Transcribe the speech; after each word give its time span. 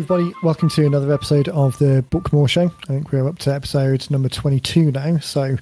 everybody. 0.00 0.32
Welcome 0.42 0.70
to 0.70 0.86
another 0.86 1.12
episode 1.12 1.48
of 1.50 1.76
the 1.76 2.02
Bookmore 2.08 2.48
Show. 2.48 2.72
I 2.84 2.86
think 2.86 3.12
we're 3.12 3.28
up 3.28 3.38
to 3.40 3.52
episode 3.52 4.10
number 4.10 4.30
22 4.30 4.92
now. 4.92 5.18
So 5.18 5.42
we're 5.42 5.58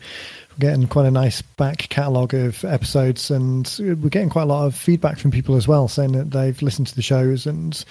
getting 0.61 0.87
quite 0.87 1.07
a 1.07 1.11
nice 1.11 1.43
back 1.43 1.79
catalogue 1.89 2.35
of 2.35 2.65
episodes, 2.65 3.33
and 3.33 3.69
we're 3.81 3.97
getting 3.97 4.31
quite 4.31 4.45
a 4.45 4.47
lot 4.47 4.67
of 4.67 4.77
feedback 4.77 5.19
from 5.19 5.33
people 5.33 5.57
as 5.57 5.67
well, 5.67 5.89
saying 5.89 6.13
that 6.13 6.31
they've 6.31 6.63
listened 6.63 6.87
to 6.87 6.95
the 6.95 7.03
shows 7.03 7.47
and 7.47 7.85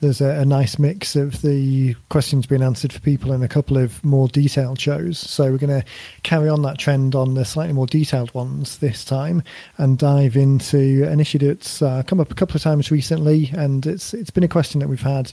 there's 0.00 0.20
a, 0.20 0.40
a, 0.40 0.44
nice 0.44 0.80
mix 0.80 1.14
of 1.14 1.42
the 1.42 1.94
questions 2.08 2.44
being 2.44 2.62
answered 2.62 2.92
for 2.92 2.98
people 2.98 3.32
in 3.32 3.44
a 3.44 3.48
couple 3.48 3.78
of 3.78 4.04
more 4.04 4.26
detailed 4.26 4.80
shows. 4.80 5.16
So 5.16 5.52
we're 5.52 5.58
going 5.58 5.80
to 5.80 5.86
carry 6.24 6.48
on 6.48 6.62
that 6.62 6.78
trend 6.78 7.14
on 7.14 7.34
the 7.34 7.44
slightly 7.44 7.72
more 7.72 7.86
detailed 7.86 8.34
ones 8.34 8.78
this 8.78 9.04
time 9.04 9.44
and 9.78 9.98
dive 9.98 10.36
into 10.36 11.04
an 11.08 11.20
issue 11.20 11.38
that's 11.38 11.80
uh, 11.80 12.02
come 12.04 12.18
up 12.18 12.32
a 12.32 12.34
couple 12.34 12.56
of 12.56 12.62
times 12.62 12.90
recently, 12.90 13.50
and 13.56 13.86
it's 13.86 14.12
it's 14.12 14.30
been 14.30 14.42
a 14.42 14.48
question 14.48 14.80
that 14.80 14.88
we've 14.88 15.00
had 15.00 15.30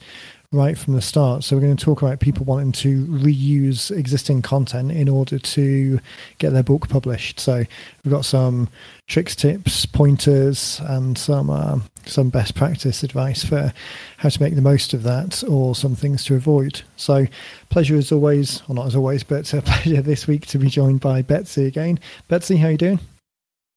right 0.51 0.77
from 0.77 0.95
the 0.95 1.01
start. 1.01 1.43
So 1.43 1.55
we're 1.55 1.61
going 1.61 1.77
to 1.77 1.83
talk 1.83 2.01
about 2.01 2.19
people 2.19 2.43
wanting 2.43 2.71
to 2.73 3.05
reuse 3.05 3.95
existing 3.95 4.41
content 4.41 4.91
in 4.91 5.07
order 5.07 5.37
to 5.37 5.99
get 6.39 6.53
their 6.53 6.63
book 6.63 6.89
published. 6.89 7.39
So 7.39 7.63
we've 8.03 8.11
got 8.11 8.25
some 8.25 8.67
tricks, 9.07 9.35
tips, 9.35 9.85
pointers, 9.85 10.81
and 10.85 11.17
some 11.17 11.49
uh, 11.51 11.79
some 12.05 12.29
best 12.29 12.55
practice 12.55 13.03
advice 13.03 13.43
for 13.43 13.71
how 14.17 14.29
to 14.29 14.41
make 14.41 14.55
the 14.55 14.61
most 14.61 14.93
of 14.93 15.03
that, 15.03 15.43
or 15.47 15.75
some 15.75 15.95
things 15.95 16.23
to 16.25 16.35
avoid. 16.35 16.81
So 16.95 17.27
pleasure 17.69 17.95
as 17.95 18.11
always, 18.11 18.63
or 18.67 18.75
not 18.75 18.87
as 18.87 18.95
always, 18.95 19.23
but 19.23 19.53
a 19.53 19.61
pleasure 19.61 20.01
this 20.01 20.25
week 20.25 20.47
to 20.47 20.57
be 20.57 20.69
joined 20.69 21.01
by 21.01 21.21
Betsy 21.21 21.65
again. 21.65 21.99
Betsy, 22.27 22.57
how 22.57 22.67
are 22.67 22.71
you 22.71 22.77
doing? 22.77 22.99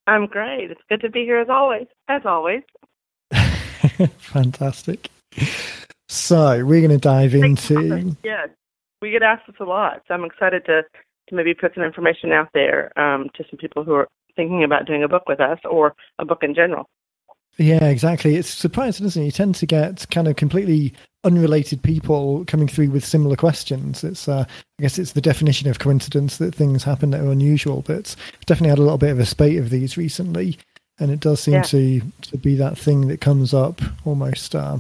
I'm 0.07 0.27
great. 0.27 0.71
It's 0.71 0.81
good 0.89 1.03
to 1.03 1.11
be 1.11 1.25
here 1.25 1.39
as 1.39 1.49
always. 1.49 1.87
As 2.09 2.23
always. 2.25 2.63
Fantastic. 4.19 5.11
So 6.13 6.63
we're 6.63 6.87
going 6.87 6.91
to 6.91 6.99
dive 6.99 7.35
into. 7.35 8.15
Yes, 8.23 8.51
we 9.01 9.11
get 9.11 9.23
asked 9.23 9.47
this 9.47 9.57
a 9.61 9.65
lot, 9.65 10.03
so 10.07 10.13
I'm 10.13 10.25
excited 10.25 10.63
to 10.67 10.83
to 11.29 11.35
maybe 11.35 11.55
put 11.55 11.73
some 11.75 11.85
information 11.85 12.33
out 12.33 12.49
there 12.53 12.97
um, 12.99 13.31
to 13.35 13.45
some 13.49 13.57
people 13.59 13.83
who 13.83 13.95
are 13.95 14.09
thinking 14.37 14.63
about 14.63 14.87
doing 14.87 15.03
a 15.03 15.09
book 15.09 15.23
with 15.27 15.41
us 15.41 15.59
or 15.65 15.95
a 16.19 16.27
book 16.27 16.43
in 16.43 16.55
general. 16.55 16.87
Yeah, 17.57 17.85
exactly. 17.85 18.37
It's 18.37 18.49
surprising, 18.49 19.07
isn't 19.07 19.23
it? 19.23 19.27
You 19.27 19.33
tend 19.33 19.55
to 19.57 19.67
get 19.67 20.07
kind 20.11 20.29
of 20.29 20.37
completely 20.37 20.93
unrelated 21.25 21.83
people 21.83 22.45
coming 22.47 22.69
through 22.69 22.91
with 22.91 23.05
similar 23.05 23.37
questions. 23.37 24.05
It's, 24.05 24.29
uh, 24.29 24.45
I 24.79 24.83
guess, 24.83 24.99
it's 24.99 25.13
the 25.13 25.21
definition 25.21 25.71
of 25.71 25.79
coincidence 25.79 26.39
that 26.39 26.55
things 26.55 26.85
happen 26.85 27.11
that 27.11 27.21
are 27.21 27.31
unusual. 27.31 27.83
But 27.87 28.17
definitely 28.47 28.71
had 28.71 28.79
a 28.79 28.83
little 28.83 28.99
bit 28.99 29.13
of 29.13 29.19
a 29.19 29.27
spate 29.27 29.59
of 29.59 29.71
these 29.71 29.97
recently, 29.97 30.59
and 31.03 31.11
it 31.11 31.19
does 31.19 31.41
seem 31.41 31.55
yeah. 31.55 31.63
to 31.63 32.01
to 32.23 32.39
be 32.39 32.55
that 32.55 32.79
thing 32.79 33.09
that 33.09 33.21
comes 33.21 33.53
up 33.53 33.83
almost 34.05 34.55
uh, 34.55 34.79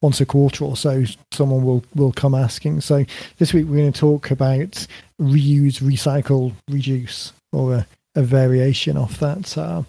once 0.00 0.20
a 0.20 0.26
quarter 0.26 0.64
or 0.64 0.76
so. 0.76 1.04
Someone 1.32 1.64
will 1.64 1.84
will 1.94 2.12
come 2.12 2.36
asking. 2.36 2.82
So 2.82 3.04
this 3.38 3.52
week 3.52 3.66
we're 3.66 3.78
going 3.78 3.92
to 3.92 4.00
talk 4.00 4.30
about 4.30 4.86
reuse, 5.20 5.82
recycle, 5.82 6.52
reduce, 6.70 7.32
or 7.52 7.74
a, 7.74 7.86
a 8.14 8.22
variation 8.22 8.96
of 8.96 9.18
that 9.18 9.58
uh, 9.58 9.82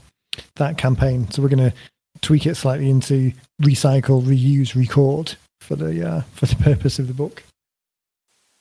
that 0.55 0.79
campaign. 0.79 1.29
So 1.29 1.43
we're 1.43 1.49
going 1.49 1.69
to 1.69 1.77
tweak 2.21 2.47
it 2.47 2.55
slightly 2.55 2.89
into 2.89 3.31
recycle, 3.61 4.23
reuse, 4.23 4.75
record 4.75 5.35
for 5.61 5.75
the 5.75 6.09
uh, 6.09 6.21
for 6.33 6.47
the 6.47 6.55
purpose 6.63 6.97
of 6.97 7.07
the 7.07 7.13
book. 7.13 7.43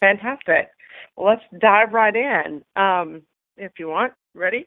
Fantastic. 0.01 0.69
Well, 1.17 1.29
let's 1.29 1.63
dive 1.63 1.95
right 1.95 2.15
in. 2.15 2.63
Um, 2.77 3.23
if 3.57 3.73
you 3.79 3.89
want, 3.89 4.13
ready? 4.35 4.67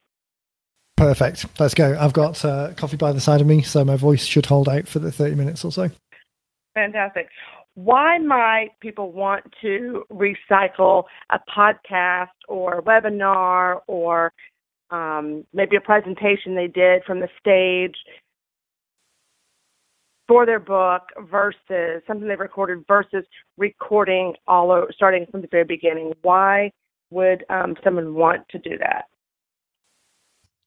Perfect. 1.00 1.46
Let's 1.58 1.74
go. 1.74 1.98
I've 1.98 2.12
got 2.12 2.44
uh, 2.44 2.74
coffee 2.76 2.98
by 2.98 3.14
the 3.14 3.22
side 3.22 3.40
of 3.40 3.48
me, 3.48 3.62
so 3.62 3.86
my 3.86 3.96
voice 3.96 4.26
should 4.26 4.46
hold 4.46 4.68
out 4.68 4.86
for 4.86 5.00
the 5.00 5.14
30 5.14 5.36
minutes 5.36 5.64
or 5.64 5.72
so. 5.72 5.90
Fantastic. 6.74 7.30
Why 7.76 8.18
might 8.18 8.72
people 8.82 9.14
want 9.14 9.46
to 9.62 10.04
recycle 10.12 11.06
a 11.30 11.40
podcast 11.56 12.36
or 12.50 12.80
a 12.80 12.82
webinar 12.82 13.80
or 13.88 14.34
um, 14.92 15.46
maybe 15.54 15.78
a 15.78 15.82
presentation 15.82 16.54
they 16.54 16.68
did 16.68 17.06
from 17.06 17.22
the 17.22 17.30
stage 17.40 17.96
for 20.28 20.46
their 20.46 20.60
book 20.60 21.04
versus 21.32 22.04
something 22.08 22.28
they 22.28 22.36
recorded 22.36 22.84
versus 22.90 23.24
recording 23.58 24.34
all 24.48 24.70
over, 24.70 24.88
starting 24.94 25.26
from 25.32 25.40
the 25.40 25.48
very 25.50 25.64
beginning? 25.64 26.12
Why 26.24 26.74
would 27.10 27.46
um, 27.50 27.78
someone 27.86 28.16
want 28.16 28.50
to 28.50 28.60
do 28.60 28.78
that? 28.80 29.06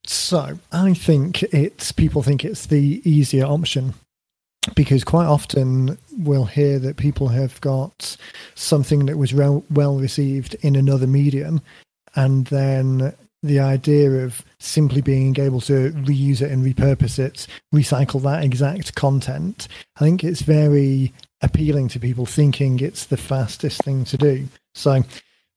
So 0.04 0.58
I 0.72 0.94
think 0.94 1.42
it's 1.44 1.92
people 1.92 2.22
think 2.22 2.44
it's 2.44 2.66
the 2.66 3.00
easier 3.04 3.44
option 3.44 3.94
because 4.74 5.04
quite 5.04 5.26
often 5.26 5.98
we'll 6.18 6.44
hear 6.44 6.78
that 6.78 6.96
people 6.96 7.28
have 7.28 7.60
got 7.60 8.16
something 8.54 9.06
that 9.06 9.18
was 9.18 9.34
re- 9.34 9.62
well 9.70 9.98
received 9.98 10.54
in 10.60 10.76
another 10.76 11.06
medium 11.06 11.60
and 12.14 12.46
then 12.46 13.14
the 13.42 13.58
idea 13.58 14.24
of 14.24 14.44
simply 14.60 15.00
being 15.00 15.38
able 15.38 15.60
to 15.60 15.90
reuse 15.92 16.40
it 16.40 16.50
and 16.52 16.64
repurpose 16.64 17.18
it, 17.18 17.46
recycle 17.74 18.22
that 18.22 18.44
exact 18.44 18.94
content, 18.94 19.66
I 19.96 20.00
think 20.00 20.22
it's 20.22 20.42
very 20.42 21.12
appealing 21.40 21.88
to 21.88 21.98
people 21.98 22.24
thinking 22.24 22.78
it's 22.78 23.06
the 23.06 23.16
fastest 23.16 23.82
thing 23.82 24.04
to 24.04 24.16
do. 24.16 24.46
So 24.74 25.02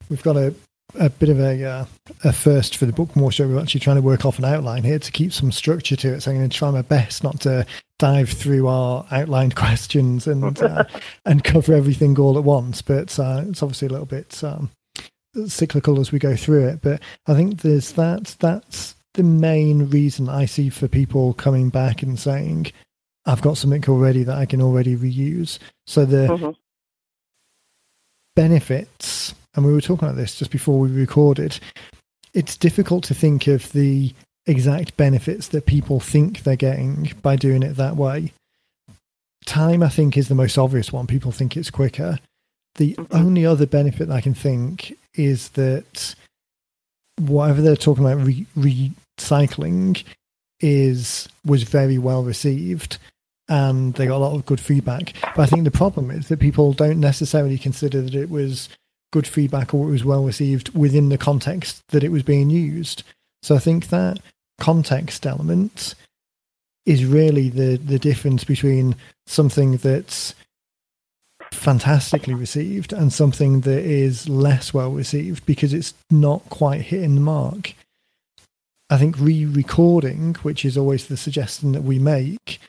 we've 0.09 0.23
got 0.23 0.35
a 0.35 0.55
a 0.93 1.09
bit 1.09 1.29
of 1.29 1.39
a 1.39 1.63
uh, 1.63 1.85
a 2.23 2.33
first 2.33 2.77
for 2.77 2.85
the 2.85 2.93
book. 2.93 3.15
More 3.15 3.31
show. 3.31 3.47
We're 3.47 3.59
actually 3.59 3.81
trying 3.81 3.97
to 3.97 4.01
work 4.01 4.25
off 4.25 4.39
an 4.39 4.45
outline 4.45 4.83
here 4.83 4.99
to 4.99 5.11
keep 5.11 5.33
some 5.33 5.51
structure 5.51 5.95
to 5.95 6.13
it. 6.13 6.21
So 6.21 6.31
I'm 6.31 6.37
going 6.37 6.49
to 6.49 6.57
try 6.57 6.71
my 6.71 6.81
best 6.81 7.23
not 7.23 7.41
to 7.41 7.65
dive 7.99 8.29
through 8.29 8.67
our 8.67 9.05
outlined 9.11 9.55
questions 9.55 10.27
and 10.27 10.61
uh, 10.61 10.85
and 11.25 11.43
cover 11.43 11.73
everything 11.73 12.17
all 12.19 12.37
at 12.37 12.43
once. 12.43 12.81
But 12.81 13.17
uh, 13.19 13.43
it's 13.47 13.63
obviously 13.63 13.87
a 13.87 13.91
little 13.91 14.05
bit 14.05 14.43
um, 14.43 14.71
cyclical 15.47 15.99
as 15.99 16.11
we 16.11 16.19
go 16.19 16.35
through 16.35 16.67
it. 16.67 16.81
But 16.81 17.01
I 17.27 17.33
think 17.33 17.61
there's 17.61 17.93
that. 17.93 18.35
That's 18.39 18.95
the 19.13 19.23
main 19.23 19.89
reason 19.89 20.29
I 20.29 20.45
see 20.45 20.69
for 20.69 20.87
people 20.87 21.33
coming 21.33 21.69
back 21.69 22.03
and 22.03 22.19
saying, 22.19 22.67
"I've 23.25 23.41
got 23.41 23.57
something 23.57 23.83
already 23.87 24.23
that 24.23 24.37
I 24.37 24.45
can 24.45 24.61
already 24.61 24.95
reuse." 24.95 25.59
So 25.87 26.05
the 26.05 26.27
mm-hmm. 26.27 26.51
benefits 28.35 29.33
and 29.55 29.65
we 29.65 29.73
were 29.73 29.81
talking 29.81 30.07
about 30.07 30.17
this 30.17 30.35
just 30.35 30.51
before 30.51 30.79
we 30.79 30.89
recorded, 30.89 31.59
it's 32.33 32.57
difficult 32.57 33.03
to 33.05 33.13
think 33.13 33.47
of 33.47 33.71
the 33.71 34.13
exact 34.45 34.95
benefits 34.97 35.47
that 35.49 35.65
people 35.65 35.99
think 35.99 36.43
they're 36.43 36.55
getting 36.55 37.11
by 37.21 37.35
doing 37.35 37.63
it 37.63 37.75
that 37.77 37.95
way. 37.95 38.31
Time, 39.45 39.83
I 39.83 39.89
think, 39.89 40.17
is 40.17 40.27
the 40.27 40.35
most 40.35 40.57
obvious 40.57 40.91
one. 40.91 41.07
People 41.07 41.31
think 41.31 41.55
it's 41.55 41.69
quicker. 41.69 42.19
The 42.75 42.93
mm-hmm. 42.95 43.15
only 43.15 43.45
other 43.45 43.65
benefit 43.65 44.09
I 44.09 44.21
can 44.21 44.33
think 44.33 44.97
is 45.13 45.49
that 45.49 46.15
whatever 47.19 47.61
they're 47.61 47.75
talking 47.75 48.05
about 48.05 48.25
re- 48.25 48.45
recycling 49.17 50.03
is 50.59 51.27
was 51.45 51.63
very 51.63 51.97
well 51.97 52.23
received 52.23 52.97
and 53.47 53.93
they 53.93 54.07
got 54.07 54.17
a 54.17 54.25
lot 54.25 54.35
of 54.35 54.45
good 54.45 54.59
feedback. 54.59 55.13
But 55.35 55.43
I 55.43 55.45
think 55.45 55.63
the 55.63 55.71
problem 55.71 56.09
is 56.11 56.27
that 56.27 56.39
people 56.39 56.73
don't 56.73 56.99
necessarily 56.99 57.57
consider 57.57 58.01
that 58.01 58.15
it 58.15 58.29
was 58.29 58.69
good 59.15 59.25
feedback 59.25 59.73
or 59.73 59.87
it 59.87 59.91
was 59.91 60.03
well 60.03 60.25
received 60.25 60.75
within 60.75 61.07
the 61.07 61.17
context 61.17 61.81
that 61.87 62.03
it 62.03 62.11
was 62.11 62.21
being 62.21 62.49
used. 62.49 63.01
So 63.43 63.55
I 63.55 63.59
think 63.59 63.87
that 63.87 64.19
context 64.59 65.25
element 65.25 65.95
is 66.85 67.05
really 67.05 67.47
the 67.47 67.77
the 67.77 67.97
difference 67.97 68.43
between 68.43 68.93
something 69.25 69.77
that's 69.77 70.35
fantastically 71.53 72.33
received 72.33 72.91
and 72.91 73.13
something 73.13 73.61
that 73.61 73.85
is 73.85 74.27
less 74.27 74.73
well 74.73 74.91
received 74.91 75.45
because 75.45 75.73
it's 75.73 75.93
not 76.11 76.41
quite 76.49 76.81
hitting 76.81 77.15
the 77.15 77.21
mark. 77.21 77.73
I 78.89 78.97
think 78.97 79.15
re-recording, 79.17 80.35
which 80.43 80.65
is 80.65 80.77
always 80.77 81.07
the 81.07 81.15
suggestion 81.15 81.71
that 81.71 81.83
we 81.83 81.99
make, 81.99 82.59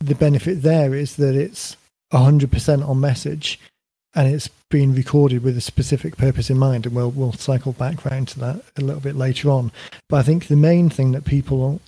the 0.00 0.14
benefit 0.14 0.62
there 0.62 0.94
is 0.94 1.16
that 1.16 1.34
it's 1.34 1.76
100% 2.12 2.88
on 2.88 3.00
message 3.00 3.60
and 4.16 4.34
it's 4.34 4.48
been 4.70 4.94
recorded 4.94 5.44
with 5.44 5.56
a 5.56 5.60
specific 5.60 6.16
purpose 6.16 6.50
in 6.50 6.58
mind, 6.58 6.86
and 6.86 6.94
we'll 6.94 7.10
we'll 7.10 7.34
cycle 7.34 7.72
back 7.72 8.04
round 8.04 8.28
to 8.28 8.40
that 8.40 8.64
a 8.76 8.80
little 8.80 9.00
bit 9.00 9.14
later 9.14 9.50
on. 9.50 9.70
But 10.08 10.16
I 10.16 10.22
think 10.22 10.46
the 10.46 10.56
main 10.56 10.88
thing 10.88 11.12
that 11.12 11.24
people 11.24 11.80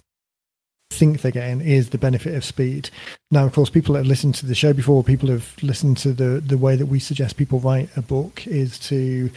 think 0.90 1.20
they're 1.20 1.32
getting 1.32 1.60
is 1.60 1.90
the 1.90 1.98
benefit 1.98 2.34
of 2.34 2.44
speed. 2.44 2.90
Now, 3.30 3.44
of 3.44 3.52
course, 3.52 3.70
people 3.70 3.94
that 3.94 4.00
have 4.00 4.06
listened 4.06 4.34
to 4.36 4.46
the 4.46 4.54
show 4.54 4.72
before, 4.72 5.02
people 5.02 5.30
have 5.30 5.54
listened 5.62 5.96
to 5.98 6.12
the 6.12 6.40
the 6.40 6.58
way 6.58 6.76
that 6.76 6.86
we 6.86 7.00
suggest 7.00 7.38
people 7.38 7.60
write 7.60 7.88
a 7.96 8.02
book 8.02 8.46
is 8.46 8.78
to 8.80 9.30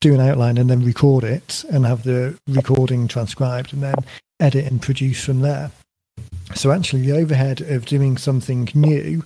do 0.00 0.12
an 0.12 0.20
outline 0.20 0.58
and 0.58 0.68
then 0.68 0.84
record 0.84 1.22
it 1.22 1.64
and 1.70 1.86
have 1.86 2.02
the 2.02 2.36
recording 2.48 3.06
transcribed 3.06 3.72
and 3.72 3.84
then 3.84 3.94
edit 4.40 4.66
and 4.66 4.82
produce 4.82 5.24
from 5.24 5.40
there. 5.40 5.70
So 6.56 6.72
actually, 6.72 7.02
the 7.02 7.16
overhead 7.16 7.60
of 7.60 7.86
doing 7.86 8.16
something 8.16 8.68
new 8.74 9.22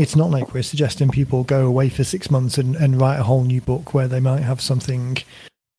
it's 0.00 0.16
not 0.16 0.30
like 0.30 0.54
we're 0.54 0.62
suggesting 0.62 1.10
people 1.10 1.44
go 1.44 1.66
away 1.66 1.90
for 1.90 2.04
six 2.04 2.30
months 2.30 2.56
and, 2.56 2.74
and 2.74 2.98
write 2.98 3.20
a 3.20 3.22
whole 3.22 3.44
new 3.44 3.60
book 3.60 3.92
where 3.92 4.08
they 4.08 4.18
might 4.18 4.40
have 4.40 4.58
something 4.58 5.18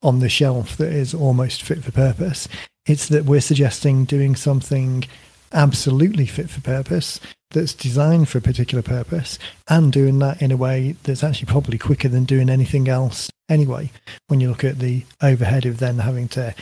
on 0.04 0.20
the 0.20 0.30
shelf 0.30 0.78
that 0.78 0.94
is 0.94 1.16
almost 1.16 1.64
fit 1.64 1.84
for 1.84 1.92
purpose. 1.92 2.48
It's 2.86 3.08
that 3.08 3.26
we're 3.26 3.42
suggesting 3.42 4.06
doing 4.06 4.36
something 4.36 5.06
absolutely 5.52 6.28
fit 6.28 6.52
for 6.52 6.62
purpose 6.62 7.20
that's 7.50 7.74
designed 7.74 8.30
for 8.30 8.38
a 8.38 8.42
particular 8.42 8.84
purpose 8.84 9.40
and 9.68 9.92
doing 9.92 10.20
that 10.20 10.40
in 10.40 10.52
a 10.52 10.58
way 10.58 10.96
that's 11.02 11.24
actually 11.24 11.48
probably 11.48 11.80
quicker 11.80 12.08
than 12.08 12.24
doing 12.24 12.48
anything 12.48 12.88
else 12.88 13.28
anyway. 13.50 13.90
When 14.28 14.40
you 14.40 14.50
look 14.50 14.64
at 14.64 14.78
the 14.78 15.04
overhead 15.24 15.66
of 15.66 15.80
then 15.80 15.98
having 15.98 16.28
to 16.30 16.54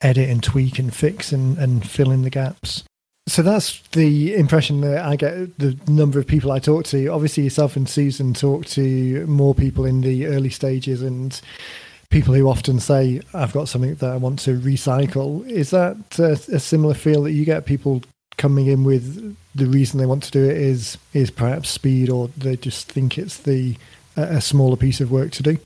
edit 0.00 0.28
and 0.28 0.42
tweak 0.42 0.80
and 0.80 0.92
fix 0.92 1.30
and, 1.30 1.56
and 1.58 1.88
fill 1.88 2.10
in 2.10 2.22
the 2.22 2.30
gaps. 2.30 2.82
So 3.32 3.40
that's 3.40 3.80
the 3.92 4.34
impression 4.34 4.82
that 4.82 5.06
I 5.06 5.16
get. 5.16 5.56
The 5.56 5.74
number 5.88 6.18
of 6.18 6.26
people 6.26 6.52
I 6.52 6.58
talk 6.58 6.84
to, 6.88 7.06
obviously 7.06 7.44
yourself 7.44 7.76
and 7.76 7.88
Susan 7.88 8.34
talk 8.34 8.66
to 8.66 9.26
more 9.26 9.54
people 9.54 9.86
in 9.86 10.02
the 10.02 10.26
early 10.26 10.50
stages, 10.50 11.00
and 11.00 11.40
people 12.10 12.34
who 12.34 12.46
often 12.46 12.78
say, 12.78 13.22
"I've 13.32 13.54
got 13.54 13.70
something 13.70 13.94
that 13.94 14.10
I 14.10 14.18
want 14.18 14.38
to 14.40 14.58
recycle." 14.58 15.48
Is 15.48 15.70
that 15.70 15.96
a, 16.18 16.32
a 16.54 16.60
similar 16.60 16.92
feel 16.92 17.22
that 17.22 17.32
you 17.32 17.46
get? 17.46 17.64
People 17.64 18.02
coming 18.36 18.66
in 18.66 18.84
with 18.84 19.34
the 19.54 19.64
reason 19.64 19.98
they 19.98 20.04
want 20.04 20.24
to 20.24 20.30
do 20.30 20.44
it 20.44 20.58
is 20.58 20.98
is 21.14 21.30
perhaps 21.30 21.70
speed, 21.70 22.10
or 22.10 22.28
they 22.36 22.58
just 22.58 22.92
think 22.92 23.16
it's 23.16 23.38
the 23.38 23.78
a 24.14 24.42
smaller 24.42 24.76
piece 24.76 25.00
of 25.00 25.10
work 25.10 25.30
to 25.30 25.42
do. 25.42 25.56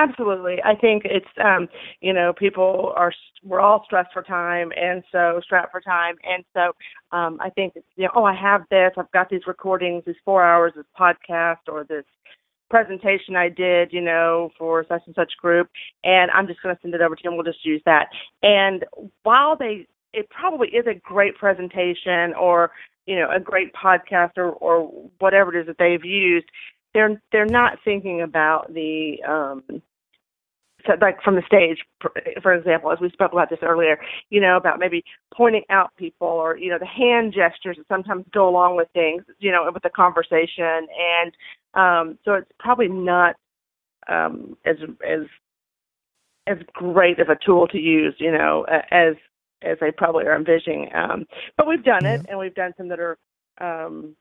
Absolutely, 0.00 0.56
I 0.64 0.74
think 0.76 1.02
it's 1.04 1.26
um, 1.44 1.68
you 2.00 2.14
know 2.14 2.32
people 2.32 2.94
are 2.96 3.12
we're 3.44 3.60
all 3.60 3.82
stressed 3.84 4.12
for 4.14 4.22
time 4.22 4.72
and 4.74 5.02
so 5.12 5.40
strapped 5.44 5.72
for 5.72 5.80
time. 5.82 6.14
And 6.24 6.42
so 6.54 6.72
um, 7.14 7.38
I 7.40 7.50
think 7.50 7.74
you 7.96 8.04
know 8.04 8.10
oh 8.14 8.24
I 8.24 8.34
have 8.34 8.62
this. 8.70 8.92
I've 8.96 9.10
got 9.12 9.28
these 9.28 9.42
recordings 9.46 10.04
these 10.06 10.16
four 10.24 10.42
hours 10.42 10.72
this 10.74 10.86
podcast 10.98 11.68
or 11.68 11.84
this 11.84 12.04
presentation 12.70 13.36
I 13.36 13.50
did 13.50 13.92
you 13.92 14.00
know 14.00 14.50
for 14.58 14.86
such 14.88 15.02
and 15.04 15.14
such 15.14 15.32
group 15.38 15.68
and 16.04 16.30
I'm 16.30 16.46
just 16.46 16.62
going 16.62 16.74
to 16.74 16.80
send 16.80 16.94
it 16.94 17.02
over 17.02 17.16
to 17.16 17.22
and 17.28 17.34
we'll 17.36 17.44
just 17.44 17.66
use 17.66 17.82
that. 17.84 18.06
And 18.42 18.86
while 19.24 19.54
they 19.54 19.86
it 20.14 20.30
probably 20.30 20.68
is 20.68 20.86
a 20.86 20.94
great 20.94 21.36
presentation 21.36 22.32
or 22.40 22.70
you 23.04 23.16
know 23.16 23.28
a 23.30 23.40
great 23.40 23.74
podcast 23.74 24.38
or 24.38 24.52
or 24.52 24.84
whatever 25.18 25.54
it 25.54 25.60
is 25.60 25.66
that 25.66 25.76
they've 25.78 26.04
used 26.06 26.46
they're 26.94 27.20
they're 27.32 27.46
not 27.46 27.78
thinking 27.84 28.22
about 28.22 28.72
the 28.72 29.16
um 29.28 29.62
so 30.86 30.92
like 31.00 31.22
from 31.22 31.36
the 31.36 31.42
stage 31.46 31.78
for 32.42 32.54
example 32.54 32.90
as 32.90 32.98
we 33.00 33.10
spoke 33.10 33.32
about 33.32 33.50
this 33.50 33.58
earlier 33.62 33.98
you 34.30 34.40
know 34.40 34.56
about 34.56 34.78
maybe 34.78 35.04
pointing 35.34 35.62
out 35.70 35.94
people 35.96 36.26
or 36.26 36.56
you 36.56 36.70
know 36.70 36.78
the 36.78 36.86
hand 36.86 37.34
gestures 37.34 37.76
that 37.76 37.86
sometimes 37.88 38.24
go 38.32 38.48
along 38.48 38.76
with 38.76 38.88
things 38.92 39.22
you 39.38 39.50
know 39.50 39.68
with 39.72 39.82
the 39.82 39.90
conversation 39.90 40.86
and 40.98 41.34
um 41.74 42.18
so 42.24 42.34
it's 42.34 42.50
probably 42.58 42.88
not 42.88 43.36
um 44.08 44.56
as 44.64 44.76
as 45.06 45.26
as 46.46 46.58
great 46.72 47.18
of 47.20 47.28
a 47.28 47.38
tool 47.44 47.66
to 47.68 47.78
use 47.78 48.14
you 48.18 48.32
know 48.32 48.64
as 48.90 49.14
as 49.62 49.76
they 49.80 49.90
probably 49.90 50.24
are 50.24 50.36
envisioning 50.36 50.88
um 50.94 51.26
but 51.56 51.66
we've 51.66 51.84
done 51.84 52.06
it 52.06 52.24
and 52.28 52.38
we've 52.38 52.54
done 52.54 52.72
some 52.76 52.88
that 52.88 53.00
are 53.00 53.18
um 53.60 54.16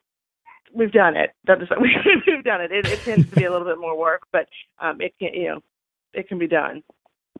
we've 0.73 0.91
done 0.91 1.15
it. 1.15 1.31
That 1.45 1.61
is, 1.61 1.69
we've 2.27 2.43
done 2.43 2.61
it. 2.61 2.71
it. 2.71 2.85
It 2.85 3.03
tends 3.03 3.29
to 3.29 3.35
be 3.35 3.45
a 3.45 3.51
little 3.51 3.67
bit 3.67 3.79
more 3.79 3.97
work, 3.97 4.23
but 4.31 4.47
um, 4.79 5.01
it 5.01 5.13
can, 5.19 5.33
you 5.33 5.49
know, 5.49 5.59
it 6.13 6.27
can 6.27 6.37
be 6.37 6.47
done. 6.47 6.83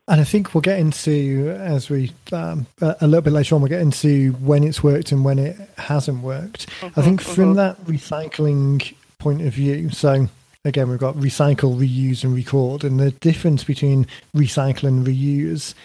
And 0.08 0.20
I 0.20 0.24
think 0.24 0.54
we'll 0.54 0.62
get 0.62 0.80
into 0.80 1.56
as 1.60 1.90
we 1.90 2.12
um, 2.32 2.66
a 2.82 3.06
little 3.06 3.22
bit 3.22 3.34
later 3.34 3.54
on. 3.54 3.62
We'll 3.62 3.70
get 3.70 3.82
into 3.82 4.32
when 4.34 4.64
it's 4.64 4.84
worked 4.84 5.12
and 5.12 5.24
when 5.24 5.38
it 5.38 5.56
hasn't 5.78 6.24
worked. 6.24 6.68
Mm-hmm, 6.82 7.00
I 7.00 7.04
think 7.04 7.22
from 7.22 7.34
mm-hmm. 7.34 7.54
that 7.56 7.86
recycling 7.86 8.96
point 9.20 9.42
of 9.42 9.54
view, 9.54 9.92
so 9.92 10.28
again, 10.66 10.90
we've 10.90 11.00
got 11.00 11.16
recycle, 11.16 11.78
reuse, 11.78 12.24
and 12.24 12.34
record, 12.34 12.84
and 12.84 13.00
the 13.00 13.12
difference 13.12 13.64
between 13.64 14.08
recycle 14.36 14.86
and 14.86 15.06
reuse, 15.06 15.76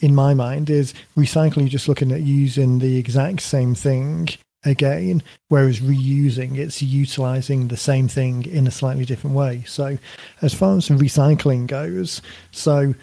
in 0.00 0.14
my 0.14 0.32
mind, 0.32 0.70
is 0.70 0.94
recycle. 1.16 1.56
You're 1.56 1.68
just 1.68 1.88
looking 1.88 2.10
at 2.10 2.22
using 2.22 2.78
the 2.78 2.96
exact 2.96 3.42
same 3.42 3.74
thing 3.74 4.28
again, 4.64 5.22
whereas 5.48 5.80
reusing, 5.80 6.58
it's 6.58 6.82
utilizing 6.82 7.68
the 7.68 7.76
same 7.76 8.08
thing 8.08 8.46
in 8.46 8.66
a 8.66 8.70
slightly 8.70 9.04
different 9.04 9.36
way. 9.36 9.64
So, 9.66 9.98
as 10.42 10.54
far 10.54 10.76
as 10.76 10.88
recycling 10.88 11.66
goes, 11.66 12.22
so 12.50 12.94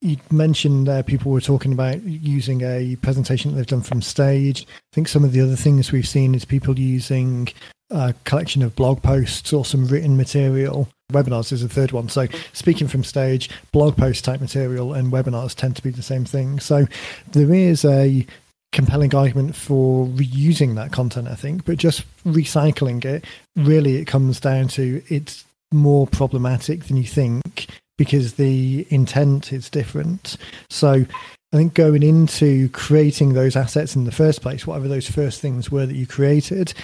you 0.00 0.16
mentioned 0.30 0.86
there 0.86 1.02
people 1.02 1.32
were 1.32 1.40
talking 1.40 1.72
about 1.72 2.02
using 2.04 2.62
a 2.62 2.96
presentation 2.96 3.50
that 3.50 3.56
they've 3.56 3.66
done 3.66 3.82
from 3.82 4.00
stage. 4.00 4.66
I 4.68 4.94
think 4.94 5.08
some 5.08 5.24
of 5.24 5.32
the 5.32 5.40
other 5.40 5.56
things 5.56 5.90
we've 5.90 6.06
seen 6.06 6.34
is 6.34 6.44
people 6.44 6.78
using 6.78 7.48
a 7.90 8.14
collection 8.24 8.62
of 8.62 8.76
blog 8.76 9.02
posts 9.02 9.52
or 9.52 9.64
some 9.64 9.86
written 9.86 10.16
material. 10.16 10.88
Webinars 11.12 11.52
is 11.52 11.62
the 11.62 11.68
third 11.68 11.92
one. 11.92 12.08
So, 12.08 12.28
speaking 12.52 12.86
from 12.86 13.02
stage, 13.02 13.50
blog 13.72 13.96
post 13.96 14.24
type 14.24 14.40
material 14.40 14.92
and 14.92 15.12
webinars 15.12 15.54
tend 15.54 15.74
to 15.76 15.82
be 15.82 15.90
the 15.90 16.02
same 16.02 16.24
thing. 16.24 16.60
So, 16.60 16.86
there 17.32 17.52
is 17.52 17.84
a 17.84 18.26
compelling 18.72 19.14
argument 19.14 19.56
for 19.56 20.06
reusing 20.06 20.74
that 20.76 20.92
content, 20.92 21.28
I 21.28 21.34
think, 21.34 21.64
but 21.64 21.78
just 21.78 22.04
recycling 22.24 23.04
it, 23.04 23.24
really, 23.56 23.96
it 23.96 24.06
comes 24.06 24.40
down 24.40 24.68
to 24.68 25.02
it's 25.08 25.44
more 25.72 26.06
problematic 26.06 26.84
than 26.84 26.96
you 26.96 27.04
think 27.04 27.66
because 27.96 28.34
the 28.34 28.86
intent 28.90 29.52
is 29.52 29.68
different. 29.68 30.36
So 30.70 31.04
I 31.52 31.56
think 31.56 31.74
going 31.74 32.02
into 32.02 32.68
creating 32.70 33.32
those 33.32 33.56
assets 33.56 33.96
in 33.96 34.04
the 34.04 34.12
first 34.12 34.42
place, 34.42 34.66
whatever 34.66 34.88
those 34.88 35.10
first 35.10 35.40
things 35.40 35.70
were 35.70 35.86
that 35.86 35.96
you 35.96 36.06
created, 36.06 36.74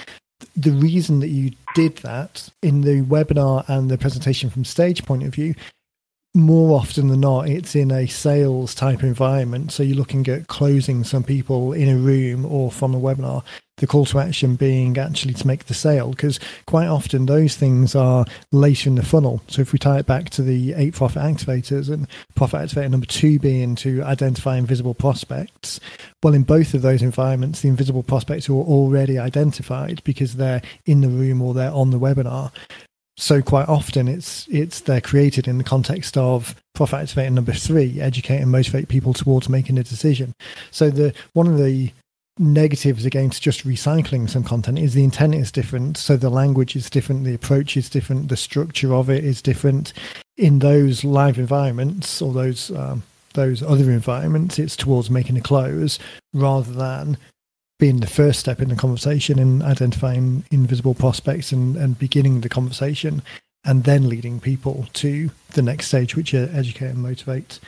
the 0.57 0.73
reason 0.73 1.21
that 1.21 1.29
you 1.29 1.53
did 1.75 1.97
that 1.99 2.49
in 2.63 2.81
the 2.81 3.03
webinar 3.03 3.69
and 3.69 3.91
the 3.91 3.99
presentation 3.99 4.51
from 4.51 4.65
stage 4.65 5.05
point 5.05 5.23
of 5.23 5.35
view 5.35 5.55
more 6.35 6.81
often 6.81 7.09
than 7.09 7.21
not, 7.21 7.49
it's 7.49 7.77
in 7.77 7.93
a 7.93 8.09
sales 8.09 8.75
type 8.75 9.05
environment. 9.05 9.71
So 9.71 9.85
you're 9.85 9.97
looking 9.97 10.27
at 10.29 10.49
closing 10.49 11.05
some 11.05 11.23
people 11.23 11.73
in 11.73 11.89
a 11.89 11.97
room 11.97 12.45
or 12.45 12.73
from 12.73 12.93
a 12.95 13.01
webinar. 13.01 13.45
The 13.77 13.87
call 13.87 14.05
to 14.07 14.21
action 14.21 14.55
being 14.55 14.99
actually 14.99 15.35
to 15.35 15.47
make 15.47 15.65
the 15.65 15.75
sale, 15.75 16.11
because 16.11 16.39
quite 16.67 16.87
often 16.87 17.27
those 17.27 17.57
things 17.57 17.95
are 17.97 18.25
later 18.53 18.89
in 18.89 18.95
the 18.95 19.05
funnel. 19.05 19.43
So 19.49 19.63
if 19.63 19.73
we 19.73 19.81
tie 19.81 19.99
it 19.99 20.07
back 20.07 20.31
to 20.31 20.43
the 20.43 20.75
eight 20.75 20.95
profit 20.95 21.23
activators 21.23 21.93
and 21.93 22.07
profit 22.37 22.61
activator 22.61 22.91
number 22.91 23.07
two 23.07 23.39
being 23.41 23.75
to 23.77 24.03
identify 24.03 24.57
invisible 24.57 24.95
prospects, 24.95 25.81
well, 26.23 26.35
in 26.35 26.45
both 26.45 26.75
of 26.75 26.83
those 26.83 27.03
environments, 27.03 27.63
the 27.63 27.69
invisible 27.69 28.05
prospects 28.05 28.49
are 28.49 28.53
already 28.53 29.19
identified 29.19 30.03
because 30.05 30.35
they're 30.35 30.63
in 30.87 31.01
the 31.01 31.09
room 31.09 31.43
or 31.43 31.53
they're 31.53 31.73
on 31.73 31.91
the 31.91 31.99
webinar 31.99 32.53
so 33.16 33.40
quite 33.40 33.69
often 33.69 34.08
it's 34.08 34.49
it's 34.49 34.81
they're 34.81 35.00
created 35.00 35.46
in 35.46 35.58
the 35.58 35.64
context 35.64 36.16
of 36.16 36.55
profit 36.75 37.06
activator 37.06 37.32
number 37.32 37.52
three 37.52 38.00
educate 38.00 38.38
and 38.40 38.50
motivate 38.50 38.88
people 38.88 39.12
towards 39.12 39.49
making 39.49 39.78
a 39.78 39.84
decision. 39.84 40.34
So 40.70 40.90
the 40.90 41.14
one 41.32 41.46
of 41.46 41.58
the 41.58 41.92
negatives 42.38 43.04
against 43.04 43.40
just 43.40 43.64
recycling 43.64 44.28
some 44.28 44.42
content 44.42 44.80
is 44.80 44.94
the 44.94 45.04
intent 45.04 45.37
is 45.37 45.52
different. 45.52 45.97
So 45.97 46.16
the 46.16 46.30
language 46.30 46.75
is 46.75 46.90
different 46.90 47.25
the 47.25 47.35
approach 47.35 47.76
is 47.76 47.88
different 47.88 48.28
the 48.28 48.37
structure 48.37 48.92
of 48.94 49.09
it 49.09 49.25
is 49.25 49.40
different. 49.40 49.92
In 50.37 50.59
those 50.59 51.04
live 51.04 51.38
environments 51.38 52.21
or 52.21 52.33
those 52.33 52.73
um, 52.73 53.04
those 53.35 53.62
other 53.62 53.90
environments 53.92 54.59
it's 54.59 54.76
towards 54.76 55.11
making 55.11 55.37
a 55.37 55.40
close 55.40 56.00
rather 56.33 56.73
than 56.73 57.16
being 57.78 58.00
the 58.00 58.07
first 58.07 58.40
step 58.40 58.61
in 58.61 58.69
the 58.69 58.76
conversation 58.76 59.38
and 59.38 59.62
identifying 59.62 60.45
invisible 60.50 60.95
prospects 60.95 61.52
and, 61.52 61.76
and 61.76 61.99
beginning 61.99 62.40
the 62.40 62.49
conversation 62.49 63.23
and 63.64 63.85
then 63.85 64.09
leading 64.09 64.40
people 64.40 64.87
to 64.93 65.31
the 65.52 65.62
next 65.62 65.88
stage, 65.88 66.14
which 66.14 66.35
are 66.35 66.50
educate 66.52 66.88
and 66.88 66.99
motivate. 66.99 67.59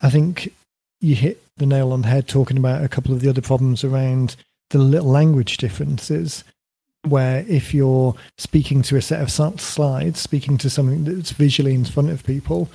I 0.00 0.10
think 0.10 0.52
you 1.00 1.14
hit 1.14 1.42
the 1.56 1.66
nail 1.66 1.92
on 1.92 2.02
the 2.02 2.08
head 2.08 2.26
talking 2.26 2.56
about 2.56 2.82
a 2.82 2.88
couple 2.88 3.14
of 3.14 3.20
the 3.20 3.28
other 3.28 3.42
problems 3.42 3.84
around 3.84 4.36
the 4.70 4.78
little 4.78 5.08
language 5.08 5.58
differences. 5.58 6.44
Where 7.06 7.44
if 7.48 7.72
you're 7.72 8.16
speaking 8.38 8.82
to 8.82 8.96
a 8.96 9.02
set 9.02 9.20
of 9.20 9.30
slides, 9.30 10.18
speaking 10.18 10.58
to 10.58 10.68
something 10.68 11.04
that's 11.04 11.30
visually 11.30 11.74
in 11.74 11.84
front 11.84 12.10
of 12.10 12.24
people, 12.24 12.68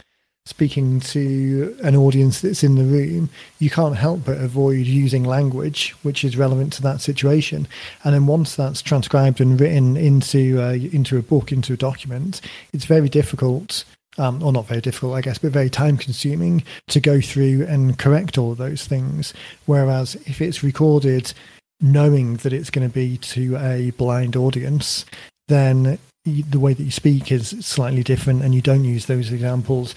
speaking 0.45 1.00
to 1.00 1.75
an 1.83 1.95
audience 1.95 2.41
that's 2.41 2.63
in 2.63 2.75
the 2.75 2.83
room, 2.83 3.29
you 3.59 3.69
can't 3.69 3.95
help 3.95 4.25
but 4.25 4.38
avoid 4.38 4.85
using 4.85 5.23
language 5.23 5.91
which 6.03 6.25
is 6.25 6.35
relevant 6.35 6.73
to 6.73 6.81
that 6.81 7.00
situation. 7.00 7.67
And 8.03 8.13
then 8.13 8.27
once 8.27 8.55
that's 8.55 8.81
transcribed 8.81 9.39
and 9.39 9.59
written 9.59 9.95
into 9.95 10.59
a, 10.62 10.73
into 10.93 11.17
a 11.17 11.21
book, 11.21 11.51
into 11.53 11.73
a 11.73 11.77
document, 11.77 12.41
it's 12.73 12.85
very 12.85 13.09
difficult. 13.09 13.85
Um, 14.19 14.43
or 14.43 14.53
not 14.53 14.67
very 14.67 14.79
difficult, 14.79 15.15
I 15.15 15.21
guess, 15.21 15.39
but 15.39 15.51
very 15.51 15.71
time 15.71 15.97
consuming 15.97 16.63
to 16.89 17.00
go 17.00 17.19
through 17.19 17.65
and 17.67 17.97
correct 17.97 18.38
all 18.38 18.53
those 18.53 18.85
things. 18.85 19.33
Whereas 19.65 20.13
if 20.27 20.39
it's 20.39 20.62
recorded 20.62 21.33
knowing 21.81 22.35
that 22.38 22.53
it's 22.53 22.69
going 22.69 22.88
to 22.88 22.93
be 22.93 23.17
to 23.17 23.57
a 23.57 23.89
blind 23.97 24.35
audience, 24.35 25.03
then 25.47 25.97
the 26.25 26.59
way 26.59 26.75
that 26.75 26.83
you 26.83 26.91
speak 26.91 27.31
is 27.31 27.55
slightly 27.65 28.03
different 28.03 28.43
and 28.43 28.53
you 28.53 28.62
don't 28.62 28.83
use 28.83 29.07
those 29.07 29.31
examples 29.31 29.95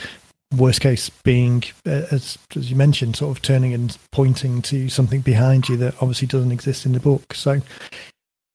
worst 0.54 0.80
case 0.80 1.10
being 1.24 1.64
uh, 1.86 2.06
as 2.10 2.38
as 2.54 2.70
you 2.70 2.76
mentioned 2.76 3.16
sort 3.16 3.36
of 3.36 3.42
turning 3.42 3.74
and 3.74 3.98
pointing 4.12 4.62
to 4.62 4.88
something 4.88 5.20
behind 5.20 5.68
you 5.68 5.76
that 5.76 5.94
obviously 6.00 6.28
doesn't 6.28 6.52
exist 6.52 6.86
in 6.86 6.92
the 6.92 7.00
book. 7.00 7.34
So 7.34 7.60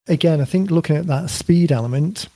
again 0.08 0.42
i 0.42 0.46
think 0.46 0.72
looking 0.72 0.96
at 0.96 1.06
that 1.06 1.30
speed 1.30 1.72
element 1.72 2.28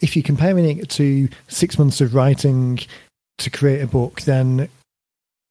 if 0.00 0.16
you're 0.16 0.24
comparing 0.24 0.78
it 0.78 0.88
to 0.88 1.28
six 1.46 1.78
months 1.78 2.00
of 2.00 2.16
writing 2.16 2.80
to 3.38 3.48
create 3.48 3.80
a 3.80 3.86
book 3.86 4.22
then 4.22 4.68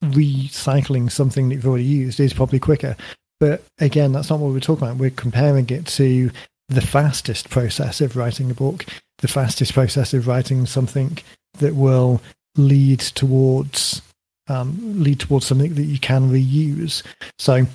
recycling 0.04 1.12
something 1.12 1.50
that 1.50 1.56
you've 1.56 1.68
already 1.68 1.84
used 1.84 2.20
is 2.20 2.34
probably 2.34 2.60
quicker. 2.60 2.96
But 3.40 3.64
again 3.80 4.12
that's 4.12 4.30
not 4.30 4.40
what 4.40 4.54
we're 4.54 4.60
talking 4.60 4.88
about. 4.88 4.98
We're 4.98 5.10
comparing 5.12 5.70
it 5.70 5.86
to 5.88 6.32
the 6.70 6.82
fastest 6.82 7.50
process 7.50 8.00
of 8.02 8.16
writing 8.16 8.52
a 8.52 8.54
book, 8.54 8.86
the 9.20 9.28
fastest 9.28 9.74
process 9.74 10.14
of 10.14 10.28
writing 10.28 10.66
something 10.66 11.18
that 11.60 11.76
will 11.76 12.22
lead 12.56 13.00
towards 13.00 14.02
um, 14.48 15.04
lead 15.04 15.20
towards 15.20 15.46
something 15.46 15.76
that 15.76 15.84
you 15.84 16.00
can 16.00 16.30
reuse. 16.30 17.04
So 17.38 17.66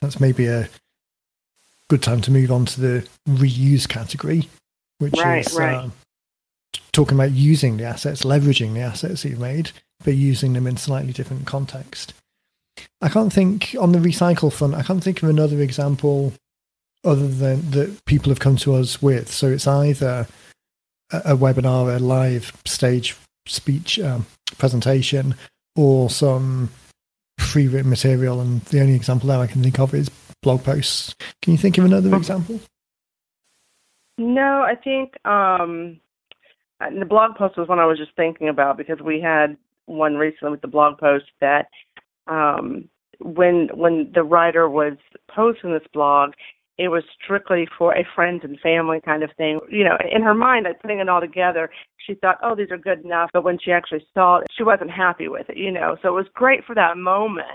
that's 0.00 0.20
maybe 0.20 0.46
a 0.46 0.68
good 1.88 2.02
time 2.02 2.20
to 2.22 2.30
move 2.30 2.50
on 2.50 2.66
to 2.66 2.80
the 2.80 3.08
reuse 3.28 3.88
category, 3.88 4.48
which 4.98 5.14
right, 5.16 5.46
is 5.46 5.54
right. 5.54 5.74
Uh, 5.74 5.90
talking 6.92 7.16
about 7.16 7.30
using 7.30 7.76
the 7.76 7.84
assets, 7.84 8.22
leveraging 8.22 8.74
the 8.74 8.80
assets 8.80 9.22
that 9.22 9.30
you've 9.30 9.38
made, 9.38 9.70
but 10.04 10.14
using 10.14 10.52
them 10.52 10.66
in 10.66 10.76
slightly 10.76 11.12
different 11.12 11.46
context. 11.46 12.14
I 13.00 13.08
can't 13.08 13.32
think 13.32 13.76
on 13.78 13.92
the 13.92 13.98
recycle 13.98 14.52
front. 14.52 14.74
I 14.74 14.82
can't 14.82 15.02
think 15.02 15.22
of 15.22 15.28
another 15.28 15.60
example 15.60 16.32
other 17.04 17.28
than 17.28 17.70
that 17.70 18.04
people 18.06 18.30
have 18.30 18.40
come 18.40 18.56
to 18.56 18.74
us 18.74 19.00
with. 19.02 19.30
So 19.30 19.48
it's 19.48 19.66
either 19.66 20.26
a, 21.12 21.18
a 21.18 21.36
webinar, 21.36 21.94
a 21.94 21.98
live 21.98 22.52
stage 22.64 23.16
speech 23.46 23.98
um, 24.00 24.26
presentation, 24.58 25.34
or 25.76 26.10
some 26.10 26.70
pre-written 27.36 27.90
material. 27.90 28.40
And 28.40 28.60
the 28.62 28.80
only 28.80 28.94
example 28.94 29.28
that 29.28 29.40
I 29.40 29.46
can 29.46 29.62
think 29.62 29.78
of 29.78 29.94
is 29.94 30.10
blog 30.42 30.64
posts. 30.64 31.14
Can 31.42 31.52
you 31.52 31.58
think 31.58 31.78
of 31.78 31.84
another 31.84 32.14
example? 32.14 32.60
No, 34.16 34.62
I 34.62 34.74
think 34.76 35.14
um, 35.26 35.98
the 36.80 37.06
blog 37.06 37.36
post 37.36 37.56
was 37.56 37.68
one 37.68 37.80
I 37.80 37.86
was 37.86 37.98
just 37.98 38.14
thinking 38.16 38.48
about 38.48 38.76
because 38.76 39.00
we 39.00 39.20
had 39.20 39.56
one 39.86 40.16
recently 40.16 40.50
with 40.50 40.60
the 40.60 40.68
blog 40.68 40.98
post 40.98 41.26
that 41.40 41.68
um, 42.26 42.88
when 43.20 43.68
when 43.74 44.10
the 44.14 44.22
writer 44.22 44.68
was 44.68 44.94
posting 45.28 45.72
this 45.72 45.86
blog, 45.92 46.32
it 46.76 46.88
was 46.88 47.04
strictly 47.22 47.68
for 47.78 47.94
a 47.94 48.06
friends 48.14 48.40
and 48.42 48.58
family 48.60 49.00
kind 49.04 49.22
of 49.22 49.30
thing. 49.36 49.60
You 49.70 49.84
know, 49.84 49.96
in 50.10 50.22
her 50.22 50.34
mind, 50.34 50.64
like 50.64 50.80
putting 50.80 50.98
it 50.98 51.08
all 51.08 51.20
together, 51.20 51.70
she 52.06 52.14
thought, 52.14 52.38
oh, 52.42 52.54
these 52.54 52.70
are 52.70 52.78
good 52.78 53.04
enough. 53.04 53.30
But 53.32 53.44
when 53.44 53.58
she 53.62 53.70
actually 53.70 54.04
saw 54.12 54.38
it, 54.38 54.46
she 54.56 54.64
wasn't 54.64 54.90
happy 54.90 55.28
with 55.28 55.48
it, 55.48 55.56
you 55.56 55.70
know. 55.70 55.96
So 56.02 56.08
it 56.08 56.12
was 56.12 56.26
great 56.34 56.64
for 56.64 56.74
that 56.74 56.96
moment 56.96 57.46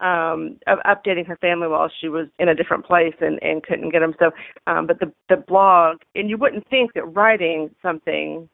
um, 0.00 0.58
of 0.66 0.78
updating 0.80 1.26
her 1.26 1.38
family 1.38 1.68
while 1.68 1.90
she 2.00 2.08
was 2.08 2.26
in 2.38 2.48
a 2.48 2.54
different 2.54 2.84
place 2.84 3.14
and, 3.20 3.42
and 3.42 3.62
couldn't 3.62 3.90
get 3.90 4.00
them. 4.00 4.14
So, 4.18 4.30
um, 4.66 4.86
but 4.86 5.00
the, 5.00 5.12
the 5.28 5.36
blog, 5.36 5.98
and 6.14 6.28
you 6.28 6.36
wouldn't 6.36 6.68
think 6.68 6.92
that 6.94 7.04
writing 7.04 7.70
something 7.82 8.48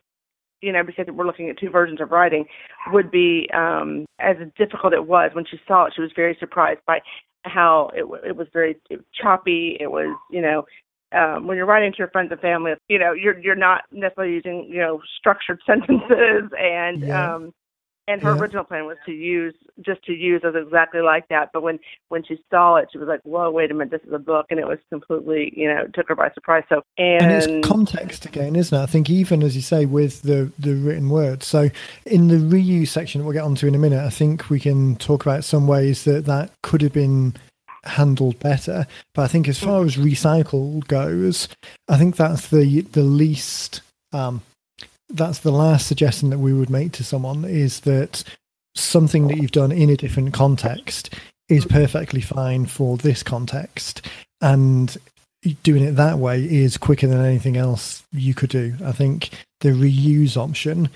you 0.63 0.73
know, 0.73 0.83
because 0.85 1.07
we're 1.13 1.27
looking 1.27 1.49
at 1.49 1.59
two 1.59 1.71
versions 1.71 2.01
of 2.01 2.11
writing, 2.11 2.45
would 2.93 3.11
be 3.11 3.49
um, 3.55 4.05
as 4.19 4.37
difficult 4.59 4.93
it 4.93 5.07
was. 5.07 5.31
When 5.33 5.47
she 5.51 5.59
saw 5.67 5.87
it, 5.87 5.95
she 5.97 6.03
was 6.03 6.11
very 6.15 6.37
surprised 6.39 6.81
by 6.87 7.01
how 7.45 7.91
it, 7.95 8.05
it 8.27 8.37
was 8.37 8.47
very 8.53 8.77
choppy. 9.15 9.77
It 9.81 9.91
was, 9.91 10.17
you 10.31 10.43
know, 10.43 10.65
um, 11.13 11.47
when 11.47 11.57
you're 11.57 11.67
writing 11.67 11.93
to 11.93 11.99
your 11.99 12.09
friends 12.09 12.31
and 12.31 12.41
family, 12.41 12.73
you 12.89 12.99
know, 12.99 13.13
you're 13.13 13.39
you're 13.39 13.57
not 13.57 13.83
necessarily 13.91 14.35
using, 14.35 14.67
you 14.69 14.79
know, 14.79 15.01
structured 15.19 15.61
sentences 15.67 16.51
and 16.59 17.03
Yeah. 17.03 17.35
um, 17.35 17.55
and 18.11 18.21
her 18.23 18.35
Yeah. 18.35 18.41
original 18.41 18.65
plan 18.65 18.87
was 18.87 18.97
to 19.07 19.13
use 19.13 19.55
just 19.81 20.03
to 20.05 20.13
use 20.13 20.43
as 20.45 20.55
exactly 20.55 21.01
like 21.01 21.29
that. 21.29 21.51
But 21.53 21.63
when 21.63 21.79
when 22.09 22.25
she 22.25 22.43
saw 22.51 22.77
it, 22.77 22.89
she 22.93 22.99
was 22.99 23.09
like, 23.09 23.21
"Whoa, 23.23 23.51
wait 23.51 23.71
a 23.71 23.75
minute, 23.75 23.91
this 23.93 24.03
is 24.07 24.13
a 24.13 24.19
book," 24.19 24.47
and 24.51 24.59
it 24.59 24.67
was 24.67 24.79
completely, 24.91 25.53
you 25.57 25.69
know, 25.73 25.87
took 25.95 26.09
her 26.09 26.17
by 26.17 26.31
surprise. 26.33 26.65
So 26.69 26.83
and, 26.99 27.23
and 27.23 27.33
it's 27.33 27.69
context 27.69 28.27
again, 28.27 28.57
isn't 28.57 28.77
it? 28.77 28.83
I 28.83 28.87
think 28.87 29.09
even 29.09 29.43
as 29.43 29.55
you 29.55 29.63
say 29.63 29.87
with 29.87 30.23
the 30.23 30.53
the 30.59 30.75
written 30.75 31.09
word. 31.09 31.43
So 31.43 31.69
in 32.05 32.29
the 32.29 32.37
reuse 32.37 32.89
section 32.89 33.21
that 33.21 33.25
we'll 33.25 33.35
get 33.35 33.45
onto 33.45 33.67
in 33.67 33.75
a 33.75 33.79
minute, 33.79 34.05
I 34.05 34.11
think 34.11 34.51
we 34.51 34.61
can 34.61 34.97
talk 34.97 35.25
about 35.25 35.45
some 35.45 35.67
ways 35.67 36.05
that 36.05 36.27
that 36.27 36.51
could 36.63 36.83
have 36.83 36.93
been 36.93 37.35
handled 37.85 38.39
better. 38.41 38.87
But 39.15 39.23
I 39.23 39.29
think 39.29 39.49
as 39.49 39.59
far 39.59 39.85
as 39.85 39.97
recycle 39.97 40.87
goes, 40.87 41.49
I 41.89 41.97
think 41.97 42.17
that's 42.17 42.49
the 42.49 42.83
the 42.83 43.03
least. 43.03 43.83
Um, 44.13 44.43
that's 45.11 45.41
the 45.41 45.53
last 45.53 45.87
suggestion 45.87 46.31
that 46.31 46.39
we 46.39 46.53
would 46.53 46.71
make 46.71 46.93
to 46.93 47.05
someone 47.05 47.45
is 47.45 47.81
that 47.81 48.25
something 48.75 49.29
that 49.29 49.39
you've 49.39 49.51
done 49.51 49.73
in 49.73 49.91
a 49.91 49.97
different 49.97 50.33
context 50.33 51.15
is 51.49 51.65
perfectly 51.65 52.21
fine 52.21 52.67
for 52.67 52.97
this 52.97 53.23
context 53.23 54.07
and 54.41 54.97
doing 55.63 55.83
it 55.83 55.93
that 55.93 56.19
way 56.19 56.43
is 56.43 56.77
quicker 56.77 57.07
than 57.07 57.25
anything 57.25 57.57
else 57.57 58.03
you 58.13 58.35
could 58.35 58.51
do. 58.51 58.75
I 58.85 58.93
think 58.93 59.31
the 59.61 59.71
reuse 59.71 60.37
option 60.37 60.91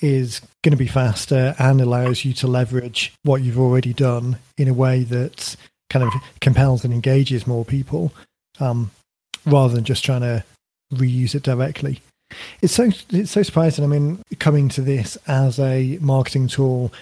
is 0.00 0.40
going 0.62 0.72
to 0.72 0.76
be 0.76 0.88
faster 0.88 1.54
and 1.58 1.80
allows 1.80 2.24
you 2.24 2.32
to 2.34 2.46
leverage 2.46 3.14
what 3.22 3.42
you've 3.42 3.58
already 3.58 3.94
done 3.94 4.38
in 4.58 4.68
a 4.68 4.74
way 4.74 5.04
that 5.04 5.56
kind 5.88 6.04
of 6.04 6.12
compels 6.40 6.84
and 6.84 6.92
engages 6.92 7.46
more 7.46 7.64
people 7.64 8.12
um, 8.60 8.90
rather 9.46 9.74
than 9.74 9.84
just 9.84 10.04
trying 10.04 10.20
to 10.20 10.44
reuse 10.92 11.34
it 11.34 11.42
directly. 11.42 12.00
It's 12.60 12.74
so 12.74 12.90
it's 13.10 13.30
so 13.30 13.42
surprising. 13.42 13.84
I 13.84 13.88
mean, 13.88 14.22
coming 14.38 14.68
to 14.70 14.82
this 14.82 15.16
as 15.26 15.58
a 15.58 15.98
marketing 16.00 16.48
tool, 16.48 16.92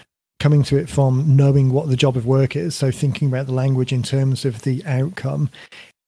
coming 0.40 0.62
to 0.64 0.76
it 0.76 0.88
from 0.88 1.37
knowing 1.37 1.73
what 1.73 1.88
the 1.88 1.97
job 1.97 2.16
of 2.16 2.26
work 2.26 2.57
is, 2.57 2.75
so 2.75 2.90
thinking 2.90 3.28
about 3.28 3.47
the 3.47 3.52
language 3.52 3.93
in 3.93 4.02
terms 4.02 4.45
of 4.45 4.62
the 4.62 4.85
outcome, 4.85 5.50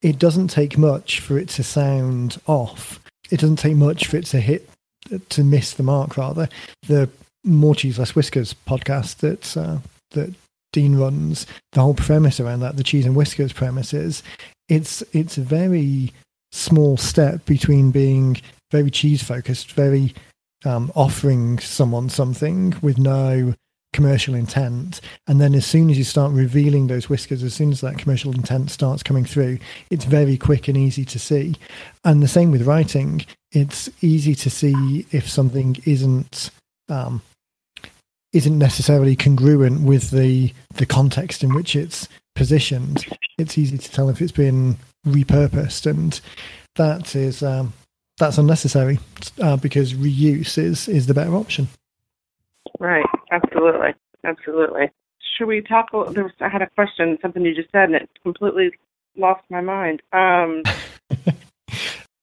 it 0.02 0.18
doesn't 0.18 0.48
take 0.48 0.76
much 0.76 1.20
for 1.20 1.38
it 1.38 1.48
to 1.50 1.62
sound 1.62 2.40
off. 2.46 3.00
It 3.30 3.40
doesn't 3.40 3.56
take 3.56 3.76
much 3.76 4.06
for 4.06 4.16
it 4.16 4.26
to 4.26 4.40
hit 4.40 4.68
to 5.30 5.44
miss 5.44 5.74
the 5.74 5.82
mark. 5.82 6.16
Rather, 6.16 6.48
the 6.86 7.08
more 7.44 7.74
cheese 7.74 7.98
less 7.98 8.14
whiskers 8.14 8.54
podcast 8.66 9.18
that 9.18 9.56
uh, 9.56 9.78
that 10.10 10.34
Dean 10.72 10.96
runs, 10.96 11.46
the 11.72 11.80
whole 11.80 11.94
premise 11.94 12.38
around 12.38 12.60
that, 12.60 12.76
the 12.76 12.84
cheese 12.84 13.06
and 13.06 13.16
whiskers 13.16 13.52
premise 13.52 13.94
is, 13.94 14.22
it's 14.68 15.02
it's 15.12 15.38
a 15.38 15.42
very 15.42 16.12
small 16.52 16.96
step 16.96 17.44
between 17.46 17.90
being 17.90 18.40
very 18.70 18.90
cheese 18.90 19.22
focused, 19.22 19.72
very 19.72 20.14
um, 20.64 20.90
offering 20.94 21.58
someone 21.58 22.08
something 22.08 22.74
with 22.82 22.98
no 22.98 23.54
commercial 23.92 24.34
intent. 24.34 25.00
And 25.26 25.40
then 25.40 25.54
as 25.54 25.64
soon 25.64 25.88
as 25.88 25.96
you 25.96 26.04
start 26.04 26.32
revealing 26.32 26.86
those 26.86 27.08
whiskers, 27.08 27.42
as 27.42 27.54
soon 27.54 27.72
as 27.72 27.80
that 27.80 27.98
commercial 27.98 28.32
intent 28.32 28.70
starts 28.70 29.02
coming 29.02 29.24
through, 29.24 29.58
it's 29.90 30.04
very 30.04 30.36
quick 30.36 30.68
and 30.68 30.76
easy 30.76 31.04
to 31.06 31.18
see. 31.18 31.56
And 32.04 32.22
the 32.22 32.28
same 32.28 32.50
with 32.50 32.66
writing. 32.66 33.24
It's 33.52 33.88
easy 34.02 34.34
to 34.34 34.50
see 34.50 35.06
if 35.12 35.28
something 35.28 35.76
isn't 35.86 36.50
um, 36.88 37.22
isn't 38.32 38.58
necessarily 38.58 39.16
congruent 39.16 39.80
with 39.80 40.10
the 40.10 40.52
the 40.74 40.86
context 40.86 41.42
in 41.42 41.54
which 41.54 41.74
it's 41.74 42.06
positioned. 42.34 43.06
It's 43.38 43.56
easy 43.56 43.78
to 43.78 43.90
tell 43.90 44.10
if 44.10 44.20
it's 44.20 44.30
been 44.30 44.76
repurposed, 45.06 45.86
and 45.86 46.20
that 46.74 47.16
is 47.16 47.42
um, 47.42 47.72
that's 48.18 48.38
unnecessary 48.38 48.98
uh, 49.42 49.56
because 49.56 49.94
reuse 49.94 50.58
is 50.58 50.88
is 50.88 51.06
the 51.06 51.14
better 51.14 51.34
option. 51.34 51.68
Right. 52.78 53.06
Absolutely. 53.30 53.94
Absolutely. 54.24 54.90
Should 55.36 55.46
we 55.46 55.60
talk? 55.60 55.90
There 55.92 56.24
was, 56.24 56.32
I 56.40 56.48
had 56.48 56.62
a 56.62 56.70
question, 56.70 57.18
something 57.20 57.44
you 57.44 57.54
just 57.54 57.70
said, 57.70 57.84
and 57.84 57.94
it 57.94 58.08
completely 58.22 58.70
lost 59.16 59.42
my 59.50 59.60
mind. 59.60 60.02
Um, 60.12 60.62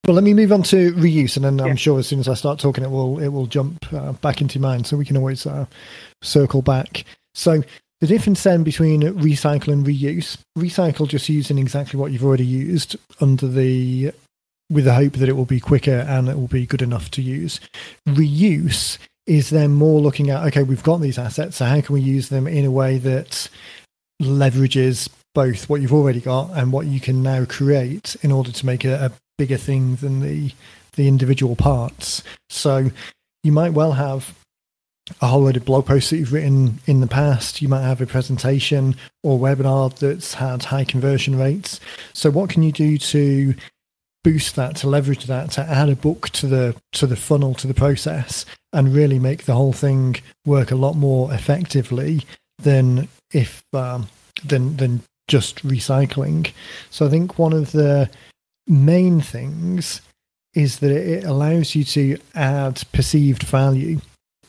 Well, 0.06 0.16
let 0.16 0.26
me 0.26 0.34
move 0.34 0.52
on 0.52 0.64
to 0.64 0.92
reuse, 0.96 1.38
and 1.38 1.46
then 1.46 1.60
Yeah. 1.60 1.66
I'm 1.72 1.78
sure 1.78 1.98
as 1.98 2.08
soon 2.08 2.20
as 2.20 2.28
I 2.28 2.34
start 2.34 2.60
talking, 2.60 2.84
it 2.84 2.92
will 2.92 3.20
it 3.20 3.30
will 3.30 3.46
jump 3.46 3.86
uh, 3.94 4.12
back 4.12 4.42
into 4.42 4.60
mind, 4.60 4.86
so 4.86 4.98
we 4.98 5.06
can 5.06 5.16
always 5.16 5.46
uh, 5.46 5.66
circle 6.22 6.62
back. 6.62 7.06
So 7.34 7.64
the 8.02 8.08
difference 8.08 8.44
then 8.44 8.64
between 8.64 9.04
recycle 9.04 9.70
and 9.70 9.86
reuse: 9.86 10.38
recycle 10.58 11.08
just 11.08 11.30
using 11.30 11.58
exactly 11.58 11.98
what 11.98 12.12
you've 12.12 12.26
already 12.26 12.46
used 12.46 12.98
under 13.22 13.48
the 13.48 14.12
with 14.70 14.86
the 14.86 14.93
hope 14.93 15.13
that 15.13 15.29
it 15.29 15.34
will 15.34 15.46
be 15.46 15.60
quicker 15.60 16.05
and 16.08 16.29
it 16.29 16.36
will 16.36 16.48
be 16.48 16.65
good 16.65 16.82
enough 16.82 17.12
to 17.12 17.22
use. 17.22 17.60
Reuse 18.08 18.98
is 19.25 19.50
then 19.50 19.72
more 19.72 20.01
looking 20.01 20.29
at 20.29 20.43
okay, 20.48 20.63
we've 20.63 20.84
got 20.84 20.98
these 20.98 21.17
assets, 21.17 21.58
so 21.58 21.65
how 21.65 21.82
can 21.82 21.93
we 21.93 22.01
use 22.01 22.29
them 22.29 22.48
in 22.48 22.65
a 22.65 22.72
way 22.72 22.98
that 22.98 23.50
leverages 24.22 25.10
both 25.34 25.70
what 25.70 25.82
you've 25.82 25.93
already 25.93 26.22
got 26.22 26.51
and 26.51 26.72
what 26.72 26.86
you 26.86 27.00
can 27.00 27.24
now 27.24 27.46
create 27.46 28.15
in 28.22 28.32
order 28.32 28.51
to 28.51 28.65
make 28.65 28.86
a, 28.86 29.05
a 29.05 29.12
bigger 29.38 29.58
thing 29.58 29.96
than 29.98 30.20
the 30.20 30.51
the 30.96 31.08
individual 31.08 31.55
parts. 31.55 32.24
So 32.50 32.91
you 33.43 33.51
might 33.51 33.74
well 33.74 33.93
have 33.93 34.36
a 35.22 35.27
whole 35.27 35.41
load 35.41 35.58
of 35.58 35.65
blog 35.65 35.86
posts 35.86 36.12
that 36.12 36.17
you've 36.17 36.32
written 36.32 36.79
in 36.86 37.01
the 37.01 37.08
past. 37.08 37.62
You 37.62 37.67
might 37.67 37.82
have 37.82 38.00
a 38.00 38.05
presentation 38.05 38.96
or 39.22 39.39
webinar 39.39 39.93
that's 39.98 40.36
had 40.36 40.63
high 40.63 40.86
conversion 40.86 41.38
rates. 41.38 41.79
So 42.13 42.29
what 42.29 42.50
can 42.50 42.63
you 42.63 42.72
do 42.72 42.98
to 42.98 43.53
boost 44.24 44.56
that, 44.56 44.75
to 44.77 44.89
leverage 44.89 45.25
that, 45.25 45.51
to 45.51 45.62
add 45.62 45.89
a 45.89 45.96
book 45.96 46.30
to 46.30 46.48
the 46.48 46.75
to 46.94 47.06
the 47.06 47.15
funnel, 47.15 47.53
to 47.56 47.68
the 47.68 47.74
process, 47.74 48.46
and 48.72 48.94
really 48.94 49.20
make 49.20 49.44
the 49.44 49.53
whole 49.53 49.74
thing 49.74 50.15
work 50.46 50.72
a 50.72 50.75
lot 50.75 50.96
more 50.96 51.34
effectively 51.34 52.22
than 52.58 53.08
if 53.32 53.63
um, 53.74 54.08
than 54.46 54.77
than 54.77 55.01
just 55.27 55.65
recycling. 55.65 56.51
So 56.89 57.06
I 57.06 57.10
think 57.10 57.38
one 57.38 57.53
of 57.53 57.72
the 57.72 58.10
main 58.68 59.22
things 59.22 60.01
is 60.53 60.80
that 60.80 60.92
it 60.92 61.24
allows 61.24 61.75
you 61.75 61.84
to 61.84 62.18
add 62.36 62.84
perceived 62.94 63.44
value. 63.44 64.00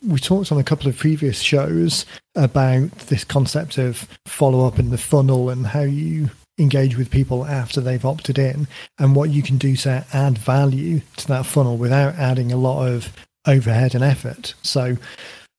We 0.07 0.19
talked 0.19 0.53
on 0.53 0.59
a 0.59 0.65
couple 0.65 0.89
of 0.89 0.99
previous 0.99 1.41
shows 1.41 2.05
about 2.35 2.91
this 3.09 3.25
concept 3.25 3.79
of 3.79 4.07
follow 4.27 4.67
up 4.67 4.79
in 4.79 4.91
the 4.91 4.99
funnel 4.99 5.49
and 5.49 5.67
how 5.67 5.81
you 5.81 6.31
engage 6.59 6.97
with 6.97 7.11
people 7.11 7.45
after 7.45 7.81
they've 7.81 8.05
opted 8.05 8.39
in 8.39 8.69
and 8.99 9.17
what 9.17 9.31
you 9.31 9.43
can 9.43 9.59
do 9.59 9.77
to 9.77 10.05
add 10.13 10.39
value 10.39 11.01
to 11.17 11.27
that 11.27 11.47
funnel 11.47 11.77
without 11.77 12.15
adding 12.15 12.53
a 12.53 12.57
lot 12.57 12.87
of 12.87 13.13
overhead 13.47 13.95
and 13.95 14.05
effort. 14.05 14.55
So 14.63 14.97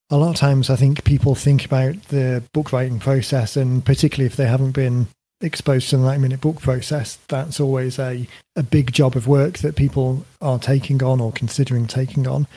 a 0.10 0.18
lot 0.18 0.30
of 0.30 0.36
times 0.36 0.70
I 0.70 0.76
think 0.76 1.04
people 1.04 1.36
think 1.36 1.66
about 1.66 2.02
the 2.04 2.44
book 2.54 2.72
writing 2.72 3.00
process 3.00 3.58
and 3.58 3.84
particularly 3.84 4.28
if 4.28 4.36
they 4.36 4.48
haven't 4.48 4.72
been 4.72 5.08
exposed 5.42 5.90
to 5.90 5.98
the 5.98 6.04
90 6.04 6.22
minute 6.22 6.42
book 6.42 6.62
process, 6.62 7.18
that's 7.28 7.60
always 7.60 8.00
a, 8.00 8.28
a 8.56 8.64
big 8.64 8.94
job 8.94 9.16
of 9.16 9.28
work 9.28 9.58
that 9.60 9.76
people 9.76 10.26
are 10.42 10.60
taking 10.60 11.04
on 11.04 11.20
or 11.20 11.32
considering 11.32 11.88
taking 11.88 12.28
on 12.28 12.48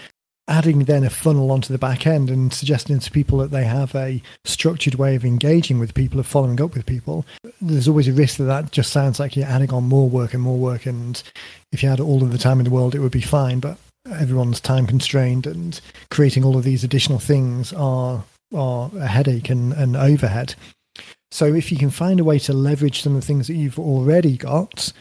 adding 0.49 0.85
then 0.85 1.05
a 1.05 1.11
funnel 1.11 1.51
onto 1.51 1.73
the 1.73 1.79
back 1.79 2.07
end 2.07 2.31
and 2.31 2.53
suggesting 2.53 2.99
to 2.99 3.11
people 3.11 3.39
that 3.39 3.51
they 3.51 3.65
have 3.65 3.95
a 3.95 4.23
structured 4.45 4.95
way 4.95 5.15
of 5.15 5.25
engaging 5.25 5.79
with 5.79 5.95
people, 5.95 6.19
of 6.19 6.27
following 6.27 6.61
up 6.61 6.75
with 6.75 6.87
people, 6.87 7.25
there's 7.61 7.87
always 7.87 8.09
a 8.09 8.13
risk 8.13 8.39
that 8.39 8.45
that 8.45 8.73
just 8.73 8.91
sounds 8.91 9.21
like 9.21 9.37
you're 9.37 9.47
adding 9.47 9.71
on 9.71 9.85
more 9.85 10.09
work 10.09 10.33
and 10.35 10.43
more 10.43 10.59
work. 10.59 10.87
And 10.87 11.23
if 11.71 11.83
you 11.83 11.89
had 11.89 12.01
all 12.01 12.23
of 12.23 12.33
the 12.33 12.39
time 12.39 12.59
in 12.59 12.65
the 12.65 12.71
world, 12.71 12.95
it 12.95 13.01
would 13.01 13.13
be 13.13 13.21
fine. 13.21 13.61
But 13.61 13.79
everyone's 14.13 14.61
time 14.61 14.87
constrained 14.87 15.47
and 15.47 15.81
creating 16.11 16.45
all 16.45 16.57
of 16.57 16.65
these 16.65 16.83
additional 16.83 17.19
things 17.19 17.73
are, 17.75 18.25
are 18.55 18.91
a 18.99 19.07
headache 19.07 19.51
and 19.51 19.75
an 19.75 19.97
overhead. 19.97 20.55
So 21.31 21.47
if 21.47 21.71
you 21.71 21.77
can 21.79 21.91
find 21.91 22.21
a 22.21 22.25
way 22.25 22.39
to 22.41 22.55
leverage 22.55 23.03
some 23.03 23.15
of 23.15 23.21
the 23.21 23.27
things 23.27 23.49
that 23.49 23.55
you've 23.55 23.79
already 23.79 24.39
got, 24.39 24.93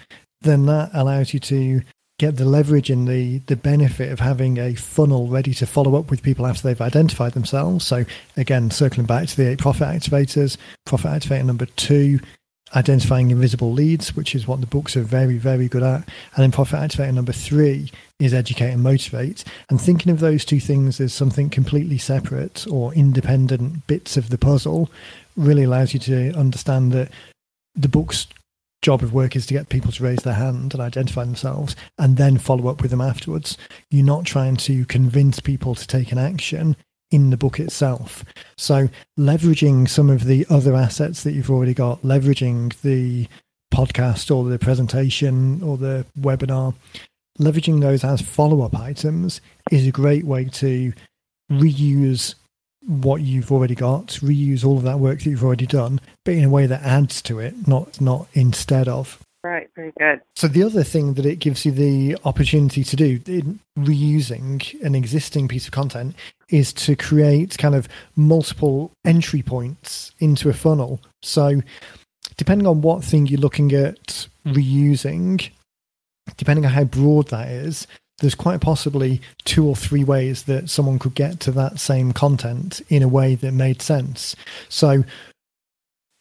then 0.41 0.65
that 0.65 0.89
allows 0.93 1.33
you 1.33 1.39
to 1.39 1.81
get 2.19 2.37
the 2.37 2.45
leverage 2.45 2.89
and 2.89 3.07
the 3.07 3.39
the 3.45 3.55
benefit 3.55 4.11
of 4.11 4.19
having 4.19 4.57
a 4.57 4.73
funnel 4.75 5.27
ready 5.27 5.53
to 5.53 5.67
follow 5.67 5.95
up 5.95 6.09
with 6.09 6.23
people 6.23 6.47
after 6.47 6.63
they've 6.63 6.81
identified 6.81 7.33
themselves. 7.33 7.85
So 7.85 8.05
again, 8.35 8.71
circling 8.71 9.05
back 9.05 9.27
to 9.27 9.37
the 9.37 9.49
eight 9.49 9.59
profit 9.59 9.87
activators, 9.87 10.57
profit 10.85 11.11
activator 11.11 11.45
number 11.45 11.67
two, 11.67 12.19
identifying 12.75 13.31
invisible 13.31 13.71
leads, 13.71 14.15
which 14.15 14.35
is 14.35 14.47
what 14.47 14.61
the 14.61 14.67
books 14.67 14.97
are 14.97 15.03
very, 15.03 15.37
very 15.37 15.67
good 15.67 15.83
at. 15.83 16.07
And 16.35 16.43
then 16.43 16.51
profit 16.51 16.79
activator 16.79 17.13
number 17.13 17.33
three 17.33 17.91
is 18.19 18.33
educate 18.33 18.71
and 18.71 18.83
motivate. 18.83 19.43
And 19.69 19.79
thinking 19.79 20.11
of 20.11 20.19
those 20.19 20.43
two 20.43 20.59
things 20.59 20.99
as 20.99 21.13
something 21.13 21.49
completely 21.49 21.97
separate 21.97 22.65
or 22.69 22.93
independent 22.93 23.85
bits 23.87 24.17
of 24.17 24.29
the 24.29 24.37
puzzle 24.37 24.89
really 25.35 25.63
allows 25.63 25.93
you 25.93 25.99
to 25.99 26.33
understand 26.33 26.91
that 26.93 27.11
the 27.75 27.89
books 27.89 28.27
job 28.81 29.01
of 29.03 29.13
work 29.13 29.35
is 29.35 29.45
to 29.47 29.53
get 29.53 29.69
people 29.69 29.91
to 29.91 30.03
raise 30.03 30.19
their 30.19 30.33
hand 30.33 30.73
and 30.73 30.81
identify 30.81 31.23
themselves 31.23 31.75
and 31.97 32.17
then 32.17 32.37
follow 32.37 32.67
up 32.67 32.81
with 32.81 32.91
them 32.91 33.01
afterwards. 33.01 33.57
You're 33.89 34.05
not 34.05 34.25
trying 34.25 34.57
to 34.57 34.85
convince 34.85 35.39
people 35.39 35.75
to 35.75 35.87
take 35.87 36.11
an 36.11 36.17
action 36.17 36.75
in 37.11 37.29
the 37.29 37.37
book 37.37 37.59
itself. 37.59 38.23
So, 38.57 38.89
leveraging 39.17 39.89
some 39.89 40.09
of 40.09 40.25
the 40.25 40.45
other 40.49 40.75
assets 40.75 41.23
that 41.23 41.33
you've 41.33 41.51
already 41.51 41.73
got, 41.73 42.01
leveraging 42.01 42.79
the 42.81 43.27
podcast 43.73 44.35
or 44.35 44.43
the 44.49 44.59
presentation 44.59 45.61
or 45.63 45.77
the 45.77 46.05
webinar, 46.19 46.75
leveraging 47.39 47.81
those 47.81 48.03
as 48.03 48.21
follow 48.21 48.61
up 48.61 48.75
items 48.75 49.41
is 49.71 49.87
a 49.87 49.91
great 49.91 50.23
way 50.23 50.45
to 50.45 50.93
reuse 51.51 52.35
what 52.87 53.21
you've 53.21 53.51
already 53.51 53.75
got, 53.75 54.07
reuse 54.21 54.65
all 54.65 54.77
of 54.77 54.83
that 54.83 54.99
work 54.99 55.19
that 55.19 55.29
you've 55.29 55.43
already 55.43 55.67
done, 55.67 55.99
but 56.23 56.33
in 56.33 56.43
a 56.43 56.49
way 56.49 56.65
that 56.65 56.81
adds 56.81 57.21
to 57.23 57.39
it, 57.39 57.67
not 57.67 57.99
not 58.01 58.27
instead 58.33 58.87
of. 58.87 59.21
Right, 59.43 59.69
very 59.75 59.93
good. 59.97 60.21
So 60.35 60.47
the 60.47 60.63
other 60.63 60.83
thing 60.83 61.13
that 61.13 61.25
it 61.25 61.39
gives 61.39 61.65
you 61.65 61.71
the 61.71 62.17
opportunity 62.25 62.83
to 62.83 62.95
do 62.95 63.19
in 63.27 63.59
reusing 63.77 64.81
an 64.83 64.95
existing 64.95 65.47
piece 65.47 65.65
of 65.67 65.71
content 65.71 66.15
is 66.49 66.73
to 66.73 66.95
create 66.95 67.57
kind 67.57 67.75
of 67.75 67.87
multiple 68.15 68.91
entry 69.05 69.41
points 69.41 70.11
into 70.19 70.49
a 70.49 70.53
funnel. 70.53 71.01
So 71.21 71.61
depending 72.35 72.67
on 72.67 72.81
what 72.81 73.03
thing 73.03 73.27
you're 73.27 73.39
looking 73.39 73.73
at 73.73 74.27
reusing, 74.45 75.49
depending 76.35 76.65
on 76.65 76.71
how 76.71 76.83
broad 76.83 77.27
that 77.29 77.49
is, 77.49 77.87
there's 78.19 78.35
quite 78.35 78.61
possibly 78.61 79.21
two 79.45 79.67
or 79.67 79.75
three 79.75 80.03
ways 80.03 80.43
that 80.43 80.69
someone 80.69 80.99
could 80.99 81.13
get 81.13 81.39
to 81.41 81.51
that 81.51 81.79
same 81.79 82.11
content 82.11 82.81
in 82.89 83.03
a 83.03 83.07
way 83.07 83.35
that 83.35 83.51
made 83.51 83.81
sense. 83.81 84.35
So 84.69 85.03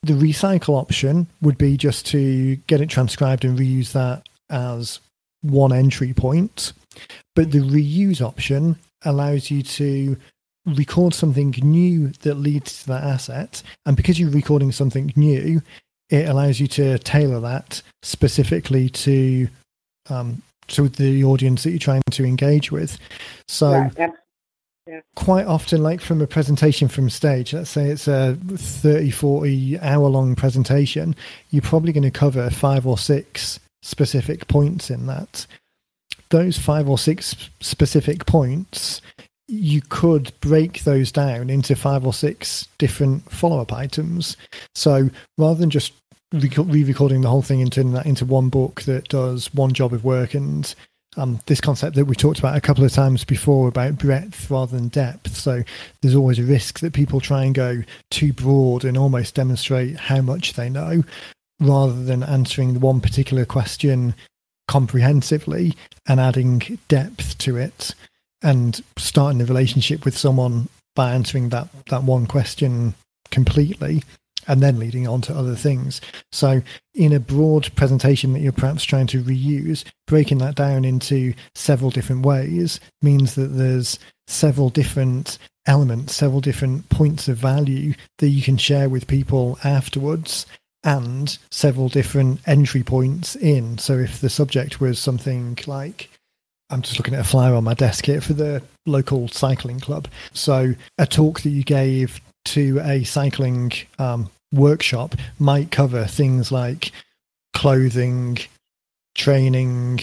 the 0.03 0.13
recycle 0.13 0.79
option 0.79 1.27
would 1.41 1.59
be 1.59 1.77
just 1.77 2.07
to 2.07 2.57
get 2.67 2.81
it 2.81 2.91
transcribed 2.91 3.45
and 3.45 3.59
reuse 3.59 3.93
that 3.93 4.29
as 4.51 5.01
one 5.41 5.73
entry 5.73 6.13
point. 6.13 6.73
But 7.35 7.51
the 7.51 7.61
reuse 7.61 8.21
option 8.21 8.77
allows 9.05 9.51
you 9.51 9.63
to 9.63 10.17
record 10.67 11.15
something 11.15 11.55
new 11.63 12.09
that 12.23 12.35
leads 12.35 12.83
to 12.83 12.89
that 12.89 13.05
asset. 13.05 13.63
And 13.87 13.97
because 13.97 14.19
you're 14.19 14.31
recording 14.31 14.73
something 14.73 15.13
new, 15.17 15.63
it 16.11 16.29
allows 16.29 16.61
you 16.61 16.67
to 16.69 16.99
tailor 16.99 17.41
that 17.41 17.83
specifically 18.03 18.89
to 18.91 19.49
um, 20.09 20.43
to 20.69 20.89
the 20.89 21.25
audience 21.25 21.63
that 21.63 21.71
you're 21.71 21.79
trying 21.79 22.03
to 22.11 22.25
engage 22.25 22.71
with. 22.71 22.99
So 23.49 23.73
right. 23.73 24.13
yeah. 24.87 25.01
quite 25.15 25.47
often, 25.47 25.83
like 25.83 26.01
from 26.01 26.21
a 26.21 26.27
presentation 26.27 26.89
from 26.89 27.11
stage, 27.11 27.53
let's 27.53 27.71
say 27.71 27.89
it's 27.89 28.09
a 28.09 28.37
30, 28.57 29.11
40 29.11 29.79
hour 29.81 30.09
long 30.09 30.35
presentation, 30.35 31.15
you're 31.51 31.63
probably 31.63 31.93
going 31.93 32.03
to 32.03 32.11
cover 32.11 32.51
five 32.51 32.87
or 32.87 32.99
six 32.99 33.61
specific 33.83 34.49
points 34.49 34.91
in 34.91 35.07
that. 35.07 35.47
Those 36.31 36.59
five 36.59 36.89
or 36.89 36.99
six 36.99 37.37
specific 37.61 38.27
points, 38.27 39.01
you 39.49 39.81
could 39.81 40.33
break 40.41 40.83
those 40.83 41.13
down 41.13 41.51
into 41.51 41.77
five 41.77 42.05
or 42.05 42.13
six 42.13 42.67
different 42.79 43.31
follow 43.31 43.61
up 43.61 43.73
items. 43.73 44.37
So 44.75 45.09
rather 45.39 45.61
than 45.61 45.71
just 45.71 45.93
re-recording 46.33 47.21
the 47.21 47.29
whole 47.29 47.43
thing 47.43 47.63
and 47.63 47.73
turning 47.73 47.93
that 47.93 48.07
into 48.07 48.25
one 48.25 48.49
book 48.49 48.83
that 48.83 49.09
does 49.09 49.53
one 49.55 49.73
job 49.73 49.93
of 49.93 50.05
work 50.05 50.35
and 50.35 50.75
um, 51.17 51.41
this 51.47 51.61
concept 51.61 51.97
that 51.97 52.05
we 52.05 52.15
talked 52.15 52.39
about 52.39 52.57
a 52.57 52.61
couple 52.61 52.85
of 52.85 52.93
times 52.93 53.25
before 53.25 53.69
about 53.69 53.99
breadth 53.99 54.51
rather 54.51 54.77
than 54.77 54.89
depth. 54.89 55.35
So 55.35 55.63
there's 56.03 56.15
always 56.15 56.39
a 56.39 56.43
risk 56.43 56.81
that 56.81 56.93
people 56.93 57.21
try 57.21 57.45
and 57.45 57.55
go 57.55 57.83
too 58.11 58.33
broad 58.33 58.85
and 58.85 58.99
almost 58.99 59.35
demonstrate 59.35 59.97
how 59.97 60.21
much 60.21 60.55
they 60.55 60.69
know 60.69 61.03
rather 61.61 62.03
than 62.05 62.23
answering 62.23 62.75
the 62.75 62.81
one 62.81 63.01
particular 63.01 63.45
question 63.45 64.15
comprehensively 64.69 65.75
and 66.07 66.21
adding 66.21 66.79
depth 66.89 67.39
to 67.39 67.57
it 67.57 67.95
and 68.43 68.83
starting 68.99 69.41
a 69.41 69.47
relationship 69.47 70.05
with 70.05 70.19
someone 70.19 70.69
by 70.95 71.13
answering 71.13 71.49
that, 71.51 71.69
that 71.87 72.03
one 72.03 72.27
question 72.27 72.95
completely 73.31 74.03
and 74.47 74.63
then 74.63 74.79
leading 74.79 75.07
on 75.07 75.21
to 75.23 75.37
other 75.37 75.55
things. 75.55 76.01
So, 76.33 76.63
in 76.95 77.13
a 77.13 77.21
broad 77.21 77.75
presentation 77.75 78.33
that 78.33 78.41
you're 78.41 78.53
perhaps 78.53 78.85
trying 78.85 79.07
to 79.09 79.23
reuse, 79.23 79.85
breaking 80.07 80.39
that 80.39 80.55
down 80.55 80.85
into 80.85 81.35
several 81.55 81.91
different 81.91 82.25
ways 82.25 82.81
means 83.03 83.35
that 83.35 83.49
there's 83.49 83.99
several 84.27 84.71
different 84.71 85.39
elements, 85.67 86.15
several 86.15 86.41
different 86.41 86.89
points 86.89 87.29
of 87.29 87.37
value 87.37 87.95
that 88.19 88.29
you 88.29 88.43
can 88.43 88.57
share 88.57 88.89
with 88.89 89.07
people 89.07 89.59
afterwards. 89.65 90.47
And 90.85 91.37
several 91.51 91.89
different 91.89 92.39
entry 92.47 92.85
points 92.85 93.35
in. 93.35 93.77
So, 93.79 93.99
if 93.99 94.21
the 94.21 94.31
subject 94.31 94.81
was 94.81 95.01
something 95.01 95.59
like 95.67 96.09
I'm 96.71 96.83
just 96.83 96.99
looking 96.99 97.15
at 97.15 97.21
a 97.21 97.25
flyer 97.25 97.55
on 97.55 97.65
my 97.65 97.75
desk 97.75 98.07
here 98.07 98.21
for 98.21 98.33
the 98.33 98.63
local 98.87 99.29
cycling 99.29 99.81
club. 99.81 100.09
So, 100.33 100.75
a 100.99 101.07
talk 101.07 101.43
that 101.43 101.51
you 101.51 101.63
gave 101.63 102.21
to 102.47 102.81
a 102.85 103.05
cycling 103.05 103.73
um, 103.99 104.31
workshop 104.53 105.15
might 105.39 105.71
cover 105.71 106.05
things 106.05 106.53
like 106.53 106.93
clothing, 107.55 108.39
training, 109.15 110.01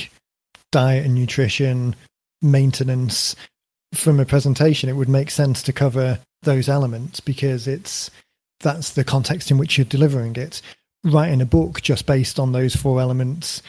diet 0.71 1.05
and 1.05 1.15
nutrition, 1.15 1.95
maintenance. 2.41 3.35
From 3.93 4.19
a 4.19 4.25
presentation, 4.25 4.89
it 4.89 4.95
would 4.95 5.09
make 5.09 5.29
sense 5.29 5.61
to 5.63 5.73
cover 5.73 6.19
those 6.41 6.67
elements 6.67 7.19
because 7.19 7.67
it's 7.67 8.09
that's 8.59 8.91
the 8.91 9.03
context 9.03 9.51
in 9.51 9.57
which 9.57 9.77
you're 9.77 9.85
delivering 9.85 10.35
it. 10.35 10.61
Writing 11.03 11.41
a 11.41 11.45
book 11.45 11.81
just 11.81 12.05
based 12.05 12.39
on 12.39 12.51
those 12.51 12.75
four 12.75 12.99
elements. 12.99 13.61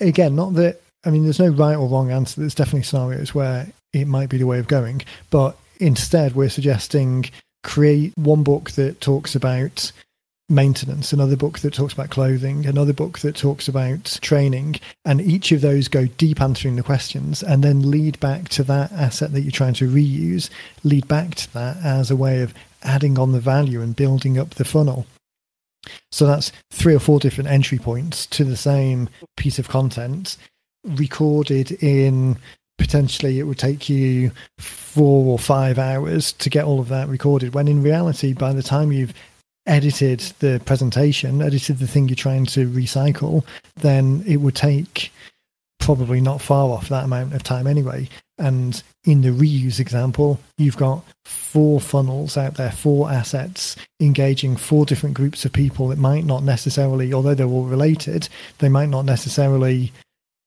Again, 0.00 0.34
not 0.34 0.54
that 0.54 0.80
I 1.04 1.10
mean, 1.10 1.24
there's 1.24 1.38
no 1.38 1.48
right 1.48 1.76
or 1.76 1.88
wrong 1.88 2.10
answer. 2.10 2.40
There's 2.40 2.54
definitely 2.54 2.82
scenarios 2.82 3.34
where 3.34 3.68
it 3.92 4.06
might 4.06 4.28
be 4.28 4.38
the 4.38 4.46
way 4.46 4.58
of 4.58 4.66
going, 4.66 5.02
but 5.30 5.56
instead, 5.78 6.34
we're 6.34 6.48
suggesting 6.48 7.30
create 7.62 8.12
one 8.16 8.42
book 8.42 8.72
that 8.72 9.00
talks 9.00 9.34
about 9.34 9.92
maintenance, 10.48 11.12
another 11.12 11.36
book 11.36 11.58
that 11.58 11.74
talks 11.74 11.92
about 11.92 12.10
clothing, 12.10 12.64
another 12.64 12.92
book 12.92 13.18
that 13.18 13.36
talks 13.36 13.68
about 13.68 14.18
training, 14.22 14.76
and 15.04 15.20
each 15.20 15.52
of 15.52 15.60
those 15.60 15.88
go 15.88 16.06
deep 16.06 16.40
answering 16.40 16.76
the 16.76 16.82
questions 16.82 17.42
and 17.42 17.62
then 17.62 17.90
lead 17.90 18.18
back 18.20 18.48
to 18.48 18.62
that 18.62 18.90
asset 18.92 19.32
that 19.32 19.42
you're 19.42 19.52
trying 19.52 19.74
to 19.74 19.88
reuse, 19.88 20.48
lead 20.84 21.06
back 21.06 21.34
to 21.34 21.52
that 21.52 21.76
as 21.84 22.10
a 22.10 22.16
way 22.16 22.40
of 22.40 22.54
adding 22.82 23.18
on 23.18 23.32
the 23.32 23.40
value 23.40 23.82
and 23.82 23.96
building 23.96 24.38
up 24.38 24.50
the 24.50 24.64
funnel. 24.64 25.06
So 26.10 26.26
that's 26.26 26.52
three 26.70 26.94
or 26.94 26.98
four 26.98 27.18
different 27.18 27.50
entry 27.50 27.78
points 27.78 28.26
to 28.26 28.44
the 28.44 28.56
same 28.56 29.08
piece 29.36 29.58
of 29.58 29.68
content 29.68 30.36
recorded 30.84 31.72
in 31.82 32.38
potentially 32.78 33.38
it 33.38 33.44
would 33.44 33.58
take 33.58 33.88
you 33.88 34.32
four 34.58 35.26
or 35.26 35.38
five 35.38 35.78
hours 35.78 36.32
to 36.32 36.48
get 36.48 36.64
all 36.64 36.80
of 36.80 36.88
that 36.88 37.08
recorded 37.08 37.54
when 37.54 37.68
in 37.68 37.82
reality 37.82 38.32
by 38.32 38.52
the 38.52 38.62
time 38.62 38.90
you've 38.92 39.12
edited 39.66 40.20
the 40.38 40.60
presentation, 40.64 41.42
edited 41.42 41.78
the 41.78 41.86
thing 41.86 42.08
you're 42.08 42.16
trying 42.16 42.46
to 42.46 42.66
recycle, 42.68 43.44
then 43.76 44.24
it 44.26 44.38
would 44.38 44.54
take 44.54 45.12
probably 45.78 46.20
not 46.20 46.40
far 46.40 46.70
off 46.70 46.88
that 46.88 47.04
amount 47.04 47.34
of 47.34 47.42
time 47.42 47.66
anyway. 47.66 48.08
And 48.38 48.82
in 49.04 49.22
the 49.22 49.30
reuse 49.30 49.80
example, 49.80 50.40
you've 50.56 50.76
got 50.76 51.04
four 51.24 51.80
funnels 51.80 52.36
out 52.36 52.54
there, 52.54 52.70
four 52.70 53.10
assets 53.10 53.76
engaging 54.00 54.56
four 54.56 54.86
different 54.86 55.16
groups 55.16 55.44
of 55.44 55.52
people 55.52 55.88
that 55.88 55.98
might 55.98 56.24
not 56.24 56.42
necessarily, 56.42 57.12
although 57.12 57.34
they're 57.34 57.46
all 57.46 57.64
related, 57.64 58.28
they 58.58 58.68
might 58.68 58.88
not 58.88 59.04
necessarily, 59.04 59.92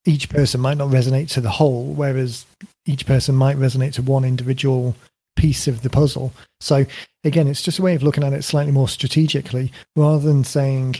each 0.05 0.29
person 0.29 0.61
might 0.61 0.77
not 0.77 0.89
resonate 0.89 1.29
to 1.29 1.41
the 1.41 1.49
whole, 1.49 1.93
whereas 1.93 2.45
each 2.85 3.05
person 3.05 3.35
might 3.35 3.57
resonate 3.57 3.93
to 3.93 4.01
one 4.01 4.25
individual 4.25 4.95
piece 5.35 5.67
of 5.67 5.81
the 5.81 5.89
puzzle. 5.89 6.33
So 6.59 6.85
again, 7.23 7.47
it's 7.47 7.61
just 7.61 7.79
a 7.79 7.81
way 7.81 7.95
of 7.95 8.03
looking 8.03 8.23
at 8.23 8.33
it 8.33 8.43
slightly 8.43 8.71
more 8.71 8.89
strategically 8.89 9.71
rather 9.95 10.25
than 10.25 10.43
saying, 10.43 10.95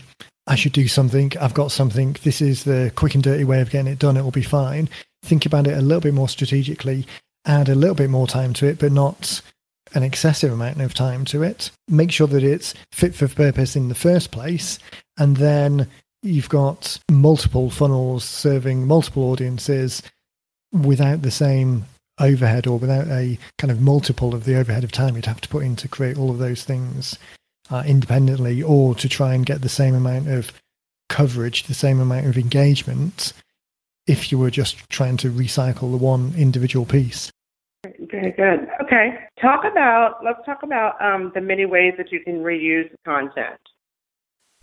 I 0.46 0.54
should 0.54 0.72
do 0.72 0.88
something. 0.88 1.32
I've 1.40 1.54
got 1.54 1.70
something. 1.70 2.16
This 2.22 2.40
is 2.40 2.64
the 2.64 2.92
quick 2.96 3.14
and 3.14 3.22
dirty 3.22 3.44
way 3.44 3.60
of 3.60 3.70
getting 3.70 3.92
it 3.92 3.98
done. 3.98 4.16
It 4.16 4.22
will 4.22 4.30
be 4.30 4.42
fine. 4.42 4.88
Think 5.22 5.46
about 5.46 5.66
it 5.66 5.76
a 5.76 5.82
little 5.82 6.00
bit 6.00 6.14
more 6.14 6.28
strategically, 6.28 7.06
add 7.44 7.68
a 7.68 7.76
little 7.76 7.94
bit 7.94 8.10
more 8.10 8.26
time 8.26 8.52
to 8.54 8.66
it, 8.66 8.78
but 8.78 8.90
not 8.90 9.40
an 9.94 10.02
excessive 10.02 10.52
amount 10.52 10.80
of 10.80 10.94
time 10.94 11.24
to 11.26 11.42
it. 11.42 11.70
Make 11.88 12.10
sure 12.10 12.26
that 12.26 12.42
it's 12.42 12.74
fit 12.90 13.14
for 13.14 13.28
purpose 13.28 13.76
in 13.76 13.88
the 13.88 13.94
first 13.94 14.32
place. 14.32 14.78
And 15.18 15.36
then 15.36 15.88
you've 16.22 16.48
got 16.48 16.98
multiple 17.10 17.70
funnels 17.70 18.24
serving 18.24 18.86
multiple 18.86 19.24
audiences 19.24 20.02
without 20.72 21.22
the 21.22 21.30
same 21.30 21.84
overhead 22.20 22.66
or 22.66 22.78
without 22.78 23.06
a 23.08 23.38
kind 23.58 23.70
of 23.70 23.80
multiple 23.80 24.34
of 24.34 24.44
the 24.44 24.56
overhead 24.56 24.84
of 24.84 24.92
time 24.92 25.16
you'd 25.16 25.26
have 25.26 25.40
to 25.40 25.48
put 25.48 25.64
in 25.64 25.74
to 25.76 25.88
create 25.88 26.16
all 26.16 26.30
of 26.30 26.38
those 26.38 26.64
things 26.64 27.18
uh, 27.70 27.82
independently 27.86 28.62
or 28.62 28.94
to 28.94 29.08
try 29.08 29.34
and 29.34 29.46
get 29.46 29.62
the 29.62 29.68
same 29.68 29.94
amount 29.94 30.28
of 30.28 30.52
coverage, 31.08 31.64
the 31.64 31.74
same 31.74 32.00
amount 32.00 32.26
of 32.26 32.36
engagement 32.36 33.32
if 34.06 34.32
you 34.32 34.38
were 34.38 34.50
just 34.50 34.88
trying 34.90 35.16
to 35.16 35.30
recycle 35.30 35.90
the 35.90 35.96
one 35.96 36.32
individual 36.36 36.84
piece. 36.84 37.30
Very 38.10 38.32
good. 38.32 38.68
Okay. 38.82 39.26
Talk 39.40 39.64
about, 39.64 40.24
let's 40.24 40.44
talk 40.46 40.62
about 40.62 41.00
um, 41.02 41.32
the 41.34 41.40
many 41.40 41.66
ways 41.66 41.94
that 41.98 42.12
you 42.12 42.20
can 42.20 42.42
reuse 42.42 42.90
content. 43.04 43.60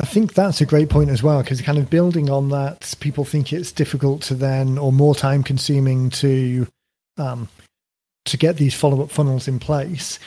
I 0.02 0.06
think 0.06 0.34
that's 0.34 0.62
a 0.62 0.66
great 0.66 0.90
point 0.90 1.10
as 1.10 1.22
well, 1.22 1.42
because 1.42 1.62
kind 1.62 1.78
of 1.78 1.90
building 1.90 2.30
on 2.30 2.50
that, 2.50 2.94
people 3.00 3.26
think 3.26 3.52
it's 3.52 3.72
difficult 3.72 4.22
to 4.24 4.36
then, 4.36 4.78
or 4.78 4.94
more 4.94 5.14
time 5.14 5.44
consuming 5.44 6.10
to, 6.12 6.68
um, 7.18 7.50
to 8.26 8.38
get 8.38 8.58
these 8.58 8.74
follow 8.74 9.04
up 9.04 9.12
funnels 9.12 9.48
in 9.48 9.60
place 9.60 10.20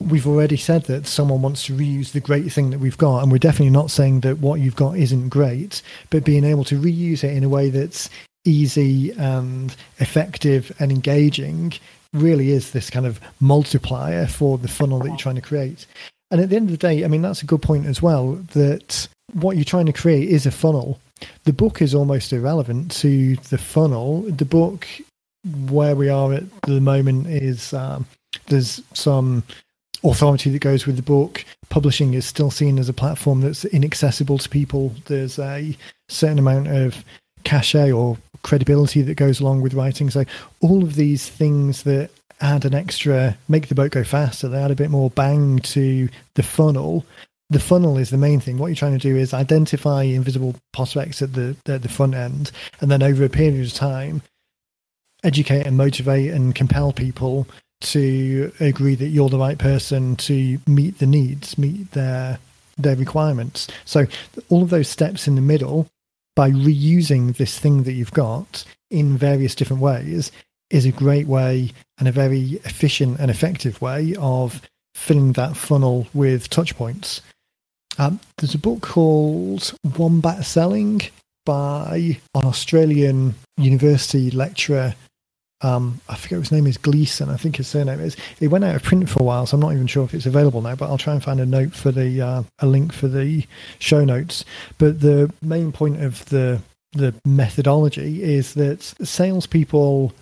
we've 0.00 0.26
already 0.26 0.56
said 0.56 0.84
that 0.84 1.06
someone 1.06 1.42
wants 1.42 1.66
to 1.66 1.76
reuse 1.76 2.12
the 2.12 2.20
great 2.20 2.52
thing 2.52 2.70
that 2.70 2.78
we've 2.78 2.98
got, 2.98 3.22
and 3.22 3.32
we're 3.32 3.38
definitely 3.38 3.70
not 3.70 3.90
saying 3.90 4.20
that 4.20 4.38
what 4.38 4.60
you've 4.60 4.76
got 4.76 4.96
isn't 4.96 5.28
great, 5.28 5.82
but 6.10 6.24
being 6.24 6.44
able 6.44 6.64
to 6.64 6.80
reuse 6.80 7.24
it 7.24 7.36
in 7.36 7.44
a 7.44 7.48
way 7.48 7.70
that's 7.70 8.08
easy 8.44 9.10
and 9.12 9.74
effective 9.98 10.74
and 10.78 10.92
engaging 10.92 11.72
really 12.14 12.52
is 12.52 12.70
this 12.70 12.88
kind 12.88 13.06
of 13.06 13.20
multiplier 13.40 14.26
for 14.26 14.56
the 14.56 14.68
funnel 14.68 15.00
that 15.00 15.08
you're 15.08 15.16
trying 15.16 15.34
to 15.34 15.40
create. 15.40 15.86
And 16.30 16.40
at 16.40 16.50
the 16.50 16.56
end 16.56 16.70
of 16.70 16.78
the 16.78 16.86
day, 16.88 17.04
I 17.04 17.08
mean, 17.08 17.22
that's 17.22 17.42
a 17.42 17.46
good 17.46 17.62
point 17.62 17.86
as 17.86 18.02
well 18.02 18.32
that 18.52 19.08
what 19.32 19.56
you're 19.56 19.64
trying 19.64 19.86
to 19.86 19.92
create 19.92 20.28
is 20.28 20.46
a 20.46 20.50
funnel. 20.50 21.00
The 21.44 21.52
book 21.52 21.82
is 21.82 21.94
almost 21.94 22.32
irrelevant 22.32 22.90
to 22.92 23.36
the 23.36 23.58
funnel. 23.58 24.22
The 24.22 24.44
book, 24.44 24.86
where 25.68 25.96
we 25.96 26.08
are 26.08 26.34
at 26.34 26.44
the 26.62 26.80
moment, 26.80 27.26
is 27.26 27.72
um, 27.72 28.06
there's 28.46 28.82
some 28.92 29.42
authority 30.04 30.50
that 30.50 30.60
goes 30.60 30.86
with 30.86 30.96
the 30.96 31.02
book. 31.02 31.44
Publishing 31.70 32.14
is 32.14 32.26
still 32.26 32.50
seen 32.50 32.78
as 32.78 32.88
a 32.88 32.94
platform 32.94 33.40
that's 33.40 33.64
inaccessible 33.64 34.38
to 34.38 34.48
people. 34.48 34.94
There's 35.06 35.38
a 35.38 35.76
certain 36.08 36.38
amount 36.38 36.68
of 36.68 37.04
cachet 37.44 37.90
or 37.90 38.16
credibility 38.42 39.02
that 39.02 39.14
goes 39.14 39.40
along 39.40 39.62
with 39.62 39.74
writing. 39.74 40.10
So 40.10 40.24
all 40.60 40.82
of 40.82 40.94
these 40.94 41.28
things 41.28 41.82
that 41.82 42.10
add 42.40 42.64
an 42.64 42.74
extra, 42.74 43.36
make 43.48 43.68
the 43.68 43.74
boat 43.74 43.90
go 43.90 44.04
faster, 44.04 44.48
they 44.48 44.62
add 44.62 44.70
a 44.70 44.76
bit 44.76 44.90
more 44.90 45.10
bang 45.10 45.58
to 45.60 46.08
the 46.34 46.42
funnel. 46.42 47.04
The 47.50 47.60
funnel 47.60 47.96
is 47.96 48.10
the 48.10 48.18
main 48.18 48.40
thing. 48.40 48.58
What 48.58 48.66
you're 48.68 48.76
trying 48.76 48.98
to 48.98 49.08
do 49.08 49.16
is 49.16 49.32
identify 49.32 50.02
invisible 50.02 50.54
prospects 50.72 51.22
at 51.22 51.32
the 51.32 51.56
at 51.66 51.82
the 51.82 51.88
front 51.88 52.14
end, 52.14 52.50
and 52.80 52.90
then 52.90 53.02
over 53.02 53.24
a 53.24 53.30
period 53.30 53.66
of 53.66 53.72
time, 53.72 54.22
educate 55.24 55.66
and 55.66 55.76
motivate 55.76 56.30
and 56.30 56.54
compel 56.54 56.92
people 56.92 57.46
to 57.80 58.52
agree 58.60 58.94
that 58.96 59.08
you're 59.08 59.28
the 59.28 59.38
right 59.38 59.58
person 59.58 60.16
to 60.16 60.58
meet 60.66 60.98
the 60.98 61.06
needs, 61.06 61.56
meet 61.56 61.90
their 61.92 62.38
their 62.76 62.96
requirements. 62.96 63.66
So 63.84 64.06
all 64.48 64.62
of 64.62 64.70
those 64.70 64.88
steps 64.88 65.26
in 65.26 65.34
the 65.34 65.40
middle, 65.40 65.88
by 66.36 66.50
reusing 66.50 67.36
this 67.36 67.58
thing 67.58 67.82
that 67.84 67.92
you've 67.92 68.12
got 68.12 68.64
in 68.90 69.16
various 69.16 69.54
different 69.54 69.82
ways, 69.82 70.30
is 70.70 70.84
a 70.84 70.92
great 70.92 71.26
way 71.26 71.72
and 71.98 72.08
a 72.08 72.12
very 72.12 72.60
efficient 72.64 73.18
and 73.18 73.30
effective 73.30 73.80
way 73.80 74.14
of 74.18 74.62
filling 74.94 75.32
that 75.32 75.56
funnel 75.56 76.06
with 76.14 76.50
touch 76.50 76.76
points. 76.76 77.22
Um, 77.98 78.20
there's 78.36 78.54
a 78.54 78.58
book 78.58 78.82
called 78.82 79.74
Wombat 79.96 80.44
Selling 80.44 81.02
by 81.44 82.18
an 82.34 82.44
Australian 82.44 83.34
university 83.56 84.30
lecturer 84.30 84.94
um, 85.60 86.00
I 86.08 86.14
forget 86.14 86.38
his 86.38 86.52
name 86.52 86.66
is 86.66 86.78
Gleason. 86.78 87.30
I 87.30 87.36
think 87.36 87.56
his 87.56 87.66
surname 87.66 88.00
is. 88.00 88.16
It 88.40 88.48
went 88.48 88.64
out 88.64 88.76
of 88.76 88.82
print 88.82 89.08
for 89.08 89.20
a 89.20 89.24
while, 89.24 89.44
so 89.46 89.56
I'm 89.56 89.60
not 89.60 89.72
even 89.72 89.88
sure 89.88 90.04
if 90.04 90.14
it's 90.14 90.26
available 90.26 90.62
now. 90.62 90.76
But 90.76 90.88
I'll 90.88 90.98
try 90.98 91.14
and 91.14 91.22
find 91.22 91.40
a 91.40 91.46
note 91.46 91.74
for 91.74 91.90
the 91.90 92.20
uh, 92.20 92.42
a 92.60 92.66
link 92.66 92.92
for 92.92 93.08
the 93.08 93.44
show 93.78 94.04
notes. 94.04 94.44
But 94.78 95.00
the 95.00 95.32
main 95.42 95.72
point 95.72 96.02
of 96.02 96.24
the 96.26 96.60
the 96.92 97.14
methodology 97.24 98.22
is 98.22 98.54
that 98.54 98.82
salespeople 98.82 100.12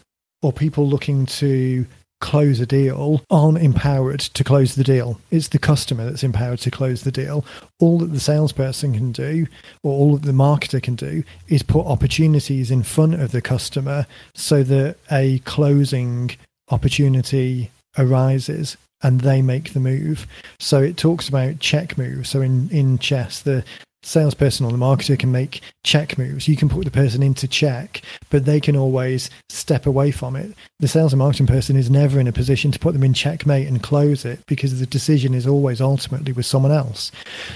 or 0.46 0.52
people 0.52 0.86
looking 0.86 1.26
to 1.26 1.84
close 2.20 2.60
a 2.60 2.66
deal 2.66 3.20
aren't 3.30 3.58
empowered 3.58 4.20
to 4.20 4.44
close 4.44 4.76
the 4.76 4.84
deal. 4.84 5.20
It's 5.32 5.48
the 5.48 5.58
customer 5.58 6.04
that's 6.04 6.22
empowered 6.22 6.60
to 6.60 6.70
close 6.70 7.02
the 7.02 7.10
deal. 7.10 7.44
All 7.80 7.98
that 7.98 8.12
the 8.12 8.20
salesperson 8.20 8.94
can 8.94 9.10
do, 9.10 9.48
or 9.82 9.92
all 9.92 10.16
that 10.16 10.22
the 10.24 10.30
marketer 10.30 10.80
can 10.80 10.94
do, 10.94 11.24
is 11.48 11.64
put 11.64 11.84
opportunities 11.84 12.70
in 12.70 12.84
front 12.84 13.20
of 13.20 13.32
the 13.32 13.42
customer 13.42 14.06
so 14.36 14.62
that 14.62 14.98
a 15.10 15.40
closing 15.40 16.30
opportunity 16.70 17.72
arises 17.98 18.76
and 19.02 19.22
they 19.22 19.42
make 19.42 19.72
the 19.72 19.80
move. 19.80 20.28
So 20.60 20.80
it 20.80 20.96
talks 20.96 21.28
about 21.28 21.58
check 21.58 21.98
moves. 21.98 22.30
So 22.30 22.40
in, 22.40 22.70
in 22.70 22.98
chess, 22.98 23.42
the 23.42 23.64
salesperson 24.06 24.64
or 24.64 24.72
the 24.72 24.78
marketer 24.78 25.18
can 25.18 25.32
make 25.32 25.60
check 25.84 26.16
moves. 26.16 26.46
You 26.46 26.56
can 26.56 26.68
put 26.68 26.84
the 26.84 26.90
person 26.90 27.22
into 27.22 27.48
check, 27.48 28.02
but 28.30 28.44
they 28.44 28.60
can 28.60 28.76
always 28.76 29.28
step 29.48 29.84
away 29.86 30.12
from 30.12 30.36
it. 30.36 30.52
The 30.78 30.88
sales 30.88 31.12
and 31.12 31.18
marketing 31.18 31.48
person 31.48 31.76
is 31.76 31.90
never 31.90 32.20
in 32.20 32.28
a 32.28 32.32
position 32.32 32.70
to 32.70 32.78
put 32.78 32.92
them 32.92 33.02
in 33.02 33.14
checkmate 33.14 33.66
and 33.66 33.82
close 33.82 34.24
it 34.24 34.40
because 34.46 34.78
the 34.78 34.86
decision 34.86 35.34
is 35.34 35.46
always 35.46 35.80
ultimately 35.80 36.32
with 36.32 36.46
someone 36.46 36.72
else. 36.72 37.10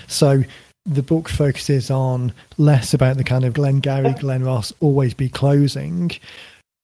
So 0.09 0.43
the 0.87 1.03
book 1.03 1.29
focuses 1.29 1.91
on 1.91 2.33
less 2.59 2.95
about 2.95 3.17
the 3.17 3.25
kind 3.25 3.45
of 3.45 3.53
Glengarry, 3.53 4.13
Glen 4.15 4.43
Ross, 4.43 4.73
always 4.81 5.15
be 5.15 5.29
closing, 5.29 6.11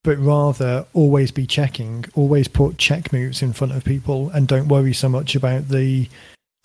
but 0.04 0.18
rather 0.18 0.86
always 0.94 1.32
be 1.32 1.46
checking, 1.46 2.04
always 2.14 2.46
put 2.46 2.78
check 2.78 3.12
moves 3.12 3.42
in 3.42 3.52
front 3.52 3.72
of 3.72 3.84
people 3.84 4.30
and 4.30 4.46
don't 4.46 4.68
worry 4.68 4.92
so 4.92 5.08
much 5.08 5.34
about 5.34 5.68
the 5.68 6.08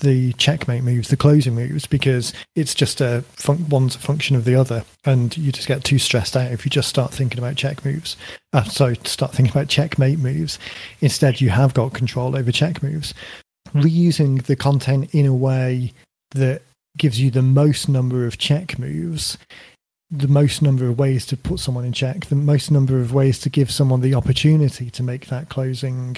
the 0.02 0.34
checkmate 0.34 0.84
moves, 0.84 1.08
the 1.08 1.18
closing 1.18 1.56
moves, 1.56 1.88
because 1.88 2.34
it's 2.56 2.76
just 2.76 3.02
a 3.02 3.22
fun- 3.34 3.68
one's 3.70 3.96
a 3.96 4.00
function 4.00 4.36
of 4.36 4.46
the 4.46 4.56
other, 4.56 4.84
and 5.06 5.36
you 5.38 5.52
just 5.52 5.68
get 5.68 5.84
too 5.84 5.98
stressed 5.98 6.36
out 6.36 6.52
if 6.52 6.66
you 6.66 6.70
just 6.70 6.90
start 6.90 7.14
thinking 7.14 7.40
about 7.40 7.56
check 7.56 7.84
moves. 7.86 8.18
Uh, 8.54 8.64
so 8.64 8.94
start 9.06 9.32
thinking 9.32 9.52
about 9.52 9.70
checkmate 9.70 10.20
moves. 10.20 10.60
Instead, 11.00 11.40
you 11.40 11.50
have 11.50 11.74
got 11.74 11.94
control 11.94 12.36
over 12.36 12.52
check 12.52 12.84
moves. 12.84 13.14
Reusing 13.74 14.44
the 14.44 14.56
content 14.56 15.14
in 15.14 15.26
a 15.26 15.34
way 15.34 15.94
that 16.32 16.62
gives 16.98 17.22
you 17.22 17.32
the 17.32 17.42
most 17.42 17.88
number 17.88 18.26
of 18.26 18.38
check 18.38 18.78
moves 18.78 19.38
the 20.12 20.28
most 20.28 20.62
number 20.62 20.88
of 20.88 21.00
ways 21.00 21.26
to 21.26 21.38
put 21.38 21.58
someone 21.58 21.86
in 21.86 21.94
check, 21.94 22.26
the 22.26 22.36
most 22.36 22.70
number 22.70 23.00
of 23.00 23.14
ways 23.14 23.40
to 23.40 23.50
give 23.50 23.72
someone 23.72 24.02
the 24.02 24.14
opportunity 24.14 24.90
to 24.90 25.02
make 25.02 25.28
that 25.28 25.48
closing 25.48 26.18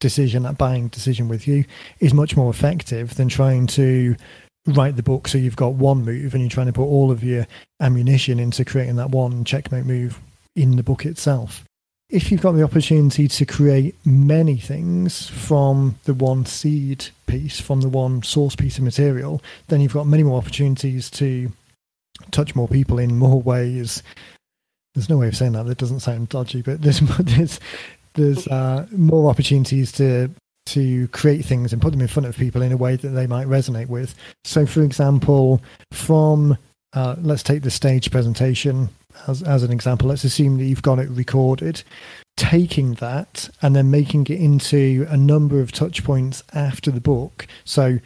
decision, 0.00 0.42
that 0.44 0.58
buying 0.58 0.88
decision 0.88 1.28
with 1.28 1.46
you, 1.46 1.64
is 2.00 2.14
much 2.14 2.36
more 2.36 2.50
effective 2.50 3.14
than 3.16 3.28
trying 3.28 3.66
to 3.68 4.16
write 4.66 4.96
the 4.96 5.02
book 5.02 5.28
so 5.28 5.38
you've 5.38 5.56
got 5.56 5.74
one 5.74 6.04
move 6.04 6.34
and 6.34 6.42
you're 6.42 6.50
trying 6.50 6.66
to 6.66 6.72
put 6.72 6.84
all 6.84 7.10
of 7.10 7.24
your 7.24 7.46
ammunition 7.80 8.38
into 8.38 8.64
creating 8.64 8.96
that 8.96 9.10
one 9.10 9.44
checkmate 9.44 9.86
move 9.86 10.20
in 10.54 10.76
the 10.76 10.82
book 10.82 11.06
itself. 11.06 11.64
If 12.10 12.30
you've 12.30 12.40
got 12.40 12.52
the 12.52 12.62
opportunity 12.62 13.28
to 13.28 13.44
create 13.44 13.94
many 14.04 14.56
things 14.56 15.28
from 15.28 15.98
the 16.04 16.14
one 16.14 16.46
seed 16.46 17.06
piece, 17.26 17.60
from 17.60 17.82
the 17.82 17.88
one 17.88 18.22
source 18.22 18.56
piece 18.56 18.78
of 18.78 18.84
material, 18.84 19.42
then 19.68 19.80
you've 19.80 19.92
got 19.92 20.06
many 20.06 20.22
more 20.22 20.38
opportunities 20.38 21.10
to 21.12 21.52
touch 22.30 22.54
more 22.54 22.66
people 22.66 22.98
in 22.98 23.18
more 23.18 23.40
ways. 23.40 24.02
There's 24.94 25.10
no 25.10 25.18
way 25.18 25.28
of 25.28 25.36
saying 25.36 25.52
that. 25.52 25.66
That 25.66 25.78
doesn't 25.78 26.00
sound 26.00 26.30
dodgy, 26.30 26.62
but 26.62 26.80
there's 26.80 27.00
there's 27.18 27.60
there's 28.18 28.46
uh, 28.48 28.86
more 28.92 29.30
opportunities 29.30 29.92
to 29.92 30.30
to 30.66 31.08
create 31.08 31.44
things 31.46 31.72
and 31.72 31.80
put 31.80 31.92
them 31.92 32.02
in 32.02 32.08
front 32.08 32.26
of 32.26 32.36
people 32.36 32.60
in 32.60 32.72
a 32.72 32.76
way 32.76 32.94
that 32.94 33.08
they 33.08 33.26
might 33.26 33.46
resonate 33.46 33.88
with. 33.88 34.14
So, 34.44 34.66
for 34.66 34.82
example, 34.82 35.62
from 35.92 36.58
uh, 36.92 37.16
let's 37.22 37.42
take 37.42 37.62
the 37.62 37.70
stage 37.70 38.10
presentation 38.10 38.90
as, 39.26 39.42
as 39.42 39.62
an 39.62 39.72
example. 39.72 40.08
Let's 40.08 40.24
assume 40.24 40.58
that 40.58 40.64
you've 40.64 40.82
got 40.82 40.98
it 40.98 41.08
recorded. 41.08 41.82
Taking 42.36 42.94
that 42.94 43.48
and 43.62 43.74
then 43.74 43.90
making 43.90 44.24
it 44.24 44.40
into 44.40 45.06
a 45.08 45.16
number 45.16 45.60
of 45.60 45.72
touch 45.72 46.04
points 46.04 46.42
after 46.52 46.90
the 46.90 47.00
book. 47.00 47.46
So, 47.64 47.98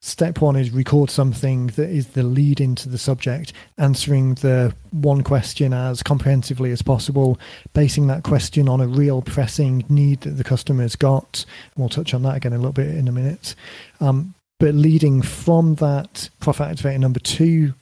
step 0.00 0.40
one 0.40 0.56
is 0.56 0.70
record 0.70 1.10
something 1.10 1.68
that 1.68 1.90
is 1.90 2.08
the 2.08 2.22
lead 2.22 2.60
into 2.60 2.88
the 2.88 2.98
subject, 2.98 3.52
answering 3.78 4.34
the 4.34 4.74
one 4.90 5.22
question 5.22 5.72
as 5.72 6.02
comprehensively 6.02 6.70
as 6.70 6.82
possible, 6.82 7.38
basing 7.74 8.06
that 8.06 8.22
question 8.22 8.68
on 8.68 8.80
a 8.80 8.88
real 8.88 9.22
pressing 9.22 9.84
need 9.88 10.20
that 10.22 10.30
the 10.30 10.44
customer's 10.44 10.96
got. 10.96 11.44
We'll 11.76 11.88
touch 11.88 12.14
on 12.14 12.22
that 12.22 12.36
again 12.36 12.52
a 12.52 12.56
little 12.56 12.72
bit 12.72 12.88
in 12.88 13.08
a 13.08 13.12
minute. 13.12 13.54
Um, 14.00 14.34
but 14.58 14.74
leading 14.74 15.22
from 15.22 15.76
that 15.76 16.28
profit 16.40 16.76
activator 16.76 17.00
number 17.00 17.20
two 17.20 17.74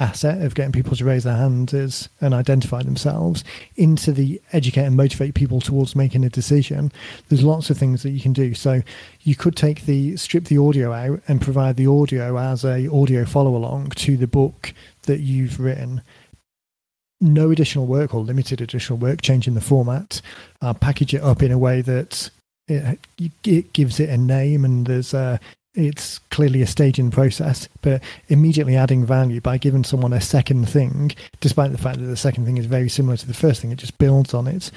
asset 0.00 0.42
of 0.42 0.54
getting 0.54 0.72
people 0.72 0.96
to 0.96 1.04
raise 1.04 1.24
their 1.24 1.36
hands 1.36 2.08
and 2.20 2.34
identify 2.34 2.82
themselves 2.82 3.44
into 3.76 4.12
the 4.12 4.40
educate 4.52 4.84
and 4.84 4.96
motivate 4.96 5.34
people 5.34 5.60
towards 5.60 5.94
making 5.94 6.24
a 6.24 6.30
decision. 6.30 6.90
There's 7.28 7.44
lots 7.44 7.70
of 7.70 7.78
things 7.78 8.02
that 8.02 8.10
you 8.10 8.20
can 8.20 8.32
do. 8.32 8.54
So 8.54 8.82
you 9.22 9.36
could 9.36 9.56
take 9.56 9.82
the 9.82 10.16
strip 10.16 10.44
the 10.44 10.58
audio 10.58 10.92
out 10.92 11.20
and 11.28 11.40
provide 11.40 11.76
the 11.76 11.86
audio 11.86 12.38
as 12.38 12.64
a 12.64 12.88
audio 12.88 13.24
follow 13.24 13.54
along 13.54 13.90
to 13.90 14.16
the 14.16 14.26
book 14.26 14.72
that 15.02 15.20
you've 15.20 15.60
written. 15.60 16.02
No 17.20 17.50
additional 17.50 17.86
work 17.86 18.14
or 18.14 18.22
limited 18.22 18.60
additional 18.60 18.98
work 18.98 19.20
changing 19.20 19.54
the 19.54 19.60
format. 19.60 20.22
Uh, 20.62 20.72
package 20.72 21.14
it 21.14 21.22
up 21.22 21.42
in 21.42 21.52
a 21.52 21.58
way 21.58 21.82
that 21.82 22.30
it, 22.66 22.98
it 23.44 23.72
gives 23.72 24.00
it 24.00 24.08
a 24.08 24.16
name 24.16 24.64
and 24.64 24.86
there's 24.86 25.12
a 25.12 25.40
it's 25.74 26.18
clearly 26.30 26.62
a 26.62 26.66
staging 26.66 27.10
process, 27.10 27.68
but 27.82 28.02
immediately 28.28 28.76
adding 28.76 29.04
value 29.06 29.40
by 29.40 29.58
giving 29.58 29.84
someone 29.84 30.12
a 30.12 30.20
second 30.20 30.68
thing, 30.68 31.12
despite 31.40 31.72
the 31.72 31.78
fact 31.78 31.98
that 31.98 32.06
the 32.06 32.16
second 32.16 32.44
thing 32.44 32.58
is 32.58 32.66
very 32.66 32.88
similar 32.88 33.16
to 33.16 33.26
the 33.26 33.34
first 33.34 33.60
thing, 33.60 33.70
it 33.70 33.78
just 33.78 33.98
builds 33.98 34.34
on 34.34 34.46
it. 34.46 34.70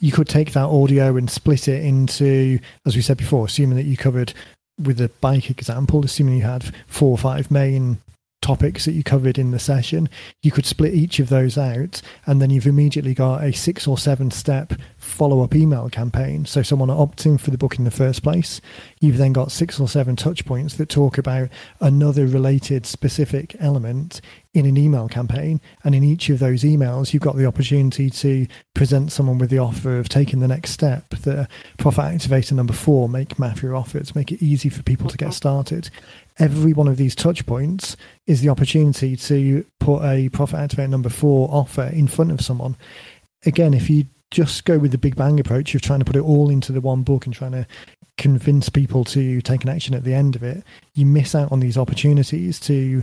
You 0.00 0.12
could 0.12 0.28
take 0.28 0.52
that 0.52 0.66
audio 0.66 1.16
and 1.16 1.30
split 1.30 1.68
it 1.68 1.84
into, 1.84 2.58
as 2.86 2.96
we 2.96 3.02
said 3.02 3.18
before, 3.18 3.46
assuming 3.46 3.76
that 3.76 3.84
you 3.84 3.96
covered 3.96 4.32
with 4.82 4.96
the 4.96 5.10
bike 5.20 5.50
example, 5.50 6.04
assuming 6.04 6.38
you 6.38 6.42
had 6.42 6.74
four 6.86 7.10
or 7.10 7.18
five 7.18 7.50
main 7.50 7.98
topics 8.42 8.84
that 8.84 8.92
you 8.92 9.02
covered 9.02 9.38
in 9.38 9.50
the 9.50 9.58
session, 9.58 10.08
you 10.42 10.50
could 10.50 10.66
split 10.66 10.94
each 10.94 11.18
of 11.18 11.28
those 11.28 11.58
out, 11.58 12.00
and 12.26 12.40
then 12.40 12.50
you've 12.50 12.66
immediately 12.66 13.14
got 13.14 13.42
a 13.44 13.52
six 13.52 13.86
or 13.86 13.98
seven 13.98 14.30
step 14.30 14.72
follow 14.96 15.42
up 15.42 15.54
email 15.54 15.88
campaign. 15.88 16.44
So, 16.46 16.62
someone 16.62 16.88
opting 16.88 17.38
for 17.38 17.50
the 17.50 17.58
book 17.58 17.78
in 17.78 17.84
the 17.84 17.90
first 17.90 18.22
place, 18.22 18.60
you've 19.00 19.18
then 19.18 19.32
got 19.32 19.52
six 19.52 19.78
or 19.78 19.88
seven 19.88 20.16
touch 20.16 20.44
points 20.44 20.74
that 20.76 20.88
talk 20.88 21.18
about 21.18 21.48
another 21.80 22.26
related 22.26 22.86
specific 22.86 23.56
element 23.60 24.20
in 24.52 24.66
an 24.66 24.76
email 24.76 25.08
campaign. 25.08 25.60
And 25.84 25.94
in 25.94 26.02
each 26.02 26.28
of 26.28 26.38
those 26.38 26.62
emails, 26.64 27.12
you've 27.12 27.22
got 27.22 27.36
the 27.36 27.46
opportunity 27.46 28.10
to 28.10 28.46
present 28.74 29.12
someone 29.12 29.38
with 29.38 29.50
the 29.50 29.58
offer 29.58 29.98
of 29.98 30.08
taking 30.08 30.40
the 30.40 30.48
next 30.48 30.72
step. 30.72 31.10
The 31.10 31.48
profit 31.78 32.04
activator 32.04 32.52
number 32.52 32.72
four, 32.72 33.08
make 33.08 33.38
mafia 33.38 33.72
offers, 33.72 34.14
make 34.14 34.32
it 34.32 34.42
easy 34.42 34.68
for 34.68 34.82
people 34.82 35.08
to 35.08 35.16
get 35.16 35.26
mm-hmm. 35.26 35.34
started 35.34 35.90
every 36.38 36.72
one 36.72 36.88
of 36.88 36.96
these 36.96 37.14
touch 37.14 37.44
points 37.46 37.96
is 38.26 38.40
the 38.40 38.48
opportunity 38.48 39.16
to 39.16 39.64
put 39.78 40.02
a 40.02 40.28
profit 40.30 40.58
activate 40.58 40.90
number 40.90 41.08
four 41.08 41.48
offer 41.50 41.90
in 41.92 42.08
front 42.08 42.30
of 42.30 42.40
someone. 42.40 42.76
Again, 43.44 43.74
if 43.74 43.90
you 43.90 44.06
just 44.30 44.64
go 44.64 44.78
with 44.78 44.92
the 44.92 44.98
big 44.98 45.16
bang 45.16 45.40
approach 45.40 45.74
of 45.74 45.82
trying 45.82 45.98
to 45.98 46.04
put 46.04 46.16
it 46.16 46.22
all 46.22 46.50
into 46.50 46.72
the 46.72 46.80
one 46.80 47.02
book 47.02 47.26
and 47.26 47.34
trying 47.34 47.52
to 47.52 47.66
convince 48.16 48.68
people 48.68 49.04
to 49.04 49.40
take 49.40 49.64
an 49.64 49.70
action 49.70 49.94
at 49.94 50.04
the 50.04 50.14
end 50.14 50.36
of 50.36 50.42
it, 50.42 50.62
you 50.94 51.04
miss 51.06 51.34
out 51.34 51.50
on 51.50 51.60
these 51.60 51.76
opportunities 51.76 52.60
to 52.60 53.02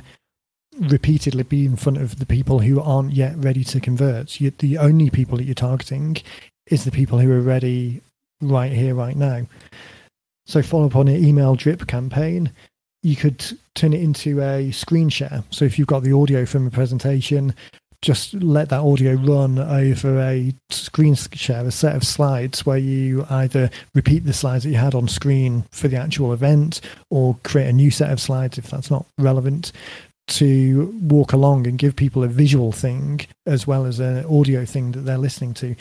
repeatedly 0.80 1.44
be 1.44 1.66
in 1.66 1.76
front 1.76 1.98
of 1.98 2.20
the 2.20 2.26
people 2.26 2.60
who 2.60 2.80
aren't 2.80 3.14
yet 3.14 3.36
ready 3.38 3.64
to 3.64 3.80
convert. 3.80 4.40
You, 4.40 4.52
the 4.52 4.78
only 4.78 5.10
people 5.10 5.38
that 5.38 5.46
you're 5.46 5.56
targeting 5.56 6.18
is 6.68 6.86
the 6.86 6.92
people 6.92 7.20
who 7.20 7.32
are 7.32 7.42
ready 7.42 8.02
right 8.42 8.72
here, 8.72 8.94
right 8.94 9.16
now. 9.16 9.48
So 10.46 10.62
follow 10.62 10.86
up 10.86 10.96
on 10.96 11.08
an 11.08 11.24
email 11.24 11.56
drip 11.56 11.88
campaign 11.88 12.52
you 13.04 13.16
could 13.16 13.44
turn 13.76 13.94
it 13.94 14.02
into 14.02 14.42
a 14.42 14.72
screen 14.72 15.10
share. 15.10 15.44
So 15.50 15.66
if 15.66 15.78
you've 15.78 15.88
got 15.88 16.04
the 16.04 16.14
audio 16.14 16.46
from 16.46 16.68
a 16.68 16.72
presentation, 16.72 17.54
just 18.02 18.34
let 18.36 18.70
that 18.70 18.82
audio 18.82 19.14
run 19.14 19.58
over 19.58 20.20
a 20.20 20.54
screen 20.70 21.16
share, 21.16 21.66
a 21.66 21.72
set 21.72 21.96
of 21.96 22.04
slides 22.04 22.66
where 22.66 22.78
you 22.78 23.26
either 23.30 23.70
repeat 23.96 24.26
the 24.26 24.34
slides 24.34 24.64
that 24.64 24.70
you 24.70 24.78
had 24.78 24.96
on 24.96 25.08
screen 25.08 25.64
for 25.72 25.88
the 25.88 25.98
actual 25.98 26.34
event 26.34 26.82
or 27.10 27.38
create 27.44 27.68
a 27.68 27.74
new 27.74 27.90
set 27.90 28.12
of 28.12 28.20
slides 28.20 28.58
if 28.58 28.70
that's 28.70 28.92
not 28.92 29.06
relevant 29.18 29.72
to 30.28 30.94
walk 31.02 31.34
along 31.34 31.66
and 31.66 31.80
give 31.80 31.96
people 31.96 32.24
a 32.24 32.28
visual 32.28 32.72
thing 32.72 33.22
as 33.46 33.66
well 33.66 33.86
as 33.86 34.00
an 34.00 34.26
audio 34.26 34.66
thing 34.66 34.92
that 34.92 35.02
they're 35.02 35.18
listening 35.18 35.54
to. 35.54 35.76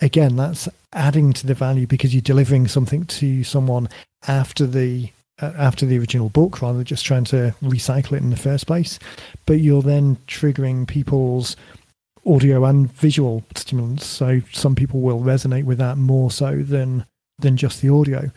Again, 0.00 0.36
that's 0.36 0.68
adding 0.92 1.32
to 1.32 1.46
the 1.46 1.54
value 1.54 1.86
because 1.86 2.14
you're 2.14 2.22
delivering 2.22 2.68
something 2.68 3.04
to 3.06 3.42
someone 3.42 3.88
after 4.28 4.66
the 4.66 5.10
after 5.40 5.86
the 5.86 5.98
original 5.98 6.28
book 6.28 6.60
rather 6.62 6.78
than 6.78 6.84
just 6.84 7.04
trying 7.04 7.24
to 7.24 7.54
recycle 7.62 8.12
it 8.12 8.22
in 8.22 8.30
the 8.30 8.36
first 8.36 8.66
place. 8.66 8.98
But 9.46 9.60
you're 9.60 9.82
then 9.82 10.16
triggering 10.26 10.86
people's 10.86 11.56
audio 12.26 12.64
and 12.64 12.92
visual 12.92 13.44
stimulants. 13.54 14.06
So 14.06 14.40
some 14.52 14.74
people 14.74 15.00
will 15.00 15.20
resonate 15.20 15.64
with 15.64 15.78
that 15.78 15.96
more 15.96 16.30
so 16.30 16.56
than 16.62 17.06
than 17.40 17.56
just 17.56 17.82
the 17.82 17.88
audio. 17.88 18.30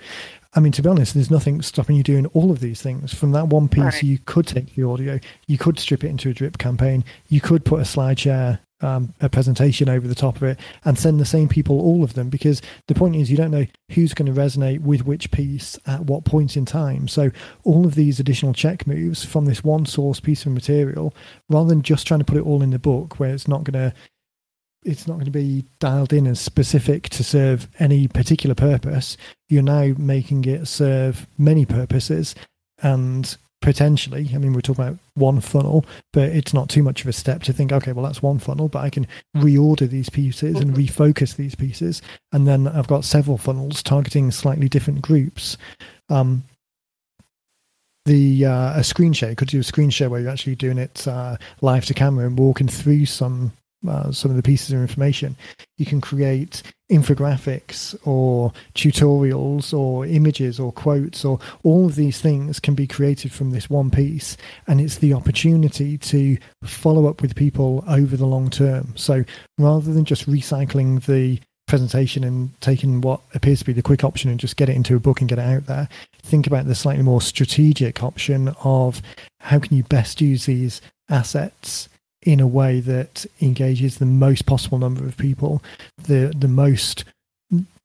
I 0.53 0.59
mean, 0.59 0.73
to 0.73 0.81
be 0.81 0.89
honest, 0.89 1.13
there's 1.13 1.31
nothing 1.31 1.61
stopping 1.61 1.95
you 1.95 2.03
doing 2.03 2.25
all 2.27 2.51
of 2.51 2.59
these 2.59 2.81
things. 2.81 3.13
From 3.13 3.31
that 3.31 3.47
one 3.47 3.69
piece, 3.69 3.83
right. 3.83 4.03
you 4.03 4.19
could 4.19 4.47
take 4.47 4.75
the 4.75 4.83
audio, 4.83 5.19
you 5.47 5.57
could 5.57 5.79
strip 5.79 6.03
it 6.03 6.09
into 6.09 6.29
a 6.29 6.33
drip 6.33 6.57
campaign, 6.57 7.05
you 7.29 7.39
could 7.39 7.63
put 7.63 7.79
a 7.79 7.85
slide 7.85 8.19
share 8.19 8.59
um, 8.81 9.13
a 9.21 9.29
presentation 9.29 9.89
over 9.89 10.07
the 10.07 10.15
top 10.15 10.35
of 10.35 10.43
it 10.43 10.59
and 10.85 10.97
send 10.97 11.19
the 11.19 11.25
same 11.25 11.47
people 11.47 11.79
all 11.79 12.03
of 12.03 12.13
them 12.13 12.29
because 12.29 12.61
the 12.87 12.95
point 12.95 13.15
is 13.15 13.29
you 13.29 13.37
don't 13.37 13.51
know 13.51 13.65
who's 13.91 14.13
going 14.13 14.33
to 14.33 14.39
resonate 14.39 14.81
with 14.81 15.05
which 15.05 15.31
piece 15.31 15.77
at 15.85 16.01
what 16.01 16.25
point 16.25 16.57
in 16.57 16.65
time. 16.65 17.07
So 17.07 17.31
all 17.63 17.85
of 17.85 17.95
these 17.95 18.19
additional 18.19 18.53
check 18.53 18.87
moves 18.87 19.23
from 19.23 19.45
this 19.45 19.63
one 19.63 19.85
source 19.85 20.19
piece 20.19 20.45
of 20.45 20.51
material, 20.51 21.13
rather 21.49 21.69
than 21.69 21.81
just 21.81 22.07
trying 22.07 22.19
to 22.19 22.25
put 22.25 22.37
it 22.37 22.45
all 22.45 22.61
in 22.61 22.71
the 22.71 22.79
book 22.79 23.19
where 23.19 23.33
it's 23.33 23.47
not 23.47 23.63
going 23.63 23.91
to 23.91 23.93
it's 24.83 25.07
not 25.07 25.15
going 25.15 25.25
to 25.25 25.31
be 25.31 25.65
dialed 25.79 26.13
in 26.13 26.27
as 26.27 26.39
specific 26.39 27.09
to 27.09 27.23
serve 27.23 27.67
any 27.79 28.07
particular 28.07 28.55
purpose. 28.55 29.17
You're 29.49 29.63
now 29.63 29.93
making 29.97 30.45
it 30.45 30.67
serve 30.67 31.27
many 31.37 31.65
purposes 31.65 32.35
and 32.81 33.37
potentially. 33.61 34.29
I 34.33 34.37
mean, 34.39 34.53
we're 34.53 34.61
talking 34.61 34.83
about 34.83 34.97
one 35.13 35.39
funnel, 35.39 35.85
but 36.13 36.29
it's 36.29 36.53
not 36.53 36.69
too 36.69 36.83
much 36.83 37.01
of 37.01 37.07
a 37.07 37.13
step 37.13 37.43
to 37.43 37.53
think, 37.53 37.71
okay, 37.71 37.91
well, 37.91 38.05
that's 38.05 38.23
one 38.23 38.39
funnel, 38.39 38.67
but 38.67 38.79
I 38.79 38.89
can 38.89 39.07
reorder 39.37 39.87
these 39.87 40.09
pieces 40.09 40.59
and 40.59 40.73
mm-hmm. 40.73 40.81
refocus 40.81 41.35
these 41.35 41.55
pieces. 41.55 42.01
And 42.31 42.47
then 42.47 42.67
I've 42.67 42.87
got 42.87 43.05
several 43.05 43.37
funnels 43.37 43.83
targeting 43.83 44.31
slightly 44.31 44.67
different 44.67 45.01
groups. 45.01 45.57
Um, 46.09 46.43
the 48.05 48.45
uh, 48.45 48.79
a 48.79 48.83
screen 48.83 49.13
share 49.13 49.29
You 49.29 49.35
could 49.35 49.47
do 49.47 49.59
a 49.59 49.63
screen 49.63 49.91
share 49.91 50.09
where 50.09 50.19
you're 50.19 50.31
actually 50.31 50.55
doing 50.55 50.79
it 50.79 51.07
uh, 51.07 51.37
live 51.61 51.85
to 51.85 51.93
camera 51.93 52.25
and 52.25 52.37
walking 52.37 52.67
through 52.67 53.05
some 53.05 53.51
uh, 53.87 54.11
some 54.11 54.31
of 54.31 54.37
the 54.37 54.43
pieces 54.43 54.71
of 54.71 54.79
information. 54.79 55.35
You 55.77 55.85
can 55.85 56.01
create 56.01 56.63
infographics 56.91 57.95
or 58.05 58.51
tutorials 58.75 59.73
or 59.73 60.05
images 60.05 60.59
or 60.59 60.71
quotes 60.71 61.23
or 61.23 61.39
all 61.63 61.85
of 61.85 61.95
these 61.95 62.19
things 62.19 62.59
can 62.59 62.75
be 62.75 62.85
created 62.85 63.31
from 63.31 63.51
this 63.51 63.69
one 63.69 63.89
piece. 63.89 64.37
And 64.67 64.81
it's 64.81 64.97
the 64.97 65.13
opportunity 65.13 65.97
to 65.97 66.37
follow 66.63 67.07
up 67.07 67.21
with 67.21 67.35
people 67.35 67.83
over 67.87 68.17
the 68.17 68.25
long 68.25 68.49
term. 68.49 68.93
So 68.95 69.23
rather 69.57 69.93
than 69.93 70.05
just 70.05 70.29
recycling 70.29 71.05
the 71.05 71.39
presentation 71.67 72.25
and 72.25 72.59
taking 72.59 72.99
what 72.99 73.21
appears 73.33 73.59
to 73.59 73.65
be 73.65 73.71
the 73.71 73.81
quick 73.81 74.03
option 74.03 74.29
and 74.29 74.39
just 74.39 74.57
get 74.57 74.67
it 74.67 74.75
into 74.75 74.95
a 74.95 74.99
book 74.99 75.21
and 75.21 75.29
get 75.29 75.39
it 75.39 75.45
out 75.45 75.67
there, 75.67 75.87
think 76.21 76.45
about 76.45 76.65
the 76.65 76.75
slightly 76.75 77.03
more 77.03 77.21
strategic 77.21 78.03
option 78.03 78.49
of 78.63 79.01
how 79.39 79.57
can 79.57 79.75
you 79.77 79.83
best 79.83 80.19
use 80.19 80.45
these 80.45 80.81
assets 81.09 81.87
in 82.23 82.39
a 82.39 82.47
way 82.47 82.79
that 82.79 83.25
engages 83.41 83.97
the 83.97 84.05
most 84.05 84.45
possible 84.45 84.77
number 84.77 85.05
of 85.05 85.17
people, 85.17 85.61
the 85.97 86.33
the 86.37 86.47
most 86.47 87.03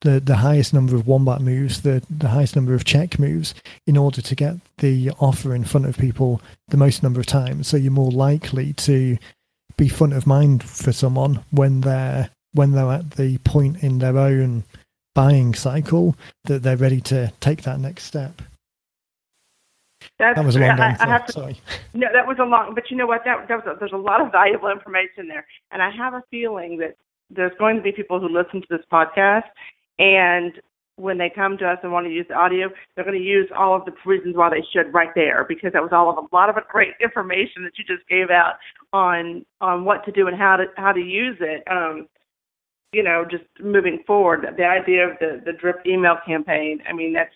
the 0.03 0.20
the 0.20 0.37
highest 0.37 0.72
number 0.72 0.94
of 0.94 1.07
wombat 1.07 1.40
moves, 1.40 1.83
the 1.83 2.03
the 2.11 2.29
highest 2.29 2.55
number 2.55 2.75
of 2.75 2.85
check 2.85 3.18
moves, 3.18 3.55
in 3.87 3.96
order 3.96 4.22
to 4.22 4.35
get 4.35 4.57
the 4.79 5.11
offer 5.18 5.55
in 5.55 5.64
front 5.64 5.87
of 5.87 5.99
people 5.99 6.40
the 6.68 6.77
most 6.77 7.03
number 7.03 7.20
of 7.20 7.27
times. 7.27 7.68
So 7.68 7.77
you're 7.77 7.92
more 7.92 8.12
likely 8.12 8.72
to 8.75 9.18
be 9.77 9.88
front 9.88 10.12
of 10.12 10.27
mind 10.27 10.62
for 10.62 10.92
someone 10.92 11.44
when 11.51 11.81
they're 11.83 12.31
when 12.53 12.72
they're 12.72 12.92
at 12.92 13.12
the 13.12 13.38
point 13.38 13.83
in 13.83 13.99
their 13.99 14.16
own 14.16 14.64
buying 15.14 15.55
cycle 15.55 16.14
that 16.44 16.62
they're 16.62 16.77
ready 16.77 17.01
to 17.01 17.33
take 17.40 17.62
that 17.62 17.81
next 17.81 18.05
step. 18.05 18.42
That's, 20.18 20.37
that 20.37 20.44
was 20.44 20.57
a 20.57 20.61
long 20.61 20.81
I, 20.81 20.96
I 20.98 21.07
have 21.07 21.26
to, 21.26 21.33
Sorry. 21.33 21.61
No, 21.92 22.09
that 22.12 22.26
was 22.26 22.38
a 22.40 22.44
long. 22.44 22.74
But 22.74 22.90
you 22.90 22.96
know 22.96 23.07
what? 23.07 23.22
That, 23.24 23.48
that 23.48 23.64
was 23.64 23.76
a, 23.76 23.79
there's 23.79 23.92
a 23.92 23.98
lot 23.98 24.20
of 24.20 24.33
valuable 24.33 24.70
information 24.70 25.29
there, 25.29 25.46
and 25.70 25.83
I 25.83 25.90
have 25.90 26.14
a 26.14 26.22
feeling 26.31 26.79
that 26.79 26.96
there's 27.29 27.52
going 27.59 27.76
to 27.76 27.83
be 27.83 27.92
people 27.92 28.20
who 28.20 28.29
listen 28.29 28.62
to 28.62 28.66
this 28.70 28.87
podcast 28.90 29.44
and 29.98 30.52
when 30.96 31.18
they 31.18 31.31
come 31.35 31.59
to 31.59 31.68
us 31.68 31.79
and 31.83 31.92
want 31.92 32.07
to 32.07 32.12
use 32.12 32.24
the 32.29 32.35
audio, 32.35 32.68
they're 32.94 33.05
going 33.05 33.18
to 33.18 33.24
use 33.24 33.48
all 33.57 33.76
of 33.76 33.85
the 33.85 33.92
reasons 34.07 34.35
why 34.35 34.48
they 34.48 34.64
should 34.72 34.92
right 34.94 35.11
there 35.14 35.44
because 35.46 35.72
that 35.74 35.83
was 35.83 35.92
all 35.92 36.09
of 36.09 36.16
a 36.16 36.35
lot 36.35 36.48
of 36.48 36.57
great 36.68 36.94
information 37.00 37.64
that 37.64 37.72
you 37.76 37.85
just 37.85 38.09
gave 38.09 38.31
out 38.31 38.55
on 38.92 39.44
on 39.61 39.85
what 39.85 40.05
to 40.05 40.12
do 40.12 40.26
and 40.26 40.37
how 40.37 40.57
to 40.57 40.64
how 40.76 40.92
to 40.92 41.00
use 41.00 41.37
it. 41.40 41.62
Um, 41.70 42.09
you 42.92 43.02
know, 43.02 43.26
just 43.31 43.44
moving 43.61 44.02
forward, 44.07 44.46
the 44.57 44.64
idea 44.64 45.07
of 45.09 45.18
the 45.20 45.42
the 45.44 45.52
drip 45.52 45.85
email 45.87 46.16
campaign. 46.26 46.79
I 46.88 46.94
mean, 46.94 47.12
that's 47.12 47.35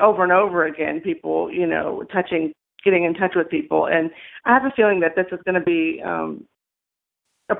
over 0.00 0.22
and 0.22 0.32
over 0.32 0.64
again. 0.64 1.00
People, 1.00 1.50
you 1.52 1.66
know, 1.66 2.04
touching, 2.12 2.52
getting 2.84 3.04
in 3.04 3.14
touch 3.14 3.32
with 3.34 3.48
people, 3.48 3.86
and 3.86 4.10
I 4.44 4.54
have 4.54 4.64
a 4.64 4.72
feeling 4.74 5.00
that 5.00 5.16
this 5.16 5.26
is 5.32 5.40
going 5.44 5.54
to 5.54 5.60
be. 5.60 6.02
Um, 6.04 6.44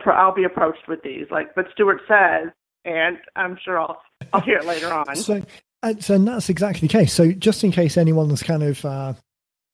I'll 0.07 0.35
be 0.35 0.45
approached 0.45 0.88
with 0.88 1.03
these, 1.03 1.27
like, 1.31 1.55
but 1.55 1.66
Stuart 1.73 2.01
says, 2.09 2.51
and 2.85 3.18
I'm 3.37 3.59
sure 3.62 3.79
I'll 3.79 4.01
I'll 4.33 4.40
hear 4.40 4.59
it 4.59 4.64
later 4.64 4.92
on. 4.92 5.16
So, 5.16 5.42
and, 5.83 6.03
so 6.03 6.18
that's 6.18 6.49
exactly 6.49 6.88
the 6.88 6.92
case. 6.92 7.12
So, 7.12 7.33
just 7.33 7.64
in 7.64 7.73
case 7.73 7.97
anyone's 7.97 8.42
kind 8.42 8.62
of 8.62 8.85
uh, 8.85 9.14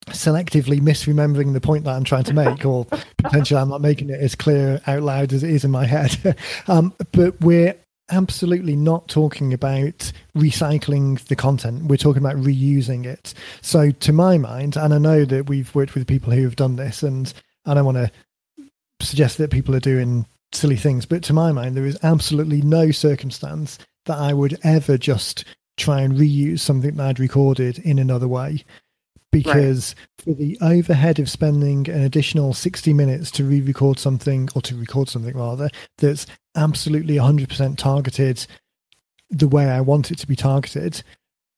selectively 0.08 0.80
misremembering 0.80 1.52
the 1.52 1.60
point 1.60 1.84
that 1.84 1.94
I'm 1.94 2.04
trying 2.04 2.24
to 2.24 2.34
make, 2.34 2.64
or 2.64 2.84
potentially 3.18 3.60
I'm 3.60 3.68
not 3.68 3.80
making 3.80 4.10
it 4.10 4.20
as 4.20 4.34
clear 4.34 4.80
out 4.86 5.02
loud 5.02 5.32
as 5.32 5.42
it 5.42 5.50
is 5.50 5.64
in 5.64 5.70
my 5.70 5.86
head, 5.86 6.36
um, 6.68 6.94
but 7.12 7.40
we're 7.40 7.74
absolutely 8.10 8.76
not 8.76 9.08
talking 9.08 9.52
about 9.52 10.12
recycling 10.36 11.18
the 11.26 11.36
content. 11.36 11.84
We're 11.84 11.96
talking 11.96 12.22
about 12.22 12.36
reusing 12.36 13.04
it. 13.04 13.34
So, 13.62 13.90
to 13.90 14.12
my 14.12 14.38
mind, 14.38 14.76
and 14.76 14.94
I 14.94 14.98
know 14.98 15.24
that 15.24 15.48
we've 15.48 15.74
worked 15.74 15.94
with 15.94 16.06
people 16.06 16.32
who 16.32 16.42
have 16.44 16.56
done 16.56 16.76
this, 16.76 17.02
and 17.02 17.32
I 17.66 17.74
don't 17.74 17.84
want 17.84 17.98
to 17.98 18.10
suggest 19.00 19.38
that 19.38 19.50
people 19.50 19.74
are 19.74 19.80
doing 19.80 20.26
silly 20.52 20.76
things, 20.76 21.06
but 21.06 21.22
to 21.24 21.32
my 21.32 21.52
mind, 21.52 21.76
there 21.76 21.86
is 21.86 21.98
absolutely 22.02 22.62
no 22.62 22.90
circumstance 22.90 23.78
that 24.06 24.18
I 24.18 24.32
would 24.32 24.58
ever 24.62 24.96
just 24.96 25.44
try 25.76 26.00
and 26.00 26.16
reuse 26.16 26.60
something 26.60 26.96
that 26.96 27.06
I'd 27.06 27.20
recorded 27.20 27.78
in 27.78 27.98
another 27.98 28.28
way. 28.28 28.64
Because 29.30 29.94
right. 29.98 30.24
for 30.24 30.34
the 30.34 30.58
overhead 30.62 31.18
of 31.18 31.30
spending 31.30 31.88
an 31.90 32.00
additional 32.00 32.54
60 32.54 32.94
minutes 32.94 33.30
to 33.32 33.44
re 33.44 33.60
record 33.60 33.98
something, 33.98 34.48
or 34.54 34.62
to 34.62 34.76
record 34.76 35.08
something 35.08 35.36
rather, 35.36 35.68
that's 35.98 36.26
absolutely 36.56 37.16
100% 37.16 37.76
targeted 37.76 38.46
the 39.30 39.48
way 39.48 39.68
I 39.68 39.80
want 39.80 40.10
it 40.10 40.18
to 40.18 40.26
be 40.26 40.36
targeted, 40.36 41.02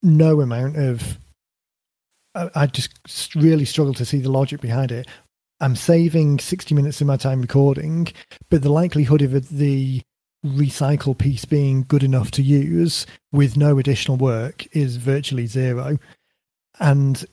no 0.03 0.41
amount 0.41 0.77
of. 0.77 1.19
I 2.35 2.67
just 2.67 3.35
really 3.35 3.65
struggle 3.65 3.95
to 3.95 4.05
see 4.05 4.21
the 4.21 4.31
logic 4.31 4.61
behind 4.61 4.93
it. 4.93 5.09
I'm 5.61 5.75
saving 5.75 6.39
60 6.39 6.75
minutes 6.75 7.01
of 7.01 7.07
my 7.09 7.17
time 7.17 7.41
recording, 7.41 8.09
but 8.51 8.63
the 8.63 8.71
likelihood 8.71 9.21
of 9.21 9.49
the 9.49 10.01
recycle 10.47 11.17
piece 11.17 11.45
being 11.45 11.85
good 11.87 12.03
enough 12.03 12.31
to 12.33 12.43
use 12.43 13.05
with 13.33 13.57
no 13.57 13.79
additional 13.79 14.17
work 14.17 14.67
is 14.75 14.97
virtually 14.97 15.47
zero. 15.47 15.99
And 16.79 17.25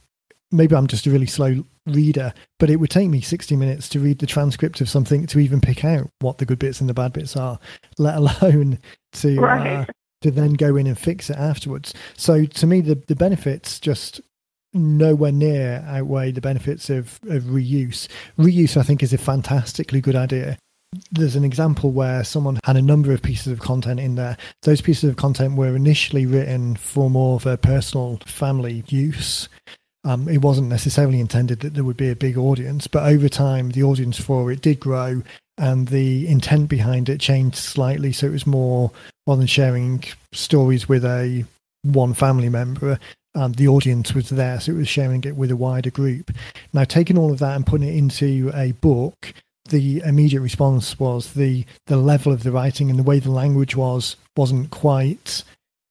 maybe 0.51 0.75
I'm 0.75 0.87
just 0.87 1.05
a 1.05 1.11
really 1.11 1.27
slow 1.27 1.63
reader, 1.85 2.33
but 2.59 2.69
it 2.69 2.77
would 2.77 2.89
take 2.89 3.09
me 3.09 3.21
60 3.21 3.55
minutes 3.55 3.89
to 3.89 3.99
read 3.99 4.19
the 4.19 4.27
transcript 4.27 4.81
of 4.81 4.89
something 4.89 5.25
to 5.27 5.39
even 5.39 5.61
pick 5.61 5.83
out 5.85 6.09
what 6.19 6.37
the 6.37 6.45
good 6.45 6.59
bits 6.59 6.79
and 6.79 6.89
the 6.89 6.93
bad 6.93 7.13
bits 7.13 7.35
are, 7.35 7.59
let 7.97 8.17
alone 8.17 8.79
to 9.13 9.39
right. 9.39 9.67
uh, 9.67 9.85
to 10.21 10.31
then 10.31 10.53
go 10.53 10.75
in 10.75 10.87
and 10.87 10.97
fix 10.97 11.29
it 11.29 11.37
afterwards. 11.37 11.93
So 12.15 12.45
to 12.45 12.67
me, 12.67 12.81
the 12.81 12.95
the 13.07 13.15
benefits 13.15 13.79
just 13.79 14.21
nowhere 14.73 15.31
near 15.31 15.83
outweigh 15.87 16.31
the 16.31 16.41
benefits 16.41 16.89
of, 16.89 17.19
of 17.29 17.43
reuse. 17.43 18.07
Reuse, 18.37 18.77
I 18.77 18.83
think, 18.83 19.03
is 19.03 19.13
a 19.13 19.17
fantastically 19.17 20.01
good 20.01 20.15
idea. 20.15 20.57
There's 21.11 21.35
an 21.35 21.43
example 21.43 21.91
where 21.91 22.23
someone 22.23 22.59
had 22.63 22.77
a 22.77 22.81
number 22.81 23.11
of 23.11 23.21
pieces 23.21 23.51
of 23.51 23.59
content 23.59 23.99
in 23.99 24.15
there. 24.15 24.37
Those 24.63 24.81
pieces 24.81 25.09
of 25.09 25.17
content 25.17 25.57
were 25.57 25.75
initially 25.75 26.25
written 26.25 26.75
for 26.75 27.09
more 27.09 27.35
of 27.35 27.45
a 27.45 27.57
personal 27.57 28.17
family 28.25 28.83
use. 28.87 29.49
Um, 30.07 30.29
it 30.29 30.37
wasn't 30.37 30.69
necessarily 30.69 31.19
intended 31.19 31.59
that 31.59 31.73
there 31.73 31.83
would 31.83 31.97
be 31.97 32.09
a 32.09 32.15
big 32.15 32.37
audience, 32.37 32.87
but 32.87 33.03
over 33.03 33.27
time, 33.27 33.71
the 33.71 33.83
audience 33.83 34.17
for 34.17 34.49
it 34.53 34.61
did 34.61 34.79
grow 34.79 35.21
and 35.57 35.89
the 35.89 36.25
intent 36.29 36.69
behind 36.69 37.09
it 37.09 37.19
changed 37.19 37.57
slightly. 37.57 38.13
So 38.13 38.27
it 38.27 38.31
was 38.31 38.47
more, 38.47 38.89
rather 39.27 39.39
than 39.39 39.47
sharing 39.47 40.05
stories 40.31 40.87
with 40.87 41.03
a 41.03 41.43
one 41.81 42.13
family 42.13 42.47
member, 42.47 42.97
um, 43.35 43.51
the 43.51 43.67
audience 43.67 44.13
was 44.13 44.29
there, 44.29 44.61
so 44.61 44.71
it 44.71 44.75
was 44.75 44.87
sharing 44.87 45.25
it 45.25 45.35
with 45.35 45.51
a 45.51 45.57
wider 45.57 45.91
group. 45.91 46.31
Now, 46.71 46.85
taking 46.85 47.17
all 47.17 47.33
of 47.33 47.39
that 47.39 47.57
and 47.57 47.67
putting 47.67 47.89
it 47.89 47.95
into 47.95 48.49
a 48.55 48.71
book, 48.71 49.33
the 49.67 50.01
immediate 50.05 50.39
response 50.39 50.97
was 50.97 51.33
the 51.33 51.65
the 51.87 51.97
level 51.97 52.31
of 52.31 52.43
the 52.43 52.53
writing 52.53 52.89
and 52.89 52.97
the 52.97 53.03
way 53.03 53.19
the 53.19 53.29
language 53.29 53.75
was 53.75 54.15
wasn't 54.37 54.71
quite 54.71 55.43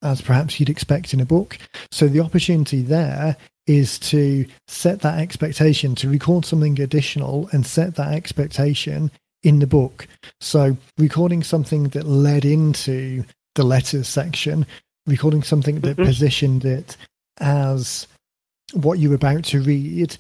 as 0.03 0.23
perhaps 0.23 0.59
you'd 0.59 0.71
expect 0.71 1.13
in 1.13 1.21
a 1.21 1.27
book. 1.27 1.59
So 1.91 2.09
the 2.09 2.21
opportunity 2.21 2.81
there 2.81 3.37
is 3.67 3.99
to 3.99 4.47
set 4.69 5.01
that 5.01 5.19
expectation 5.19 5.95
to 5.97 6.09
record 6.09 6.45
something 6.45 6.81
additional 6.81 7.49
and 7.53 7.67
set 7.67 7.97
that 7.97 8.13
expectation 8.13 9.11
in 9.43 9.59
the 9.59 9.67
book. 9.67 10.07
So 10.41 10.77
recording 10.99 11.43
something 11.43 11.85
that 11.89 12.07
led 12.07 12.45
into 12.45 13.25
the 13.55 13.65
letters 13.65 14.09
section, 14.09 14.67
recording 15.07 15.43
something 15.43 15.81
that 15.81 15.97
mm-hmm. 15.97 16.05
positioned 16.05 16.65
it 16.65 16.97
as 17.39 18.07
what 18.73 18.99
you're 18.99 19.15
about 19.15 19.45
to 19.45 19.61
read 19.61 20.17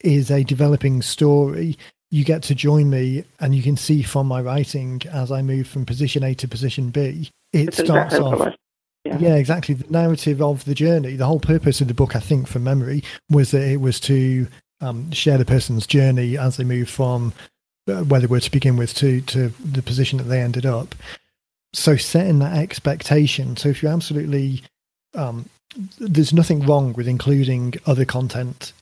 is 0.00 0.30
a 0.30 0.44
developing 0.44 1.02
story, 1.02 1.76
you 2.10 2.24
get 2.24 2.42
to 2.44 2.54
join 2.54 2.90
me 2.90 3.24
and 3.38 3.54
you 3.54 3.62
can 3.62 3.76
see 3.76 4.02
from 4.02 4.26
my 4.26 4.40
writing 4.40 5.00
as 5.12 5.30
I 5.30 5.42
move 5.42 5.68
from 5.68 5.86
position 5.86 6.24
A 6.24 6.34
to 6.34 6.48
position 6.48 6.90
B, 6.90 7.30
it 7.52 7.74
starts 7.74 8.16
off. 8.16 8.54
Yeah. 9.04 9.18
yeah. 9.18 9.34
exactly. 9.36 9.74
The 9.74 9.90
narrative 9.90 10.42
of 10.42 10.64
the 10.64 10.74
journey, 10.74 11.16
the 11.16 11.26
whole 11.26 11.40
purpose 11.40 11.80
of 11.80 11.88
the 11.88 11.94
book, 11.94 12.16
I 12.16 12.20
think, 12.20 12.46
from 12.46 12.64
memory, 12.64 13.02
was 13.30 13.50
that 13.52 13.66
it 13.66 13.80
was 13.80 14.00
to 14.00 14.46
um, 14.80 15.10
share 15.12 15.38
the 15.38 15.44
person's 15.44 15.86
journey 15.86 16.36
as 16.38 16.56
they 16.56 16.64
move 16.64 16.88
from 16.88 17.32
uh, 17.88 18.02
where 18.04 18.20
they 18.20 18.26
were 18.26 18.40
to 18.40 18.50
begin 18.50 18.76
with 18.76 18.94
to, 18.94 19.20
to 19.22 19.48
the 19.64 19.82
position 19.82 20.18
that 20.18 20.24
they 20.24 20.40
ended 20.40 20.66
up. 20.66 20.94
So 21.72 21.96
setting 21.96 22.40
that 22.40 22.56
expectation. 22.56 23.56
So 23.56 23.68
if 23.68 23.82
you're 23.82 23.92
absolutely 23.92 24.62
um, 25.14 25.48
there's 25.98 26.32
nothing 26.32 26.60
wrong 26.60 26.92
with 26.94 27.08
including 27.08 27.74
other 27.86 28.04
content 28.04 28.72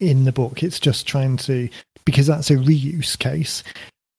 in 0.00 0.24
the 0.24 0.32
book. 0.32 0.62
It's 0.62 0.80
just 0.80 1.06
trying 1.06 1.36
to 1.38 1.68
because 2.04 2.26
that's 2.26 2.50
a 2.50 2.56
reuse 2.56 3.18
case. 3.18 3.62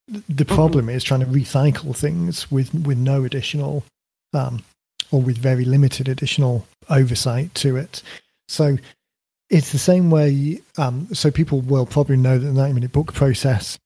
The 0.08 0.20
mm-hmm. 0.20 0.54
problem 0.54 0.86
mm-hmm. 0.86 0.96
is 0.96 1.04
trying 1.04 1.20
to 1.20 1.26
recycle 1.26 1.96
things 1.96 2.50
with 2.50 2.72
with 2.74 2.98
no 2.98 3.24
additional 3.24 3.84
um, 4.32 4.62
or 5.10 5.20
with 5.20 5.38
very 5.38 5.64
limited 5.64 6.08
additional 6.08 6.66
oversight 6.88 7.54
to 7.56 7.76
it. 7.76 8.02
So 8.48 8.78
it's 9.48 9.72
the 9.72 9.78
same 9.78 10.10
way. 10.10 10.60
Um, 10.78 11.08
so 11.12 11.30
people 11.30 11.60
will 11.60 11.86
probably 11.86 12.16
know 12.16 12.38
that 12.38 12.46
the 12.46 12.52
90 12.52 12.74
minute 12.74 12.92
book 12.92 13.12
process 13.12 13.78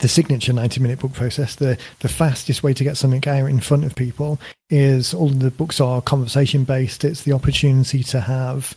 the 0.00 0.08
signature 0.08 0.52
90 0.52 0.80
minute 0.80 0.98
book 0.98 1.12
process, 1.12 1.56
the, 1.56 1.78
the 2.00 2.08
fastest 2.08 2.62
way 2.62 2.74
to 2.74 2.84
get 2.84 2.96
something 2.96 3.26
out 3.28 3.48
in 3.48 3.60
front 3.60 3.84
of 3.84 3.94
people 3.94 4.40
is 4.68 5.14
all 5.14 5.28
the 5.28 5.50
books 5.50 5.80
are 5.80 6.02
conversation 6.02 6.64
based. 6.64 7.04
It's 7.04 7.22
the 7.22 7.32
opportunity 7.32 8.02
to 8.04 8.20
have 8.20 8.74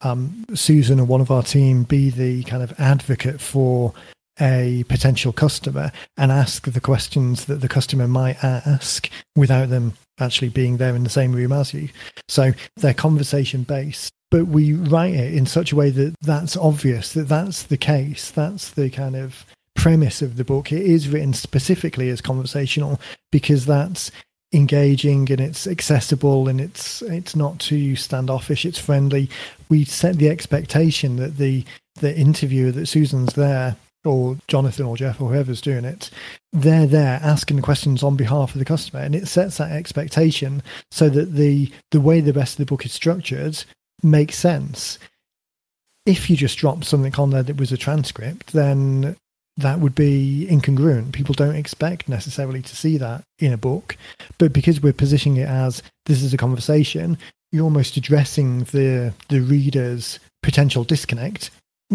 um, 0.00 0.44
Susan 0.54 1.00
or 1.00 1.04
one 1.04 1.20
of 1.20 1.30
our 1.30 1.42
team 1.42 1.84
be 1.84 2.10
the 2.10 2.42
kind 2.44 2.62
of 2.62 2.72
advocate 2.78 3.40
for 3.40 3.92
a 4.40 4.84
potential 4.88 5.32
customer 5.32 5.90
and 6.16 6.30
ask 6.30 6.70
the 6.70 6.80
questions 6.80 7.46
that 7.46 7.60
the 7.60 7.68
customer 7.68 8.06
might 8.06 8.42
ask 8.44 9.10
without 9.34 9.70
them 9.70 9.94
actually 10.18 10.48
being 10.48 10.76
there 10.76 10.94
in 10.94 11.04
the 11.04 11.10
same 11.10 11.32
room 11.32 11.52
as 11.52 11.74
you. 11.74 11.88
So 12.28 12.52
they're 12.76 12.94
conversation 12.94 13.62
based. 13.62 14.12
But 14.30 14.46
we 14.46 14.72
write 14.72 15.14
it 15.14 15.34
in 15.34 15.46
such 15.46 15.72
a 15.72 15.76
way 15.76 15.90
that 15.90 16.14
that's 16.20 16.56
obvious 16.56 17.12
that 17.12 17.28
that's 17.28 17.64
the 17.64 17.76
case. 17.76 18.30
That's 18.30 18.70
the 18.70 18.90
kind 18.90 19.14
of 19.14 19.44
premise 19.76 20.20
of 20.20 20.36
the 20.36 20.44
book. 20.44 20.72
It 20.72 20.82
is 20.82 21.08
written 21.08 21.32
specifically 21.32 22.08
as 22.10 22.20
conversational 22.20 23.00
because 23.30 23.66
that's 23.66 24.10
engaging 24.52 25.30
and 25.30 25.40
it's 25.40 25.66
accessible 25.66 26.48
and 26.48 26.60
it's 26.60 27.02
it's 27.02 27.36
not 27.36 27.60
too 27.60 27.94
standoffish. 27.94 28.64
It's 28.64 28.78
friendly. 28.78 29.30
We 29.68 29.84
set 29.84 30.16
the 30.16 30.28
expectation 30.28 31.16
that 31.16 31.36
the 31.36 31.64
the 32.00 32.16
interviewer 32.16 32.72
that 32.72 32.86
Susan's 32.86 33.34
there 33.34 33.76
or 34.06 34.36
Jonathan 34.48 34.86
or 34.86 34.96
Jeff 34.96 35.20
or 35.20 35.30
whoever's 35.30 35.60
doing 35.60 35.84
it, 35.84 36.10
they're 36.52 36.86
there 36.86 37.20
asking 37.22 37.56
the 37.56 37.62
questions 37.62 38.02
on 38.02 38.16
behalf 38.16 38.54
of 38.54 38.58
the 38.58 38.64
customer, 38.64 39.00
and 39.00 39.14
it 39.14 39.28
sets 39.28 39.58
that 39.58 39.72
expectation 39.72 40.62
so 40.90 41.08
that 41.08 41.34
the 41.34 41.70
the 41.90 42.00
way 42.00 42.20
the 42.20 42.32
rest 42.32 42.54
of 42.54 42.58
the 42.58 42.70
book 42.70 42.84
is 42.84 42.92
structured 42.92 43.64
makes 44.02 44.38
sense. 44.38 44.98
If 46.04 46.30
you 46.30 46.36
just 46.36 46.58
drop 46.58 46.84
something 46.84 47.14
on 47.16 47.30
there 47.30 47.42
that 47.42 47.56
was 47.56 47.72
a 47.72 47.76
transcript, 47.76 48.52
then 48.52 49.16
that 49.56 49.80
would 49.80 49.94
be 49.94 50.46
incongruent. 50.50 51.12
People 51.12 51.34
don't 51.34 51.56
expect 51.56 52.08
necessarily 52.08 52.62
to 52.62 52.76
see 52.76 52.98
that 52.98 53.22
in 53.38 53.52
a 53.52 53.58
book, 53.58 53.96
but 54.38 54.52
because 54.52 54.82
we're 54.82 54.92
positioning 54.92 55.38
it 55.38 55.48
as 55.48 55.82
this 56.04 56.22
is 56.22 56.32
a 56.32 56.36
conversation, 56.36 57.18
you're 57.52 57.64
almost 57.64 57.96
addressing 57.96 58.64
the 58.64 59.12
the 59.28 59.40
reader's 59.40 60.18
potential 60.42 60.84
disconnect 60.84 61.50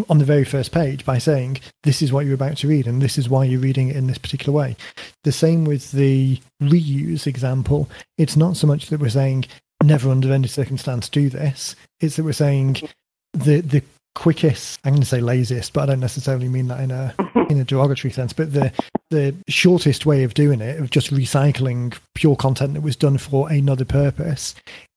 on 0.08 0.20
the 0.20 0.26
very 0.26 0.46
first 0.46 0.72
page 0.72 1.04
by 1.04 1.18
saying 1.18 1.60
this 1.84 2.02
is 2.02 2.14
what 2.14 2.26
you're 2.26 2.36
about 2.36 2.58
to 2.58 2.68
read 2.68 2.88
and 2.88 3.02
this 3.02 3.18
is 3.18 3.30
why 3.30 3.44
you're 3.44 3.60
reading 3.60 3.90
it 3.90 3.96
in 3.96 4.08
this 4.08 4.18
particular 4.18 4.58
way. 4.58 4.76
The 5.24 5.32
same 5.32 5.66
with 5.66 5.92
the 5.92 6.40
reuse 6.62 7.28
example. 7.28 7.90
It's 8.18 8.38
not 8.38 8.56
so 8.56 8.68
much 8.68 8.88
that 8.88 9.00
we're 9.00 9.10
saying 9.10 9.46
never 9.84 10.10
under 10.10 10.32
any 10.32 10.48
circumstance 10.48 11.10
do 11.10 11.30
this. 11.30 11.76
It's 12.00 12.16
that 12.16 12.24
we're 12.24 12.34
saying 12.34 12.88
the 13.34 13.62
the 13.62 13.84
quickest 14.14 14.78
i'm 14.84 14.92
going 14.92 15.02
to 15.02 15.08
say 15.08 15.22
laziest 15.22 15.72
but 15.72 15.84
i 15.84 15.86
don't 15.86 16.02
necessarily 16.02 16.50
mean 16.50 16.68
that 16.68 16.82
in 16.82 16.92
a 16.92 17.16
in 17.50 17.62
a 17.62 17.64
derogatory 17.64 18.12
sense 18.12 18.34
but 18.34 18.52
the 18.52 18.70
the 19.10 19.34
shortest 19.48 20.06
way 20.06 20.24
of 20.24 20.34
doing 20.34 20.60
it 20.60 20.80
of 20.82 20.90
just 20.90 21.12
recycling 21.12 21.98
pure 22.14 22.36
content 22.36 22.74
that 22.74 22.82
was 22.82 22.98
done 22.98 23.18
for 23.18 23.50
another 23.50 23.86
purpose 23.86 24.54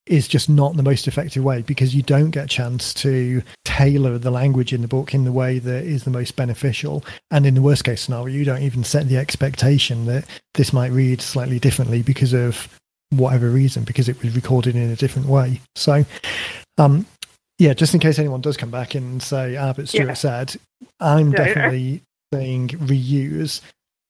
is 0.07 0.29
just 0.29 0.49
not 0.49 0.77
the 0.77 0.83
most 0.83 1.09
effective 1.09 1.43
way 1.43 1.63
because 1.63 1.95
you 1.95 2.03
don't 2.03 2.31
get 2.31 2.45
a 2.45 2.49
chance 2.49 2.93
to 2.93 3.43
tailor 3.65 4.19
the 4.19 4.31
language 4.31 4.73
in 4.73 4.83
the 4.83 4.89
book 4.89 5.15
in 5.15 5.25
the 5.25 5.33
way 5.33 5.59
that 5.59 5.85
is 5.85 6.05
the 6.05 6.11
most 6.11 6.37
beneficial 6.37 7.05
and 7.31 7.47
in 7.47 7.55
the 7.55 7.63
worst 7.63 7.85
case 7.85 8.03
scenario 8.03 8.35
you 8.35 8.45
don't 8.45 8.63
even 8.63 8.85
set 8.85 9.09
the 9.09 9.17
expectation 9.17 10.05
that 10.05 10.25
this 10.55 10.73
might 10.73 10.93
read 10.93 11.23
slightly 11.23 11.59
differently 11.59 12.03
because 12.03 12.35
of 12.35 12.69
whatever 13.11 13.49
reason 13.49 13.83
because 13.83 14.09
it 14.09 14.23
was 14.23 14.35
recorded 14.35 14.77
in 14.77 14.91
a 14.91 14.97
different 14.97 15.27
way 15.27 15.61
so 15.75 16.05
um, 16.77 17.07
yeah, 17.59 17.75
just 17.75 17.95
in 17.95 18.01
case 18.01 18.19
anyone 18.19 18.41
does 18.41 18.57
come 18.57 18.71
back 18.71 18.95
and 18.95 19.23
say, 19.23 19.57
ah, 19.57 19.73
but 19.73 19.89
Stuart 19.89 20.07
yeah. 20.07 20.15
said, 20.15 20.57
I'm 21.01 21.31
yeah, 21.31 21.37
definitely 21.37 21.81
yeah. 21.81 21.99
saying 22.33 22.69
reuse 22.69 23.61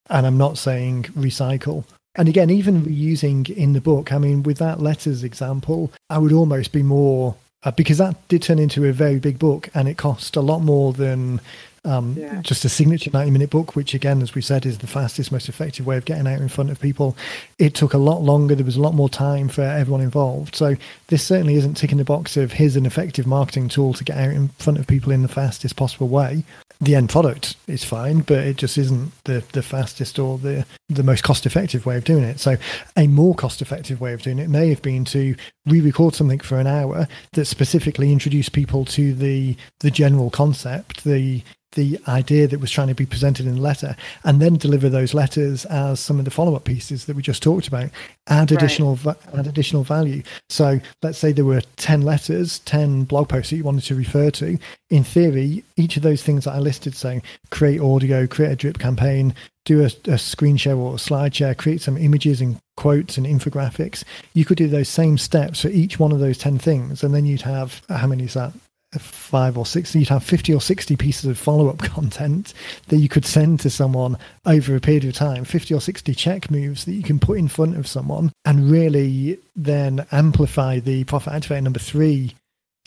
and 0.08 0.26
I'm 0.26 0.38
not 0.38 0.58
saying 0.58 1.04
recycle. 1.16 1.84
And 2.16 2.28
again, 2.28 2.50
even 2.50 2.84
reusing 2.84 3.48
in 3.50 3.72
the 3.72 3.80
book, 3.80 4.12
I 4.12 4.18
mean, 4.18 4.42
with 4.42 4.58
that 4.58 4.80
letters 4.80 5.24
example, 5.24 5.92
I 6.10 6.18
would 6.18 6.32
almost 6.32 6.72
be 6.72 6.82
more, 6.82 7.34
uh, 7.64 7.72
because 7.72 7.98
that 7.98 8.28
did 8.28 8.42
turn 8.42 8.58
into 8.58 8.84
a 8.84 8.92
very 8.92 9.18
big 9.18 9.38
book 9.38 9.68
and 9.74 9.88
it 9.88 9.96
cost 9.96 10.36
a 10.36 10.40
lot 10.40 10.62
more 10.62 10.92
than 10.92 11.40
um, 11.84 12.16
yeah. 12.18 12.40
Just 12.40 12.64
a 12.64 12.68
signature 12.68 13.10
90 13.12 13.30
minute 13.30 13.50
book, 13.50 13.76
which 13.76 13.92
again, 13.92 14.22
as 14.22 14.34
we 14.34 14.40
said, 14.40 14.64
is 14.64 14.78
the 14.78 14.86
fastest, 14.86 15.30
most 15.30 15.48
effective 15.48 15.84
way 15.84 15.98
of 15.98 16.06
getting 16.06 16.26
out 16.26 16.40
in 16.40 16.48
front 16.48 16.70
of 16.70 16.80
people. 16.80 17.16
It 17.58 17.74
took 17.74 17.92
a 17.92 17.98
lot 17.98 18.22
longer. 18.22 18.54
There 18.54 18.64
was 18.64 18.76
a 18.76 18.80
lot 18.80 18.94
more 18.94 19.10
time 19.10 19.48
for 19.48 19.62
everyone 19.62 20.00
involved. 20.00 20.56
So 20.56 20.76
this 21.08 21.22
certainly 21.22 21.56
isn't 21.56 21.74
ticking 21.74 21.98
the 21.98 22.04
box 22.04 22.36
of 22.36 22.52
here's 22.52 22.76
an 22.76 22.86
effective 22.86 23.26
marketing 23.26 23.68
tool 23.68 23.92
to 23.94 24.04
get 24.04 24.16
out 24.16 24.30
in 24.30 24.48
front 24.58 24.78
of 24.78 24.86
people 24.86 25.12
in 25.12 25.22
the 25.22 25.28
fastest 25.28 25.76
possible 25.76 26.08
way. 26.08 26.44
The 26.84 26.96
end 26.96 27.08
product 27.08 27.56
is 27.66 27.82
fine, 27.82 28.20
but 28.20 28.38
it 28.38 28.58
just 28.58 28.76
isn't 28.76 29.12
the, 29.24 29.42
the 29.52 29.62
fastest 29.62 30.18
or 30.18 30.36
the, 30.36 30.66
the 30.90 31.02
most 31.02 31.24
cost 31.24 31.46
effective 31.46 31.86
way 31.86 31.96
of 31.96 32.04
doing 32.04 32.24
it. 32.24 32.38
So 32.38 32.58
a 32.94 33.06
more 33.06 33.34
cost 33.34 33.62
effective 33.62 34.02
way 34.02 34.12
of 34.12 34.20
doing 34.20 34.38
it 34.38 34.50
may 34.50 34.68
have 34.68 34.82
been 34.82 35.06
to 35.06 35.34
re-record 35.64 36.14
something 36.14 36.40
for 36.40 36.60
an 36.60 36.66
hour 36.66 37.08
that 37.32 37.46
specifically 37.46 38.12
introduced 38.12 38.52
people 38.52 38.84
to 38.86 39.14
the 39.14 39.56
the 39.80 39.90
general 39.90 40.28
concept, 40.28 41.04
the 41.04 41.42
the 41.74 41.98
idea 42.08 42.46
that 42.48 42.60
was 42.60 42.70
trying 42.70 42.88
to 42.88 42.94
be 42.94 43.06
presented 43.06 43.46
in 43.46 43.56
the 43.56 43.60
letter 43.60 43.96
and 44.24 44.40
then 44.40 44.56
deliver 44.56 44.88
those 44.88 45.14
letters 45.14 45.64
as 45.66 46.00
some 46.00 46.18
of 46.18 46.24
the 46.24 46.30
follow-up 46.30 46.64
pieces 46.64 47.04
that 47.06 47.16
we 47.16 47.22
just 47.22 47.42
talked 47.42 47.68
about 47.68 47.90
add 48.28 48.50
additional 48.50 48.98
right. 49.04 49.16
add 49.34 49.46
additional 49.46 49.84
value. 49.84 50.22
So 50.48 50.80
let's 51.02 51.18
say 51.18 51.32
there 51.32 51.44
were 51.44 51.62
10 51.76 52.02
letters 52.02 52.60
10 52.60 53.04
blog 53.04 53.28
posts 53.28 53.50
that 53.50 53.56
you 53.56 53.64
wanted 53.64 53.84
to 53.84 53.94
refer 53.94 54.30
to. 54.32 54.58
In 54.90 55.04
theory 55.04 55.64
each 55.76 55.96
of 55.96 56.02
those 56.02 56.22
things 56.22 56.44
that 56.44 56.52
i 56.52 56.58
listed 56.58 56.94
saying 56.94 57.22
create 57.50 57.80
audio 57.80 58.26
create 58.26 58.52
a 58.52 58.56
drip 58.56 58.78
campaign 58.78 59.34
do 59.64 59.82
a, 59.82 59.90
a 60.10 60.18
screen 60.18 60.56
share 60.56 60.76
or 60.76 60.94
a 60.94 60.98
slide 60.98 61.34
share 61.34 61.54
create 61.54 61.80
some 61.80 61.96
images 61.96 62.40
and 62.40 62.60
quotes 62.76 63.16
and 63.16 63.26
infographics 63.26 64.04
you 64.34 64.44
could 64.44 64.56
do 64.56 64.68
those 64.68 64.88
same 64.88 65.18
steps 65.18 65.62
for 65.62 65.68
each 65.68 65.98
one 65.98 66.12
of 66.12 66.20
those 66.20 66.38
10 66.38 66.58
things. 66.58 67.02
And 67.02 67.14
then 67.14 67.26
you'd 67.26 67.42
have 67.42 67.82
how 67.88 68.06
many 68.06 68.24
is 68.24 68.34
that 68.34 68.52
five 69.00 69.58
or 69.58 69.66
six, 69.66 69.94
you'd 69.94 70.08
have 70.08 70.24
50 70.24 70.54
or 70.54 70.60
60 70.60 70.96
pieces 70.96 71.24
of 71.24 71.38
follow 71.38 71.68
up 71.68 71.78
content 71.78 72.54
that 72.88 72.98
you 72.98 73.08
could 73.08 73.24
send 73.24 73.60
to 73.60 73.70
someone 73.70 74.16
over 74.46 74.74
a 74.74 74.80
period 74.80 75.04
of 75.04 75.14
time, 75.14 75.44
50 75.44 75.74
or 75.74 75.80
60 75.80 76.14
check 76.14 76.50
moves 76.50 76.84
that 76.84 76.92
you 76.92 77.02
can 77.02 77.18
put 77.18 77.38
in 77.38 77.48
front 77.48 77.76
of 77.76 77.86
someone 77.86 78.32
and 78.44 78.70
really 78.70 79.38
then 79.56 80.06
amplify 80.12 80.78
the 80.78 81.04
profit 81.04 81.32
activator 81.32 81.62
number 81.62 81.80
three. 81.80 82.34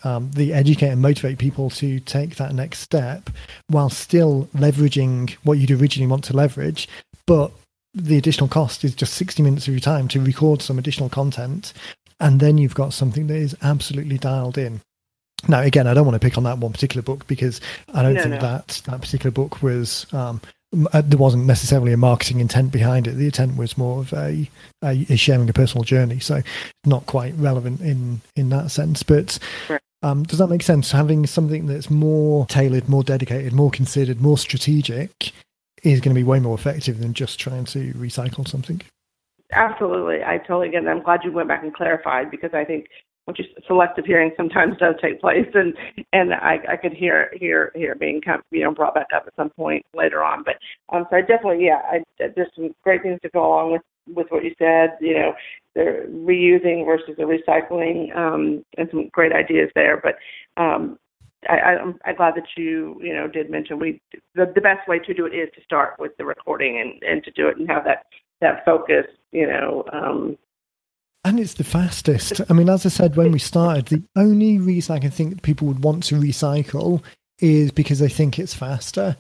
Um, 0.04 0.30
the 0.30 0.54
educate 0.54 0.90
and 0.90 1.02
motivate 1.02 1.40
people 1.40 1.72
to 1.72 2.00
take 2.00 2.36
that 2.36 2.54
next 2.54 2.82
step 2.82 3.32
while 3.68 3.90
still 3.90 4.48
leveraging 4.54 5.32
what 5.44 5.58
you'd 5.58 5.72
originally 5.72 6.06
want 6.06 6.24
to 6.26 6.36
leverage, 6.36 6.88
but 7.26 7.52
the 7.96 8.16
additional 8.16 8.48
cost 8.48 8.84
is 8.84 8.94
just 8.94 9.16
60 9.16 9.42
minutes 9.42 9.68
of 9.68 9.74
your 9.74 9.82
time 9.82 10.08
to 10.10 10.22
record 10.22 10.62
some 10.62 10.78
additional 10.78 11.10
content 11.10 11.74
and 12.20 12.40
then 12.40 12.58
you've 12.58 12.76
got 12.76 12.94
something 12.94 13.28
that 13.28 13.38
is 13.38 13.56
absolutely 13.62 14.18
dialed 14.18 14.58
in 14.58 14.82
now, 15.48 15.62
again, 15.62 15.88
I 15.88 15.94
don't 15.94 16.06
want 16.06 16.20
to 16.20 16.26
pick 16.26 16.38
on 16.38 16.44
that 16.46 16.58
one 16.58 16.74
particular 16.74 17.02
book 17.02 17.28
because 17.28 17.62
I 17.94 18.02
don't 18.02 18.16
no, 18.16 18.22
think 18.22 18.36
no. 18.36 18.42
that 18.42 18.82
that 18.86 19.02
particular 19.02 19.32
book 19.32 19.62
was 19.62 20.12
um, 20.14 20.42
uh, 20.92 21.02
there 21.06 21.20
wasn't 21.20 21.46
necessarily 21.46 21.94
a 21.94 21.98
marketing 21.98 22.40
intent 22.40 22.72
behind 22.72 23.08
it. 23.08 23.14
The 23.14 23.26
intent 23.26 23.56
was 23.56 23.78
more 23.78 24.00
of 24.00 24.12
a, 24.14 24.50
a, 24.84 25.06
a 25.10 25.16
sharing 25.16 25.50
a 25.50 25.54
personal 25.54 25.84
journey, 25.84 26.20
so 26.20 26.42
not 26.86 27.06
quite 27.06 27.34
relevant 27.38 27.82
in 27.82 28.22
in 28.36 28.50
that 28.50 28.72
sense. 28.72 29.04
But 29.04 29.40
um, 30.04 30.24
does 30.24 30.40
that 30.40 30.48
make 30.48 30.64
sense? 30.64 30.92
Having 30.92 31.28
something 31.28 31.68
that's 31.68 31.90
more 31.90 32.46
tailored, 32.48 32.90
more 32.90 33.04
dedicated, 33.04 33.54
more 33.54 33.72
considered, 33.72 34.22
more 34.22 34.38
strategic 34.38 35.32
is 35.84 36.02
going 36.02 36.14
to 36.14 36.20
be 36.20 36.24
way 36.24 36.40
more 36.40 36.56
effective 36.56 37.00
than 37.00 37.14
just 37.14 37.40
trying 37.40 37.66
to 37.66 37.94
recycle 37.94 38.48
something. 38.48 38.82
Absolutely, 39.54 40.24
I 40.24 40.40
totally 40.40 40.70
get 40.70 40.84
it. 40.84 40.90
I'm 40.90 41.02
glad 41.02 41.24
you 41.24 41.32
went 41.32 41.48
back 41.48 41.64
and 41.64 41.74
clarified 41.74 42.30
because 42.30 42.54
I 42.54 42.66
think 42.66 42.88
which 43.28 43.42
is 43.42 43.46
selective 43.68 44.06
hearing 44.06 44.32
sometimes 44.38 44.78
does 44.78 44.96
take 45.02 45.20
place 45.20 45.48
and 45.54 45.74
and 46.14 46.34
I, 46.34 46.60
I 46.70 46.78
could 46.78 46.94
hear 46.94 47.30
hear 47.34 47.72
hear 47.76 47.94
being 47.94 48.22
kind 48.22 48.40
of, 48.40 48.46
you 48.52 48.64
know 48.64 48.74
brought 48.74 48.96
back 48.96 49.08
up 49.14 49.26
at 49.28 49.36
some 49.36 49.50
point 49.50 49.86
later 49.94 50.24
on. 50.24 50.44
But 50.44 50.56
um 50.96 51.06
so 51.10 51.18
I 51.18 51.22
definitely 51.22 51.66
yeah 51.66 51.82
I 51.84 52.04
there's 52.18 52.50
some 52.56 52.74
great 52.84 53.04
things 53.04 53.20
to 53.24 53.30
go 53.30 53.46
along 53.46 53.74
with 53.74 53.82
with 54.08 54.28
what 54.30 54.46
you 54.46 54.56
said 54.58 54.98
you 55.02 55.14
know 55.14 55.34
the 55.76 56.06
reusing 56.10 56.86
versus 56.86 57.16
the 57.18 57.24
recycling 57.24 58.16
um 58.16 58.64
and 58.78 58.88
some 58.90 59.10
great 59.12 59.34
ideas 59.34 59.70
there. 59.76 60.02
But 60.02 60.16
um 60.62 60.98
I, 61.48 61.76
I'm, 61.76 62.00
I'm 62.04 62.16
glad 62.16 62.34
that 62.36 62.48
you, 62.58 63.00
you 63.02 63.14
know, 63.14 63.28
did 63.28 63.52
mention 63.52 63.78
we 63.80 64.02
the, 64.34 64.52
the 64.56 64.62
best 64.62 64.88
way 64.88 65.00
to 65.00 65.14
do 65.14 65.28
it 65.28 65.36
is 65.36 65.50
to 65.56 65.64
start 65.64 65.94
with 66.00 66.18
the 66.18 66.26
recording 66.26 66.80
and, 66.80 67.02
and 67.04 67.24
to 67.24 67.32
do 67.32 67.48
it 67.48 67.58
and 67.58 67.70
have 67.70 67.84
that 67.86 68.06
that 68.42 68.66
focus, 68.66 69.06
you 69.32 69.48
know, 69.48 69.84
um, 69.94 70.38
and 71.28 71.42
it's 71.42 71.56
the 71.56 71.64
fastest. 71.66 72.40
I 72.50 72.54
mean, 72.54 72.70
as 72.70 72.86
I 72.86 72.90
said 72.90 73.18
when 73.18 73.34
we 73.34 73.40
started, 73.40 73.88
the 73.88 74.04
only 74.16 74.60
reason 74.60 74.96
I 74.96 75.00
can 75.00 75.12
think 75.12 75.42
people 75.42 75.68
would 75.68 75.84
want 75.84 76.04
to 76.04 76.16
recycle 76.16 77.04
is 77.40 77.70
because 77.70 78.00
they 78.00 78.08
think 78.08 78.40
it's 78.40 78.54
faster. 78.54 79.18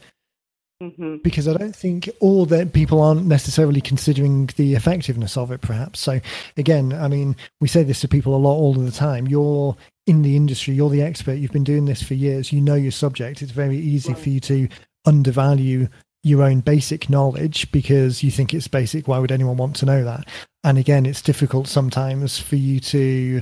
Mm-hmm. 0.81 1.17
Because 1.17 1.49
I 1.49 1.53
don't 1.53 1.75
think 1.75 2.07
all 2.21 2.45
that 2.45 2.71
people 2.71 3.01
aren't 3.01 3.25
necessarily 3.25 3.81
considering 3.81 4.49
the 4.55 4.75
effectiveness 4.75 5.35
of 5.35 5.51
it, 5.51 5.59
perhaps. 5.59 5.99
So, 5.99 6.21
again, 6.55 6.93
I 6.93 7.09
mean, 7.09 7.35
we 7.59 7.67
say 7.67 7.83
this 7.83 7.99
to 8.01 8.07
people 8.07 8.35
a 8.35 8.37
lot 8.37 8.55
all 8.55 8.77
of 8.77 8.85
the 8.85 8.91
time. 8.91 9.27
You're 9.27 9.75
in 10.05 10.21
the 10.21 10.37
industry, 10.37 10.75
you're 10.75 10.89
the 10.89 11.01
expert, 11.01 11.33
you've 11.33 11.51
been 11.51 11.65
doing 11.65 11.85
this 11.85 12.01
for 12.01 12.13
years, 12.13 12.53
you 12.53 12.61
know 12.61 12.75
your 12.75 12.91
subject. 12.91 13.41
It's 13.41 13.51
very 13.51 13.75
easy 13.75 14.13
right. 14.13 14.21
for 14.21 14.29
you 14.29 14.39
to 14.41 14.69
undervalue 15.05 15.89
your 16.27 16.43
own 16.43 16.59
basic 16.59 17.09
knowledge 17.09 17.71
because 17.71 18.23
you 18.23 18.31
think 18.31 18.53
it's 18.53 18.67
basic. 18.67 19.07
Why 19.07 19.19
would 19.19 19.31
anyone 19.31 19.57
want 19.57 19.75
to 19.77 19.85
know 19.85 20.03
that? 20.03 20.27
And 20.63 20.77
again, 20.77 21.05
it's 21.05 21.21
difficult 21.21 21.67
sometimes 21.67 22.39
for 22.39 22.55
you 22.55 22.79
to, 22.81 23.41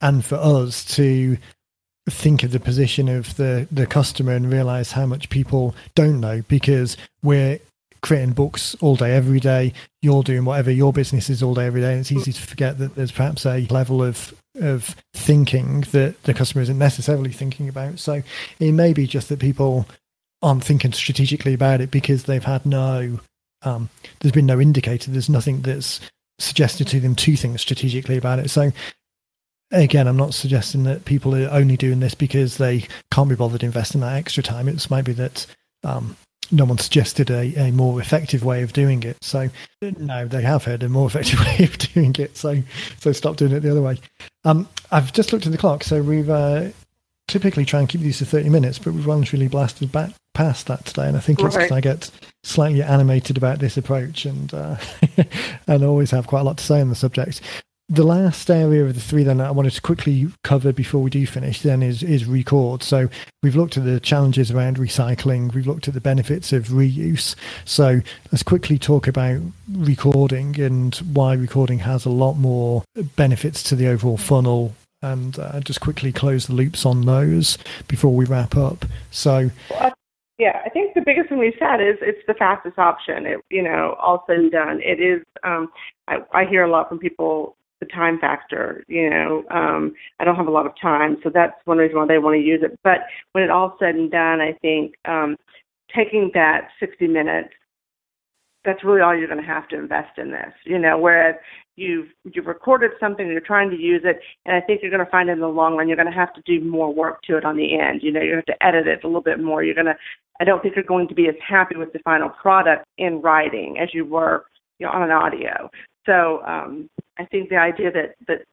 and 0.00 0.24
for 0.24 0.36
us 0.36 0.84
to 0.96 1.36
think 2.10 2.42
of 2.42 2.50
the 2.50 2.60
position 2.60 3.08
of 3.08 3.36
the, 3.36 3.66
the 3.70 3.86
customer 3.86 4.32
and 4.32 4.52
realize 4.52 4.92
how 4.92 5.06
much 5.06 5.30
people 5.30 5.74
don't 5.94 6.20
know 6.20 6.42
because 6.48 6.96
we're 7.22 7.58
creating 8.02 8.34
books 8.34 8.76
all 8.80 8.96
day, 8.96 9.12
every 9.12 9.40
day. 9.40 9.72
You're 10.02 10.22
doing 10.22 10.44
whatever 10.44 10.70
your 10.70 10.92
business 10.92 11.30
is 11.30 11.42
all 11.42 11.54
day, 11.54 11.66
every 11.66 11.80
day. 11.80 11.92
And 11.92 12.00
it's 12.00 12.12
easy 12.12 12.32
to 12.32 12.42
forget 12.42 12.78
that 12.78 12.94
there's 12.94 13.12
perhaps 13.12 13.46
a 13.46 13.66
level 13.70 14.02
of 14.02 14.34
of 14.60 14.94
thinking 15.14 15.80
that 15.90 16.22
the 16.22 16.34
customer 16.34 16.62
isn't 16.62 16.78
necessarily 16.78 17.32
thinking 17.32 17.68
about. 17.68 17.98
So 17.98 18.22
it 18.60 18.72
may 18.72 18.92
be 18.92 19.06
just 19.06 19.28
that 19.30 19.40
people 19.40 19.86
aren't 20.44 20.62
thinking 20.62 20.92
strategically 20.92 21.54
about 21.54 21.80
it 21.80 21.90
because 21.90 22.24
they've 22.24 22.44
had 22.44 22.64
no 22.66 23.18
um, 23.62 23.88
there's 24.20 24.32
been 24.32 24.46
no 24.46 24.60
indicator. 24.60 25.10
There's 25.10 25.30
nothing 25.30 25.62
that's 25.62 26.00
suggested 26.38 26.86
to 26.88 27.00
them 27.00 27.14
to 27.14 27.36
think 27.36 27.58
strategically 27.58 28.18
about 28.18 28.38
it. 28.38 28.50
So 28.50 28.70
again 29.72 30.06
i'm 30.06 30.16
not 30.16 30.34
suggesting 30.34 30.84
that 30.84 31.04
people 31.06 31.34
are 31.34 31.48
only 31.50 31.76
doing 31.76 31.98
this 31.98 32.14
because 32.14 32.58
they 32.58 32.86
can't 33.10 33.30
be 33.30 33.34
bothered 33.34 33.62
investing 33.62 34.02
that 34.02 34.14
extra 34.14 34.42
time. 34.42 34.68
It 34.68 34.88
might 34.90 35.06
be 35.06 35.14
that 35.14 35.46
um, 35.82 36.16
no 36.52 36.66
one 36.66 36.78
suggested 36.78 37.30
a, 37.30 37.54
a 37.56 37.72
more 37.72 37.98
effective 38.00 38.44
way 38.44 38.62
of 38.62 38.72
doing 38.74 39.02
it. 39.02 39.16
So 39.22 39.48
no 39.80 40.28
they 40.28 40.42
have 40.42 40.64
heard 40.64 40.82
a 40.82 40.88
more 40.88 41.06
effective 41.08 41.40
way 41.40 41.64
of 41.64 41.78
doing 41.78 42.14
it. 42.18 42.36
So 42.36 42.62
so 43.00 43.12
stop 43.12 43.36
doing 43.36 43.52
it 43.52 43.60
the 43.60 43.70
other 43.70 43.82
way. 43.82 43.98
Um, 44.44 44.68
i've 44.90 45.12
just 45.12 45.32
looked 45.32 45.46
at 45.46 45.52
the 45.52 45.58
clock. 45.58 45.82
So 45.84 46.02
we've 46.02 46.30
uh, 46.30 46.68
typically 47.28 47.64
try 47.64 47.80
and 47.80 47.88
keep 47.88 48.02
these 48.02 48.18
to 48.18 48.26
30 48.26 48.50
minutes, 48.50 48.78
but 48.78 48.92
we've 48.92 49.06
once 49.06 49.32
really 49.32 49.48
blasted 49.48 49.90
back 49.90 50.12
past 50.34 50.66
that 50.66 50.84
today. 50.84 51.08
And 51.08 51.16
I 51.16 51.20
think 51.20 51.40
it's 51.40 51.54
because 51.54 51.72
I 51.72 51.80
get 51.80 52.10
slightly 52.42 52.82
animated 52.82 53.36
about 53.36 53.58
this 53.58 53.76
approach 53.76 54.26
and, 54.26 54.52
uh, 54.52 54.76
and 55.66 55.84
always 55.84 56.10
have 56.10 56.26
quite 56.26 56.40
a 56.40 56.44
lot 56.44 56.58
to 56.58 56.64
say 56.64 56.80
on 56.80 56.90
the 56.90 56.94
subject. 56.94 57.40
the 57.90 58.04
last 58.04 58.50
area 58.50 58.82
of 58.82 58.94
the 58.94 59.00
three 59.00 59.22
then 59.22 59.40
I 59.40 59.50
wanted 59.50 59.72
to 59.72 59.82
quickly 59.82 60.28
cover 60.42 60.72
before 60.72 61.02
we 61.02 61.10
do 61.10 61.26
finish 61.26 61.60
then 61.60 61.82
is 61.82 62.02
is 62.02 62.24
record. 62.24 62.82
So 62.82 63.08
we've 63.42 63.56
looked 63.56 63.76
at 63.76 63.84
the 63.84 64.00
challenges 64.00 64.50
around 64.50 64.78
recycling, 64.78 65.52
we've 65.52 65.66
looked 65.66 65.88
at 65.88 65.94
the 65.94 66.00
benefits 66.00 66.52
of 66.52 66.68
reuse. 66.68 67.34
So 67.64 68.00
let's 68.32 68.42
quickly 68.42 68.78
talk 68.78 69.06
about 69.06 69.40
recording 69.70 70.58
and 70.58 70.94
why 71.12 71.34
recording 71.34 71.80
has 71.80 72.06
a 72.06 72.10
lot 72.10 72.34
more 72.34 72.84
benefits 73.16 73.62
to 73.64 73.76
the 73.76 73.88
overall 73.88 74.16
funnel 74.16 74.74
and 75.02 75.38
uh, 75.38 75.60
just 75.60 75.82
quickly 75.82 76.10
close 76.10 76.46
the 76.46 76.54
loops 76.54 76.86
on 76.86 77.02
those 77.04 77.58
before 77.88 78.14
we 78.14 78.24
wrap 78.24 78.56
up. 78.56 78.86
So 79.10 79.50
yeah, 80.38 80.60
I 80.64 80.68
think 80.68 80.94
the 80.94 81.02
biggest 81.04 81.28
thing 81.28 81.38
we've 81.38 81.52
said 81.58 81.80
is 81.80 81.96
it's 82.00 82.26
the 82.26 82.34
fastest 82.34 82.78
option. 82.78 83.26
It, 83.26 83.40
you 83.50 83.62
know, 83.62 83.96
all 84.00 84.24
said 84.26 84.36
and 84.36 84.50
done, 84.50 84.80
it 84.82 85.00
is. 85.00 85.22
Um, 85.44 85.68
I, 86.08 86.18
I 86.32 86.44
hear 86.44 86.64
a 86.64 86.70
lot 86.70 86.88
from 86.88 86.98
people 86.98 87.56
the 87.80 87.86
time 87.86 88.18
factor. 88.18 88.84
You 88.88 89.10
know, 89.10 89.44
um, 89.50 89.94
I 90.18 90.24
don't 90.24 90.36
have 90.36 90.48
a 90.48 90.52
lot 90.52 90.66
of 90.66 90.72
time, 90.80 91.18
so 91.22 91.30
that's 91.32 91.54
one 91.66 91.78
reason 91.78 91.98
why 91.98 92.06
they 92.06 92.18
want 92.18 92.34
to 92.34 92.44
use 92.44 92.60
it. 92.62 92.78
But 92.82 93.00
when 93.32 93.44
it 93.44 93.50
all 93.50 93.76
said 93.78 93.94
and 93.94 94.10
done, 94.10 94.40
I 94.40 94.52
think 94.60 94.94
um, 95.04 95.36
taking 95.94 96.30
that 96.34 96.68
60 96.80 97.06
minutes, 97.06 97.50
that's 98.64 98.82
really 98.82 99.02
all 99.02 99.16
you're 99.16 99.28
going 99.28 99.40
to 99.40 99.46
have 99.46 99.68
to 99.68 99.78
invest 99.78 100.18
in 100.18 100.30
this. 100.30 100.52
You 100.64 100.78
know, 100.78 100.98
whereas 100.98 101.36
you've 101.76 102.08
you've 102.32 102.46
recorded 102.46 102.92
something, 102.98 103.26
you're 103.26 103.40
trying 103.40 103.70
to 103.70 103.76
use 103.76 104.02
it, 104.04 104.20
and 104.46 104.56
I 104.56 104.60
think 104.60 104.80
you're 104.82 104.90
going 104.90 105.04
to 105.04 105.10
find 105.10 105.28
in 105.28 105.40
the 105.40 105.46
long 105.46 105.76
run 105.76 105.86
you're 105.86 105.96
going 105.96 106.10
to 106.10 106.18
have 106.18 106.32
to 106.34 106.42
do 106.46 106.64
more 106.64 106.92
work 106.92 107.22
to 107.24 107.36
it 107.36 107.44
on 107.44 107.56
the 107.56 107.78
end. 107.78 108.00
You 108.02 108.10
know, 108.10 108.22
you 108.22 108.34
have 108.34 108.46
to 108.46 108.66
edit 108.66 108.86
it 108.86 109.04
a 109.04 109.06
little 109.06 109.22
bit 109.22 109.40
more. 109.40 109.62
You're 109.62 109.74
going 109.74 109.86
to 109.86 109.96
I 110.40 110.44
don't 110.44 110.62
think 110.62 110.74
you're 110.74 110.84
going 110.84 111.08
to 111.08 111.14
be 111.14 111.28
as 111.28 111.34
happy 111.46 111.76
with 111.76 111.92
the 111.92 112.00
final 112.00 112.28
product 112.28 112.86
in 112.98 113.20
writing 113.20 113.78
as 113.78 113.94
you 113.94 114.04
were 114.04 114.44
you 114.78 114.86
know, 114.86 114.92
on 114.92 115.02
an 115.02 115.10
audio. 115.10 115.70
So 116.06 116.42
um, 116.44 116.90
I 117.18 117.24
think 117.24 117.48
the 117.48 117.56
idea 117.56 117.90
that 117.92 118.14
that 118.28 118.44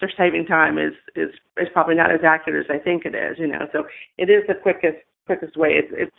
they're 0.00 0.12
saving 0.16 0.46
time 0.46 0.78
is 0.78 0.92
is 1.14 1.30
is 1.56 1.68
probably 1.72 1.94
not 1.94 2.10
as 2.10 2.20
accurate 2.24 2.66
as 2.68 2.74
I 2.74 2.82
think 2.82 3.04
it 3.04 3.14
is. 3.14 3.38
You 3.38 3.48
know, 3.48 3.68
so 3.72 3.84
it 4.18 4.30
is 4.30 4.44
the 4.48 4.54
quickest 4.54 4.98
quickest 5.26 5.56
way. 5.56 5.70
It's 5.74 5.92
it's 5.92 6.16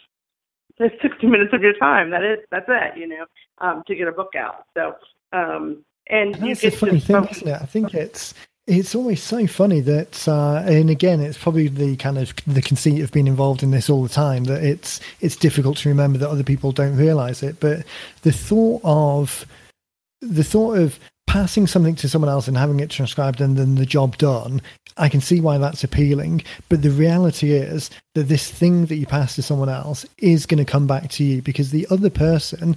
it's 0.80 1.02
60 1.02 1.26
minutes 1.28 1.54
of 1.54 1.62
your 1.62 1.74
time. 1.78 2.12
That 2.12 2.24
is 2.24 2.40
that's 2.52 2.68
it. 2.68 2.98
You 2.98 3.08
know, 3.08 3.26
um, 3.60 3.84
to 3.88 3.96
get 3.96 4.08
a 4.08 4.12
book 4.12 4.34
out. 4.38 4.66
So 4.76 4.94
um, 5.34 5.84
and, 6.10 6.36
and 6.36 6.50
that's 6.50 6.62
the 6.62 6.70
funny 6.70 7.00
thing, 7.00 7.22
focus. 7.22 7.38
isn't 7.38 7.50
it? 7.50 7.62
I 7.62 7.66
think 7.66 7.94
it's 7.94 8.34
it's 8.68 8.94
always 8.94 9.24
so 9.24 9.48
funny 9.48 9.80
that, 9.80 10.28
uh, 10.28 10.62
and 10.66 10.90
again, 10.90 11.22
it's 11.22 11.38
probably 11.38 11.70
the 11.70 11.96
kind 11.96 12.18
of 12.18 12.34
the 12.46 12.62
conceit 12.62 13.02
of 13.02 13.14
being 13.14 13.28
involved 13.28 13.64
in 13.64 13.72
this 13.72 13.90
all 13.90 14.04
the 14.04 14.10
time 14.10 14.44
that 14.44 14.62
it's 14.62 15.00
it's 15.22 15.38
difficult 15.38 15.78
to 15.78 15.90
remember 15.90 16.20
that 16.20 16.30
other 16.30 16.44
people 16.44 16.74
don't 16.74 16.98
realize 16.98 17.42
it. 17.42 17.62
But 17.62 17.86
the 18.24 18.34
thought 18.34 18.82
of 18.84 19.46
the 20.22 20.44
thought 20.44 20.78
of 20.78 21.00
passing 21.28 21.68
something 21.68 21.96
to 21.96 22.10
someone 22.10 22.30
else 22.30 22.48
and 22.48 22.58
having 22.58 22.80
it 22.80 22.90
transcribed 22.90 23.40
and 23.40 23.58
then 23.58 23.76
the 23.76 23.86
job 23.86 24.18
done, 24.18 24.62
I 24.98 25.08
can 25.08 25.22
see 25.22 25.40
why 25.40 25.58
that's 25.58 25.84
appealing. 25.84 26.44
But 26.68 26.82
the 26.82 26.90
reality 26.90 27.52
is 27.52 27.90
that 28.16 28.24
this 28.24 28.50
thing 28.50 28.88
that 28.88 28.96
you 28.96 29.06
pass 29.06 29.36
to 29.36 29.44
someone 29.44 29.70
else 29.70 30.06
is 30.18 30.46
going 30.46 30.64
to 30.64 30.70
come 30.70 30.88
back 30.88 31.10
to 31.12 31.24
you 31.24 31.42
because 31.42 31.72
the 31.72 31.88
other 31.90 32.10
person 32.10 32.76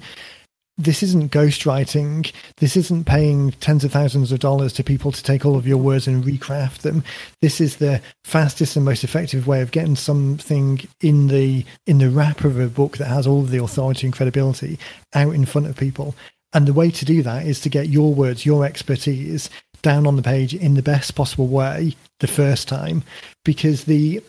this 0.78 1.02
isn't 1.02 1.30
ghostwriting. 1.30 2.32
This 2.56 2.76
isn't 2.76 3.04
paying 3.04 3.52
tens 3.52 3.84
of 3.84 3.92
thousands 3.92 4.32
of 4.32 4.38
dollars 4.38 4.72
to 4.74 4.84
people 4.84 5.12
to 5.12 5.22
take 5.22 5.44
all 5.44 5.56
of 5.56 5.66
your 5.66 5.76
words 5.76 6.06
and 6.06 6.24
recraft 6.24 6.78
them. 6.78 7.04
This 7.42 7.60
is 7.60 7.76
the 7.76 8.00
fastest 8.24 8.76
and 8.76 8.84
most 8.84 9.04
effective 9.04 9.46
way 9.46 9.60
of 9.60 9.72
getting 9.72 9.96
something 9.96 10.80
in 11.00 11.28
the 11.28 11.64
in 11.86 11.98
the 11.98 12.08
wrapper 12.08 12.48
of 12.48 12.58
a 12.58 12.68
book 12.68 12.96
that 12.96 13.08
has 13.08 13.26
all 13.26 13.40
of 13.40 13.50
the 13.50 13.62
authority 13.62 14.06
and 14.06 14.14
credibility 14.14 14.78
out 15.14 15.34
in 15.34 15.44
front 15.44 15.66
of 15.66 15.76
people. 15.76 16.14
And 16.52 16.66
the 16.66 16.72
way 16.72 16.90
to 16.90 17.04
do 17.04 17.22
that 17.22 17.46
is 17.46 17.60
to 17.60 17.68
get 17.68 17.88
your 17.88 18.12
words, 18.12 18.46
your 18.46 18.64
expertise 18.64 19.50
down 19.82 20.06
on 20.06 20.16
the 20.16 20.22
page 20.22 20.54
in 20.54 20.74
the 20.74 20.82
best 20.82 21.14
possible 21.14 21.46
way 21.46 21.94
the 22.18 22.26
first 22.26 22.68
time 22.68 23.02
because 23.44 23.84
the 23.84 24.22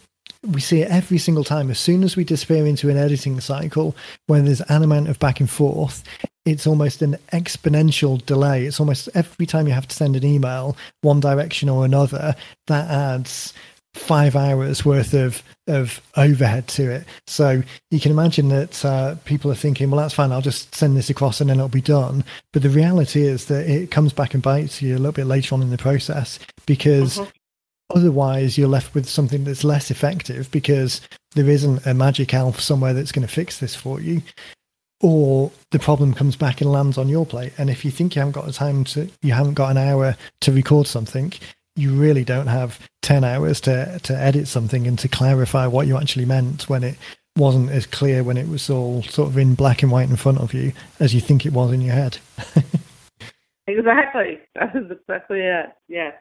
we 0.44 0.60
see 0.60 0.82
it 0.82 0.90
every 0.90 1.18
single 1.18 1.44
time. 1.44 1.70
As 1.70 1.80
soon 1.80 2.04
as 2.04 2.16
we 2.16 2.24
disappear 2.24 2.66
into 2.66 2.90
an 2.90 2.98
editing 2.98 3.40
cycle 3.40 3.96
where 4.26 4.42
there's 4.42 4.62
an 4.62 4.82
amount 4.82 5.08
of 5.08 5.20
back 5.20 5.40
and 5.40 5.50
forth, 5.50 6.04
it's 6.46 6.66
almost 6.66 7.02
an 7.02 7.18
exponential 7.34 8.24
delay. 8.26 8.66
It's 8.66 8.80
almost 8.80 9.10
every 9.14 9.46
time 9.46 9.68
you 9.68 9.74
have 9.74 9.88
to 9.88 9.96
send 9.96 10.16
an 10.16 10.26
email, 10.26 10.76
one 11.02 11.20
direction 11.20 11.70
or 11.70 11.86
another, 11.86 12.36
that 12.68 12.90
adds 12.90 13.54
five 13.94 14.38
hours 14.38 14.86
worth 14.86 15.14
of 15.14 15.44
of 15.68 16.02
overhead 16.16 16.68
to 16.68 16.90
it. 16.90 17.06
So 17.28 17.62
you 17.92 18.00
can 18.00 18.12
imagine 18.12 18.50
that 18.50 18.84
uh, 18.84 19.16
people 19.26 19.52
are 19.52 19.56
thinking, 19.56 19.92
well, 19.92 20.02
that's 20.02 20.14
fine. 20.14 20.32
I'll 20.32 20.42
just 20.42 20.74
send 20.74 20.98
this 20.98 21.10
across 21.10 21.42
and 21.42 21.50
then 21.50 21.58
it'll 21.58 21.70
be 21.70 21.82
done. 21.82 22.24
But 22.54 22.64
the 22.64 22.70
reality 22.70 23.24
is 23.24 23.46
that 23.46 23.70
it 23.70 23.92
comes 23.92 24.14
back 24.14 24.34
and 24.34 24.42
bites 24.42 24.82
you 24.82 24.96
a 24.96 24.98
little 24.98 25.12
bit 25.12 25.28
later 25.28 25.56
on 25.56 25.62
in 25.62 25.70
the 25.70 25.78
process 25.78 26.40
because 26.66 27.20
uh-huh. 27.20 27.30
Otherwise, 27.96 28.58
you're 28.58 28.68
left 28.68 28.94
with 28.94 29.08
something 29.08 29.44
that's 29.44 29.64
less 29.64 29.92
effective 29.92 30.50
because 30.52 31.02
there 31.36 31.50
isn't 31.50 31.86
a 31.86 31.94
magic 31.94 32.34
elf 32.34 32.60
somewhere 32.60 32.94
that's 32.94 33.12
going 33.12 33.28
to 33.28 33.34
fix 33.34 33.60
this 33.60 33.76
for 33.76 34.00
you. 34.00 34.22
Or 35.02 35.52
the 35.72 35.80
problem 35.80 36.14
comes 36.14 36.36
back 36.36 36.62
and 36.62 36.72
lands 36.72 36.98
on 36.98 37.10
your 37.10 37.26
plate. 37.26 37.54
And 37.58 37.70
if 37.70 37.84
you 37.84 37.92
think 37.92 38.16
you 38.16 38.20
haven't 38.22 38.34
got 38.34 38.46
the 38.46 38.54
time 38.54 38.84
to, 38.86 39.10
you 39.22 39.34
haven't 39.34 39.56
got 39.56 39.72
an 39.72 39.78
hour 39.78 40.16
to 40.42 40.52
record 40.52 40.88
something, 40.88 41.34
you 41.76 41.94
really 41.94 42.24
don't 42.24 42.48
have 42.48 42.80
10 43.02 43.24
hours 43.24 43.62
to, 43.62 44.00
to 44.04 44.16
edit 44.16 44.48
something 44.48 44.86
and 44.88 45.00
to 45.00 45.08
clarify 45.08 45.68
what 45.68 45.88
you 45.88 45.98
actually 45.98 46.26
meant 46.26 46.70
when 46.70 46.84
it 46.84 46.98
wasn't 47.38 47.70
as 47.70 47.86
clear 47.86 48.24
when 48.24 48.38
it 48.38 48.48
was 48.48 48.70
all 48.70 49.04
sort 49.04 49.30
of 49.30 49.38
in 49.38 49.56
black 49.56 49.82
and 49.82 49.92
white 49.92 50.10
in 50.10 50.16
front 50.16 50.40
of 50.40 50.54
you 50.54 50.74
as 51.00 51.14
you 51.14 51.22
think 51.22 51.46
it 51.46 51.54
was 51.54 51.72
in 51.72 51.82
your 51.82 51.96
head. 51.96 52.18
exactly. 53.68 54.40
That's 54.56 54.76
exactly 54.76 55.40
it. 55.40 55.68
Yes. 55.88 56.14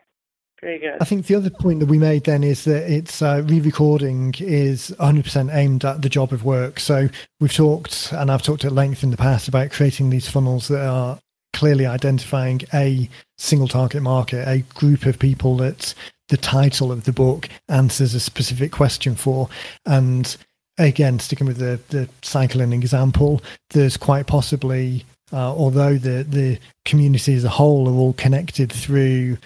Very 0.63 0.79
good. 0.79 0.97
I 1.01 1.05
think 1.05 1.27
the 1.27 1.37
other 1.37 1.49
point 1.49 1.81
that 1.81 1.89
we 1.89 1.99
made 1.99 2.25
then 2.25 2.45
is 2.45 2.65
that 2.65 2.91
it's 2.91 3.23
uh, 3.23 3.43
re-recording 3.47 4.35
is 4.39 4.95
100% 5.01 5.55
aimed 5.55 5.85
at 5.85 6.03
the 6.03 6.09
job 6.11 6.33
of 6.33 6.45
work. 6.45 6.81
So 6.81 7.09
we've 7.41 7.53
talked, 7.53 8.13
and 8.13 8.31
I've 8.31 8.43
talked 8.43 8.65
at 8.65 8.73
length 8.73 9.03
in 9.03 9.11
the 9.11 9.17
past 9.17 9.49
about 9.49 9.71
creating 9.71 10.11
these 10.11 10.29
funnels 10.29 10.69
that 10.69 10.87
are 10.87 11.19
clearly 11.55 11.87
identifying 11.87 12.61
a 12.75 13.09
single 13.39 13.69
target 13.69 14.03
market, 14.03 14.47
a 14.47 14.61
group 14.75 15.07
of 15.07 15.19
people 15.19 15.57
that 15.59 15.95
the 16.29 16.37
title 16.37 16.93
of 16.93 17.05
the 17.05 17.13
book 17.13 17.49
answers 17.69 18.15
a 18.15 18.21
specific 18.21 18.71
question 18.71 19.15
for, 19.15 19.49
and 19.87 20.37
again, 20.79 21.19
sticking 21.19 21.47
with 21.47 21.57
the 21.59 21.81
the 21.89 22.09
cycling 22.23 22.73
example, 22.73 23.43
there's 23.71 23.97
quite 23.97 24.27
possibly, 24.27 25.05
uh, 25.33 25.53
although 25.53 25.97
the 25.97 26.23
the 26.23 26.59
community 26.85 27.35
as 27.35 27.45
a 27.45 27.49
whole 27.49 27.89
are 27.89 27.99
all 27.99 28.13
connected 28.13 28.71
through 28.71 29.37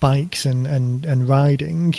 bikes 0.00 0.46
and, 0.46 0.66
and, 0.66 1.04
and 1.04 1.28
riding, 1.28 1.94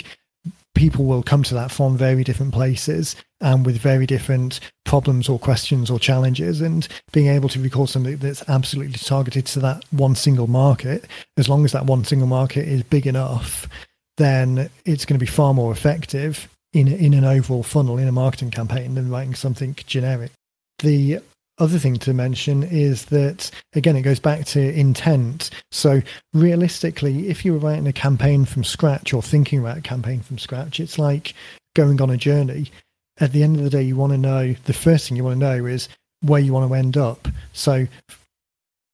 people 0.74 1.04
will 1.04 1.22
come 1.22 1.42
to 1.44 1.54
that 1.54 1.70
from 1.70 1.96
very 1.96 2.24
different 2.24 2.52
places 2.52 3.16
and 3.40 3.64
with 3.64 3.76
very 3.78 4.06
different 4.06 4.60
problems 4.84 5.28
or 5.28 5.38
questions 5.38 5.90
or 5.90 5.98
challenges. 5.98 6.60
And 6.60 6.86
being 7.12 7.28
able 7.28 7.48
to 7.50 7.60
record 7.60 7.88
something 7.88 8.16
that's 8.16 8.48
absolutely 8.48 8.98
targeted 8.98 9.46
to 9.46 9.60
that 9.60 9.84
one 9.90 10.14
single 10.14 10.46
market 10.46 11.06
as 11.36 11.48
long 11.48 11.64
as 11.64 11.72
that 11.72 11.86
one 11.86 12.04
single 12.04 12.28
market 12.28 12.66
is 12.66 12.82
big 12.82 13.06
enough 13.06 13.68
then 14.16 14.70
it's 14.84 15.04
going 15.04 15.18
to 15.18 15.24
be 15.24 15.30
far 15.30 15.54
more 15.54 15.72
effective 15.72 16.48
in 16.72 16.88
in 16.88 17.14
an 17.14 17.24
overall 17.24 17.62
funnel 17.62 17.98
in 17.98 18.08
a 18.08 18.12
marketing 18.12 18.50
campaign 18.50 18.94
than 18.94 19.10
writing 19.10 19.34
something 19.34 19.74
generic. 19.86 20.30
The 20.78 21.20
other 21.58 21.78
thing 21.78 21.96
to 21.98 22.14
mention 22.14 22.62
is 22.62 23.06
that 23.06 23.50
again 23.74 23.96
it 23.96 24.02
goes 24.02 24.20
back 24.20 24.44
to 24.46 24.72
intent. 24.78 25.50
So 25.70 26.02
realistically 26.32 27.28
if 27.28 27.44
you 27.44 27.52
were 27.52 27.58
writing 27.58 27.86
a 27.86 27.92
campaign 27.92 28.44
from 28.44 28.64
scratch 28.64 29.12
or 29.12 29.22
thinking 29.22 29.58
about 29.58 29.78
a 29.78 29.82
campaign 29.82 30.20
from 30.20 30.38
scratch 30.38 30.80
it's 30.80 30.98
like 30.98 31.34
going 31.74 32.00
on 32.00 32.10
a 32.10 32.16
journey. 32.16 32.70
At 33.20 33.32
the 33.32 33.42
end 33.42 33.56
of 33.56 33.64
the 33.64 33.70
day 33.70 33.82
you 33.82 33.96
want 33.96 34.12
to 34.12 34.18
know 34.18 34.54
the 34.64 34.72
first 34.72 35.08
thing 35.08 35.16
you 35.16 35.24
want 35.24 35.40
to 35.40 35.46
know 35.46 35.66
is 35.66 35.88
where 36.20 36.40
you 36.40 36.52
want 36.52 36.68
to 36.68 36.74
end 36.74 36.96
up. 36.96 37.28
So 37.52 37.86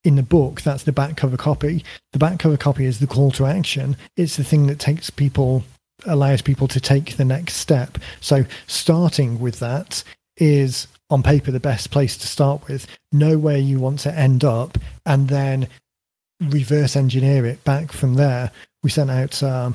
in 0.04 0.16
the 0.16 0.22
book 0.22 0.62
that's 0.62 0.82
the 0.82 0.92
back 0.92 1.16
cover 1.16 1.36
copy. 1.36 1.84
The 2.12 2.18
back 2.18 2.38
cover 2.38 2.56
copy 2.56 2.86
is 2.86 2.98
the 2.98 3.06
call 3.06 3.30
to 3.32 3.46
action. 3.46 3.96
It's 4.16 4.36
the 4.36 4.44
thing 4.44 4.66
that 4.66 4.78
takes 4.78 5.10
people 5.10 5.62
allows 6.06 6.42
people 6.42 6.68
to 6.68 6.80
take 6.80 7.16
the 7.16 7.24
next 7.24 7.54
step. 7.54 7.98
So 8.20 8.44
starting 8.66 9.40
with 9.40 9.58
that 9.60 10.02
is 10.36 10.86
on 11.10 11.22
paper 11.22 11.50
the 11.50 11.60
best 11.60 11.90
place 11.90 12.16
to 12.18 12.26
start 12.26 12.66
with, 12.68 12.86
know 13.12 13.38
where 13.38 13.58
you 13.58 13.78
want 13.78 14.00
to 14.00 14.14
end 14.14 14.44
up, 14.44 14.78
and 15.06 15.28
then 15.28 15.68
reverse 16.40 16.96
engineer 16.96 17.46
it 17.46 17.62
back 17.64 17.92
from 17.92 18.14
there. 18.14 18.50
We 18.82 18.90
sent 18.90 19.10
out, 19.10 19.42
um, 19.42 19.74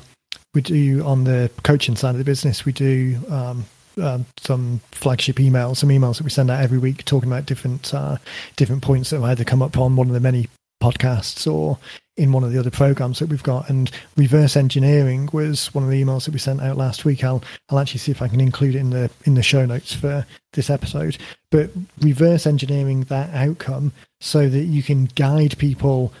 we 0.54 0.62
do 0.62 1.04
on 1.04 1.24
the 1.24 1.50
coaching 1.62 1.96
side 1.96 2.10
of 2.10 2.18
the 2.18 2.24
business, 2.24 2.64
we 2.64 2.72
do 2.72 3.18
um, 3.28 3.64
um, 4.00 4.26
some 4.38 4.80
flagship 4.92 5.36
emails, 5.36 5.78
some 5.78 5.90
emails 5.90 6.18
that 6.18 6.24
we 6.24 6.30
send 6.30 6.50
out 6.50 6.62
every 6.62 6.78
week 6.78 7.04
talking 7.04 7.30
about 7.30 7.46
different 7.46 7.92
uh, 7.94 8.16
different 8.56 8.82
points 8.82 9.10
that 9.10 9.16
have 9.16 9.24
either 9.24 9.44
come 9.44 9.62
up 9.62 9.76
on 9.78 9.96
one 9.96 10.08
of 10.08 10.14
the 10.14 10.20
many 10.20 10.48
podcasts 10.84 11.50
or 11.50 11.78
in 12.16 12.30
one 12.30 12.44
of 12.44 12.52
the 12.52 12.58
other 12.58 12.70
programs 12.70 13.18
that 13.18 13.28
we've 13.28 13.42
got. 13.42 13.68
And 13.68 13.90
reverse 14.16 14.56
engineering 14.56 15.28
was 15.32 15.72
one 15.74 15.82
of 15.82 15.90
the 15.90 16.02
emails 16.02 16.24
that 16.24 16.32
we 16.32 16.38
sent 16.38 16.60
out 16.60 16.76
last 16.76 17.04
week. 17.04 17.24
I'll 17.24 17.42
I'll 17.68 17.78
actually 17.78 18.00
see 18.00 18.12
if 18.12 18.22
I 18.22 18.28
can 18.28 18.40
include 18.40 18.74
it 18.74 18.80
in 18.80 18.90
the 18.90 19.10
in 19.24 19.34
the 19.34 19.42
show 19.42 19.64
notes 19.66 19.92
for 19.94 20.26
this 20.52 20.70
episode. 20.70 21.16
But 21.50 21.70
reverse 22.00 22.46
engineering 22.46 23.02
that 23.04 23.34
outcome 23.34 23.92
so 24.20 24.48
that 24.48 24.64
you 24.64 24.82
can 24.82 25.06
guide 25.06 25.56
people 25.58 26.12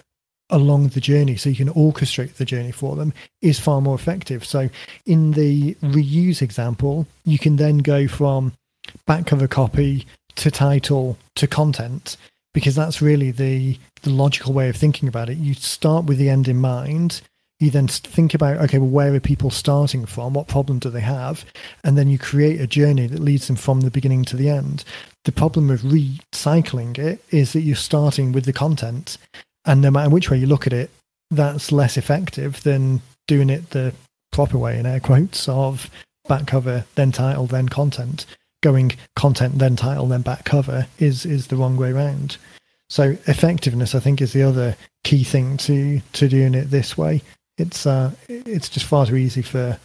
along 0.50 0.88
the 0.88 1.00
journey 1.00 1.36
so 1.36 1.48
you 1.48 1.56
can 1.56 1.72
orchestrate 1.72 2.34
the 2.34 2.44
journey 2.44 2.70
for 2.70 2.96
them 2.96 3.12
is 3.40 3.58
far 3.58 3.80
more 3.80 3.94
effective. 3.94 4.44
So 4.44 4.68
in 5.06 5.32
the 5.32 5.74
reuse 5.76 6.42
example, 6.42 7.06
you 7.24 7.38
can 7.38 7.56
then 7.56 7.78
go 7.78 8.06
from 8.08 8.52
back 9.06 9.26
cover 9.26 9.48
copy 9.48 10.06
to 10.36 10.50
title 10.50 11.16
to 11.36 11.46
content 11.46 12.16
because 12.54 12.74
that's 12.74 13.02
really 13.02 13.30
the 13.30 13.78
the 14.02 14.10
logical 14.10 14.54
way 14.54 14.70
of 14.70 14.76
thinking 14.76 15.08
about 15.08 15.28
it. 15.28 15.36
You 15.36 15.54
start 15.54 16.06
with 16.06 16.18
the 16.18 16.30
end 16.30 16.48
in 16.48 16.60
mind. 16.60 17.20
You 17.60 17.70
then 17.70 17.88
think 17.88 18.34
about, 18.34 18.58
okay, 18.58 18.78
well, 18.78 18.88
where 18.88 19.14
are 19.14 19.20
people 19.20 19.48
starting 19.50 20.06
from? 20.06 20.34
What 20.34 20.48
problem 20.48 20.80
do 20.80 20.90
they 20.90 21.00
have? 21.00 21.44
And 21.84 21.96
then 21.96 22.08
you 22.08 22.18
create 22.18 22.60
a 22.60 22.66
journey 22.66 23.06
that 23.06 23.20
leads 23.20 23.46
them 23.46 23.56
from 23.56 23.80
the 23.80 23.92
beginning 23.92 24.24
to 24.26 24.36
the 24.36 24.50
end. 24.50 24.84
The 25.24 25.32
problem 25.32 25.68
with 25.68 25.82
recycling 25.82 26.98
it 26.98 27.24
is 27.30 27.52
that 27.52 27.60
you're 27.60 27.76
starting 27.76 28.32
with 28.32 28.44
the 28.44 28.52
content 28.52 29.18
and 29.64 29.80
no 29.80 29.90
matter 29.90 30.10
which 30.10 30.30
way 30.30 30.38
you 30.38 30.46
look 30.46 30.66
at 30.66 30.72
it, 30.72 30.90
that's 31.30 31.72
less 31.72 31.96
effective 31.96 32.62
than 32.62 33.00
doing 33.26 33.50
it 33.50 33.70
the 33.70 33.94
proper 34.30 34.58
way, 34.58 34.78
in 34.78 34.86
air 34.86 35.00
quotes, 35.00 35.48
of 35.48 35.90
back 36.28 36.46
cover, 36.46 36.84
then 36.94 37.12
title, 37.12 37.46
then 37.46 37.68
content. 37.68 38.26
Going 38.64 38.92
content, 39.14 39.58
then 39.58 39.76
title, 39.76 40.06
then 40.06 40.22
back 40.22 40.46
cover 40.46 40.86
is 40.98 41.26
is 41.26 41.48
the 41.48 41.56
wrong 41.56 41.76
way 41.76 41.90
around. 41.90 42.38
So 42.88 43.14
effectiveness, 43.26 43.94
I 43.94 44.00
think, 44.00 44.22
is 44.22 44.32
the 44.32 44.42
other 44.42 44.74
key 45.02 45.22
thing 45.22 45.58
to 45.58 46.00
to 46.14 46.28
doing 46.28 46.54
it 46.54 46.70
this 46.70 46.96
way. 46.96 47.20
It's 47.58 47.86
uh, 47.86 48.12
it's 48.26 48.70
just 48.70 48.86
far 48.86 49.04
too 49.04 49.16
easy 49.16 49.42
for 49.42 49.78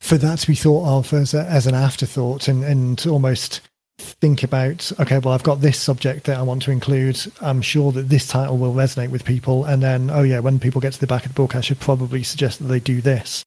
for 0.00 0.18
that 0.18 0.40
to 0.40 0.46
be 0.48 0.56
thought 0.56 0.98
of 0.98 1.12
as 1.12 1.32
a, 1.32 1.44
as 1.44 1.68
an 1.68 1.76
afterthought 1.76 2.48
and 2.48 2.64
and 2.64 3.06
almost 3.06 3.60
think 3.98 4.42
about 4.42 4.92
okay 4.98 5.18
well 5.18 5.32
i've 5.32 5.42
got 5.42 5.62
this 5.62 5.80
subject 5.80 6.26
that 6.26 6.38
i 6.38 6.42
want 6.42 6.62
to 6.62 6.72
include. 6.72 7.20
I'm 7.40 7.62
sure 7.62 7.92
that 7.92 8.08
this 8.08 8.26
title 8.26 8.58
will 8.58 8.74
resonate 8.74 9.10
with 9.10 9.24
people. 9.24 9.64
And 9.64 9.80
then 9.80 10.10
oh 10.10 10.24
yeah 10.24 10.40
when 10.40 10.58
people 10.58 10.80
get 10.80 10.92
to 10.94 11.00
the 11.00 11.06
back 11.06 11.24
of 11.24 11.34
the 11.34 11.40
book 11.40 11.54
i 11.54 11.60
should 11.60 11.78
probably 11.78 12.24
suggest 12.24 12.58
that 12.58 12.66
they 12.66 12.80
do 12.80 13.00
this. 13.00 13.44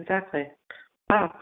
Exactly. 0.00 0.48
Wow 1.08 1.32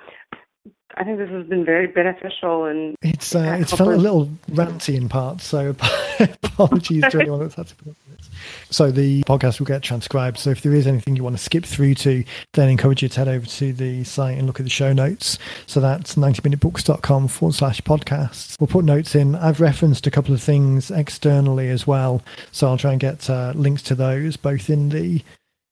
I 0.97 1.05
think 1.05 1.19
this 1.19 1.31
has 1.31 1.47
been 1.47 1.65
very 1.65 1.87
beneficial 1.87 2.65
and 2.67 2.97
it's 3.03 3.35
uh, 3.35 3.57
it's 3.61 3.73
felt 3.73 3.93
a 3.93 3.97
little 3.97 4.27
ranty 4.51 4.95
in 4.95 5.09
parts, 5.09 5.45
so 5.45 5.75
apologies 6.21 7.05
to 7.11 7.21
anyone 7.21 7.41
that's 7.41 7.55
had 7.55 7.67
to 7.67 7.75
put 7.77 7.91
up 7.91 7.97
with 8.09 8.21
it. 8.21 8.29
So 8.71 8.91
the 8.91 9.23
podcast 9.25 9.59
will 9.59 9.67
get 9.67 9.83
transcribed. 9.83 10.39
So 10.39 10.51
if 10.51 10.63
there 10.63 10.75
is 10.75 10.87
anything 10.87 11.17
you 11.17 11.25
want 11.25 11.37
to 11.37 11.43
skip 11.43 11.65
through 11.65 11.95
to, 11.97 12.25
then 12.53 12.69
I 12.69 12.71
encourage 12.71 13.03
you 13.03 13.09
to 13.09 13.19
head 13.19 13.29
over 13.29 13.47
to 13.47 13.73
the 13.73 14.05
site 14.05 14.39
and 14.39 14.47
look 14.47 14.61
at 14.61 14.65
the 14.65 14.71
show 14.71 14.93
notes. 14.93 15.39
So 15.67 15.81
that's 15.81 16.15
90minutebooks.com 16.15 17.29
forward 17.29 17.55
slash 17.55 17.81
podcasts. 17.83 18.59
We'll 18.61 18.69
put 18.69 18.85
notes 18.85 19.15
in. 19.15 19.35
I've 19.37 19.61
referenced 19.61 20.07
a 20.07 20.11
couple 20.11 20.35
of 20.35 20.43
things 20.43 20.91
externally 20.91 21.71
as 21.71 21.87
well. 21.87 22.23
So 22.53 22.69
I'll 22.69 22.79
try 22.79 22.93
and 22.93 23.01
get 23.01 23.29
uh, 23.29 23.53
links 23.55 23.83
to 23.83 23.95
those 23.95 24.37
both 24.37 24.71
in 24.71 24.91
the 24.91 25.23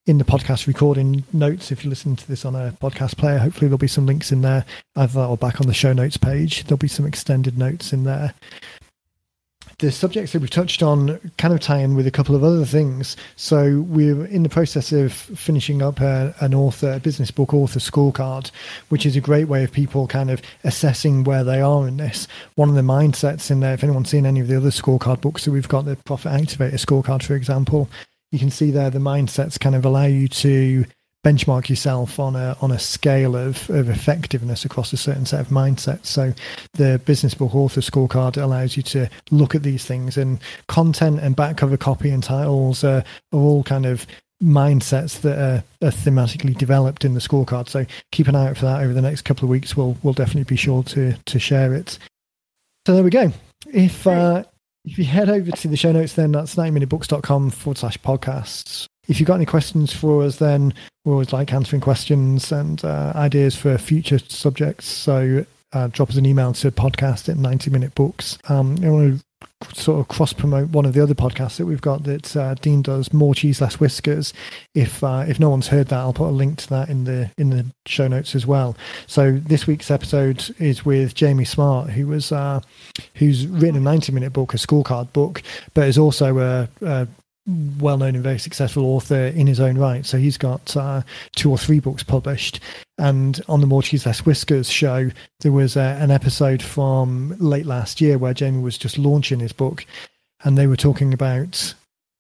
in 0.07 0.19
the 0.19 0.25
podcast 0.25 0.67
recording 0.67 1.23
notes. 1.33 1.71
If 1.71 1.85
you 1.85 1.91
listen 1.91 2.17
to 2.17 2.27
this 2.27 2.45
on 2.45 2.57
a 2.57 2.73
podcast 2.83 3.17
player, 3.17 3.39
hopefully 3.39 3.69
there'll 3.69 3.79
be 3.79 3.87
some 3.87 4.07
links 4.07 4.33
in 4.33 4.43
there, 4.43 4.65
either 4.97 5.21
or 5.21 5.37
back 5.37 5.61
on 5.61 5.69
the 5.69 5.75
show 5.75 5.93
notes 5.93 6.17
page. 6.17 6.65
There'll 6.65 6.77
be 6.77 6.89
some 6.89 7.07
extended 7.07 7.57
notes 7.57 7.93
in 7.93 8.03
there. 8.03 8.35
The 9.79 9.93
subjects 9.93 10.33
that 10.33 10.41
we've 10.41 10.51
touched 10.51 10.83
on 10.83 11.19
kind 11.39 11.55
of 11.55 11.61
tie 11.61 11.79
in 11.79 11.95
with 11.95 12.07
a 12.07 12.11
couple 12.11 12.35
of 12.35 12.45
other 12.45 12.65
things. 12.65 13.17
So 13.37 13.81
we're 13.89 14.27
in 14.27 14.43
the 14.43 14.49
process 14.49 14.93
of 14.93 15.13
finishing 15.13 15.83
up 15.83 16.01
a, 16.01 16.35
an 16.41 16.53
author, 16.53 16.93
a 16.93 17.01
business 17.01 17.31
book 17.31 17.55
author 17.55 17.81
scorecard, 17.81 18.51
which 18.91 19.07
is 19.07 19.17
a 19.17 19.21
great 19.21 19.49
way 19.49 19.65
of 19.65 19.73
people 19.73 20.07
kind 20.09 20.31
of 20.31 20.43
assessing 20.65 21.25
where 21.25 21.43
they 21.43 21.61
are 21.61 21.87
in 21.87 21.97
this. 21.97 22.29
One 22.57 22.69
of 22.69 22.75
the 22.75 22.83
mindsets 22.83 23.51
in 23.51 23.61
there, 23.61 23.75
if 23.75 23.83
anyone's 23.83 24.11
seen 24.11 24.27
any 24.27 24.41
of 24.41 24.49
the 24.49 24.57
other 24.57 24.71
scorecard 24.71 25.21
books 25.21 25.45
that 25.45 25.53
we've 25.53 25.69
got, 25.69 25.85
the 25.85 25.97
Profit 26.05 26.33
Activator 26.33 26.75
scorecard, 26.75 27.23
for 27.23 27.35
example, 27.35 27.89
you 28.33 28.39
can 28.39 28.51
see 28.51 28.73
there 28.73 28.91
the 28.91 28.99
mindsets 28.99 29.61
kind 29.61 29.77
of 29.77 29.85
allow 29.85 30.07
you 30.07 30.27
to 30.27 30.85
benchmark 31.25 31.69
yourself 31.69 32.19
on 32.19 32.35
a 32.35 32.57
on 32.61 32.73
a 32.73 32.79
scale 32.79 33.37
of, 33.37 33.71
of 33.71 33.89
effectiveness 33.89 34.65
across 34.65 34.93
a 34.93 34.97
certain 34.97 35.25
set 35.25 35.41
of 35.41 35.49
mindsets. 35.49 36.07
So 36.07 36.35
the 36.73 37.01
business 37.05 37.35
book 37.35 37.55
author 37.55 37.81
scorecard 37.81 38.43
allows 38.43 38.77
you 38.77 38.83
to 38.85 39.09
look 39.31 39.55
at 39.55 39.63
these 39.63 39.85
things 39.85 40.17
and 40.17 40.41
content 40.67 41.21
and 41.21 41.37
back 41.37 41.59
cover 41.59 41.77
copy 41.77 42.11
and 42.11 42.23
titles 42.23 42.83
are, 42.83 43.05
are 43.33 43.39
all 43.39 43.63
kind 43.63 43.87
of 43.87 44.07
mindsets 44.43 45.21
that 45.21 45.39
are, 45.39 45.87
are, 45.87 45.93
thematically 45.93 46.59
developed 46.59 47.05
in 47.05 47.15
the 47.15 47.21
scorecard. 47.21 47.69
So 47.69 47.87
keep 48.11 48.27
an 48.27 48.35
eye 48.35 48.49
out 48.49 48.57
for 48.57 48.65
that 48.65 48.83
over 48.83 48.93
the 48.93 49.03
next 49.03 49.23
couple 49.23 49.45
of 49.45 49.51
weeks. 49.51 49.77
We'll 49.77 49.97
we'll 50.03 50.15
definitely 50.15 50.45
be 50.45 50.57
sure 50.57 50.83
to 50.85 51.13
to 51.13 51.39
share 51.39 51.75
it. 51.75 51.99
So 52.87 52.95
there 52.95 53.05
we 53.05 53.11
go. 53.11 53.33
If 53.73 54.07
uh, 54.09 54.43
if 54.85 54.99
you 54.99 55.05
head 55.05 55.29
over 55.29 55.51
to 55.51 55.69
the 55.69 55.77
show 55.77 55.93
notes, 55.93 56.15
then 56.15 56.33
that's 56.33 56.57
90minutebooks.com 56.57 57.51
forward 57.51 57.79
slash 57.79 57.99
podcasts. 57.99 58.87
If 59.09 59.19
you've 59.19 59.27
got 59.27 59.37
any 59.37 59.47
questions 59.47 59.93
for 59.93 60.23
us, 60.23 60.37
then 60.37 60.75
we 61.05 61.13
always 61.13 61.33
like 61.33 61.53
answering 61.53 61.83
questions 61.83 62.53
and 62.53 62.85
uh, 62.85 63.13
ideas 63.15 63.57
for 63.57 63.77
future 63.79 64.19
subjects. 64.19 64.87
So 64.87 65.45
uh, 65.73 65.89
drop 65.89 66.11
us 66.11 66.17
an 66.17 66.27
email 66.27 66.53
to 66.55 66.71
podcast 66.71 67.29
at 67.29 67.37
90 67.37 67.71
minute 67.71 67.95
books. 67.95 68.39
Um, 68.49 68.77
I 68.83 68.91
want 68.91 69.19
to 69.19 69.25
sort 69.73 70.01
of 70.01 70.09
cross 70.09 70.33
promote 70.33 70.71
one 70.71 70.85
of 70.85 70.93
the 70.93 71.03
other 71.03 71.15
podcasts 71.15 71.57
that 71.57 71.67
we've 71.67 71.81
got 71.81 72.05
that 72.05 72.37
uh, 72.37 72.55
Dean 72.55 72.83
does 72.83 73.13
more 73.13 73.35
cheese 73.35 73.61
less 73.61 73.81
whiskers. 73.81 74.33
If 74.75 75.03
uh, 75.03 75.25
if 75.27 75.39
no 75.39 75.51
one's 75.51 75.69
heard 75.69 75.89
that 75.89 75.99
I'll 75.99 76.13
put 76.13 76.29
a 76.29 76.31
link 76.31 76.59
to 76.59 76.69
that 76.71 76.89
in 76.89 77.05
the 77.05 77.31
in 77.39 77.51
the 77.51 77.67
show 77.87 78.09
notes 78.09 78.35
as 78.35 78.47
well. 78.47 78.77
So 79.07 79.33
this 79.33 79.67
week's 79.67 79.91
episode 79.91 80.55
is 80.59 80.85
with 80.85 81.15
Jamie 81.15 81.45
Smart 81.45 81.91
who 81.91 82.07
was 82.07 82.33
uh, 82.33 82.61
who's 83.15 83.47
written 83.47 83.77
a 83.77 83.81
90 83.81 84.13
minute 84.13 84.33
book 84.33 84.55
a 84.55 84.57
scorecard 84.57 85.13
book 85.13 85.43
but 85.75 85.89
is 85.89 85.99
also 85.99 86.39
a, 86.39 86.69
a 86.83 87.09
well 87.47 87.99
known 87.99 88.15
and 88.15 88.23
very 88.23 88.39
successful 88.39 88.85
author 88.85 89.27
in 89.27 89.47
his 89.47 89.61
own 89.61 89.77
right. 89.77 90.07
So 90.07 90.17
he's 90.19 90.39
got 90.39 90.77
uh, 90.77 91.03
two 91.35 91.51
or 91.51 91.59
three 91.59 91.81
books 91.81 92.03
published. 92.03 92.61
And 92.99 93.41
on 93.49 93.61
the 93.61 93.83
Cheese 93.83 94.07
Less 94.07 94.25
Whiskers 94.25 94.71
show, 94.71 95.11
there 95.41 95.53
was 95.53 95.77
uh, 95.77 95.97
an 96.01 96.11
episode 96.11 96.63
from 96.63 97.35
late 97.39 97.67
last 97.67 98.01
year 98.01 98.19
where 98.19 98.35
Jamie 98.35 98.63
was 98.63 98.79
just 98.79 98.99
launching 98.99 99.41
his 99.41 99.53
book 99.53 99.85
and 100.45 100.57
they 100.57 100.67
were 100.67 100.77
talking 100.77 101.13
about 101.13 101.75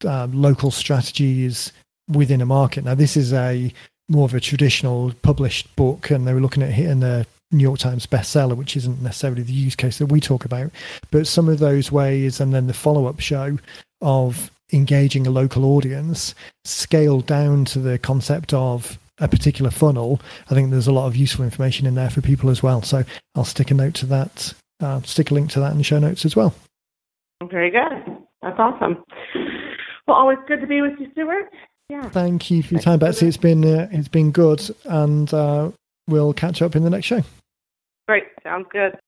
uh, 0.04 0.26
local 0.32 0.70
strategies 0.70 1.72
within 2.08 2.40
a 2.40 2.46
market. 2.46 2.84
Now, 2.84 2.94
this 2.94 3.16
is 3.16 3.32
a 3.32 3.72
more 4.08 4.24
of 4.24 4.34
a 4.34 4.40
traditional 4.40 5.12
published 5.22 5.74
book, 5.76 6.10
and 6.10 6.26
they 6.26 6.34
were 6.34 6.40
looking 6.40 6.62
at 6.62 6.72
hitting 6.72 7.00
the 7.00 7.26
New 7.50 7.62
York 7.62 7.78
Times 7.78 8.06
bestseller, 8.06 8.56
which 8.56 8.76
isn't 8.76 9.02
necessarily 9.02 9.42
the 9.42 9.52
use 9.52 9.76
case 9.76 9.98
that 9.98 10.06
we 10.06 10.20
talk 10.20 10.44
about, 10.44 10.70
but 11.10 11.26
some 11.26 11.48
of 11.48 11.58
those 11.58 11.92
ways, 11.92 12.40
and 12.40 12.52
then 12.52 12.66
the 12.66 12.74
follow 12.74 13.06
up 13.06 13.20
show 13.20 13.58
of 14.00 14.50
engaging 14.72 15.26
a 15.26 15.30
local 15.30 15.64
audience 15.64 16.34
scaled 16.64 17.26
down 17.26 17.64
to 17.66 17.78
the 17.78 17.98
concept 17.98 18.52
of 18.52 18.98
a 19.18 19.28
particular 19.28 19.70
funnel, 19.70 20.20
I 20.50 20.54
think 20.54 20.70
there's 20.70 20.86
a 20.86 20.92
lot 20.92 21.06
of 21.06 21.16
useful 21.16 21.44
information 21.44 21.86
in 21.86 21.94
there 21.94 22.10
for 22.10 22.20
people 22.20 22.50
as 22.50 22.62
well. 22.62 22.82
So 22.82 23.04
I'll 23.34 23.44
stick 23.44 23.70
a 23.70 23.74
note 23.74 23.94
to 23.94 24.06
that, 24.06 24.54
uh, 24.80 25.00
stick 25.02 25.30
a 25.30 25.34
link 25.34 25.50
to 25.50 25.60
that 25.60 25.72
in 25.72 25.78
the 25.78 25.84
show 25.84 25.98
notes 25.98 26.24
as 26.24 26.34
well. 26.34 26.54
Very 27.50 27.70
good. 27.70 28.16
That's 28.42 28.58
awesome. 28.58 29.04
Well, 30.06 30.16
always 30.16 30.38
good 30.48 30.60
to 30.60 30.66
be 30.66 30.80
with 30.80 30.98
you, 30.98 31.10
Stuart. 31.12 31.50
Yeah. 31.88 32.08
Thank 32.08 32.50
you 32.50 32.62
for 32.62 32.74
your 32.74 32.82
time, 32.82 32.98
Betsy. 32.98 33.28
It's 33.28 33.36
been 33.36 33.64
uh, 33.64 33.88
it's 33.92 34.08
been 34.08 34.30
good, 34.30 34.62
and 34.84 35.32
uh, 35.32 35.70
we'll 36.08 36.32
catch 36.32 36.62
up 36.62 36.74
in 36.74 36.84
the 36.84 36.90
next 36.90 37.06
show. 37.06 37.22
Great. 38.08 38.24
Sounds 38.42 38.66
good. 38.72 38.98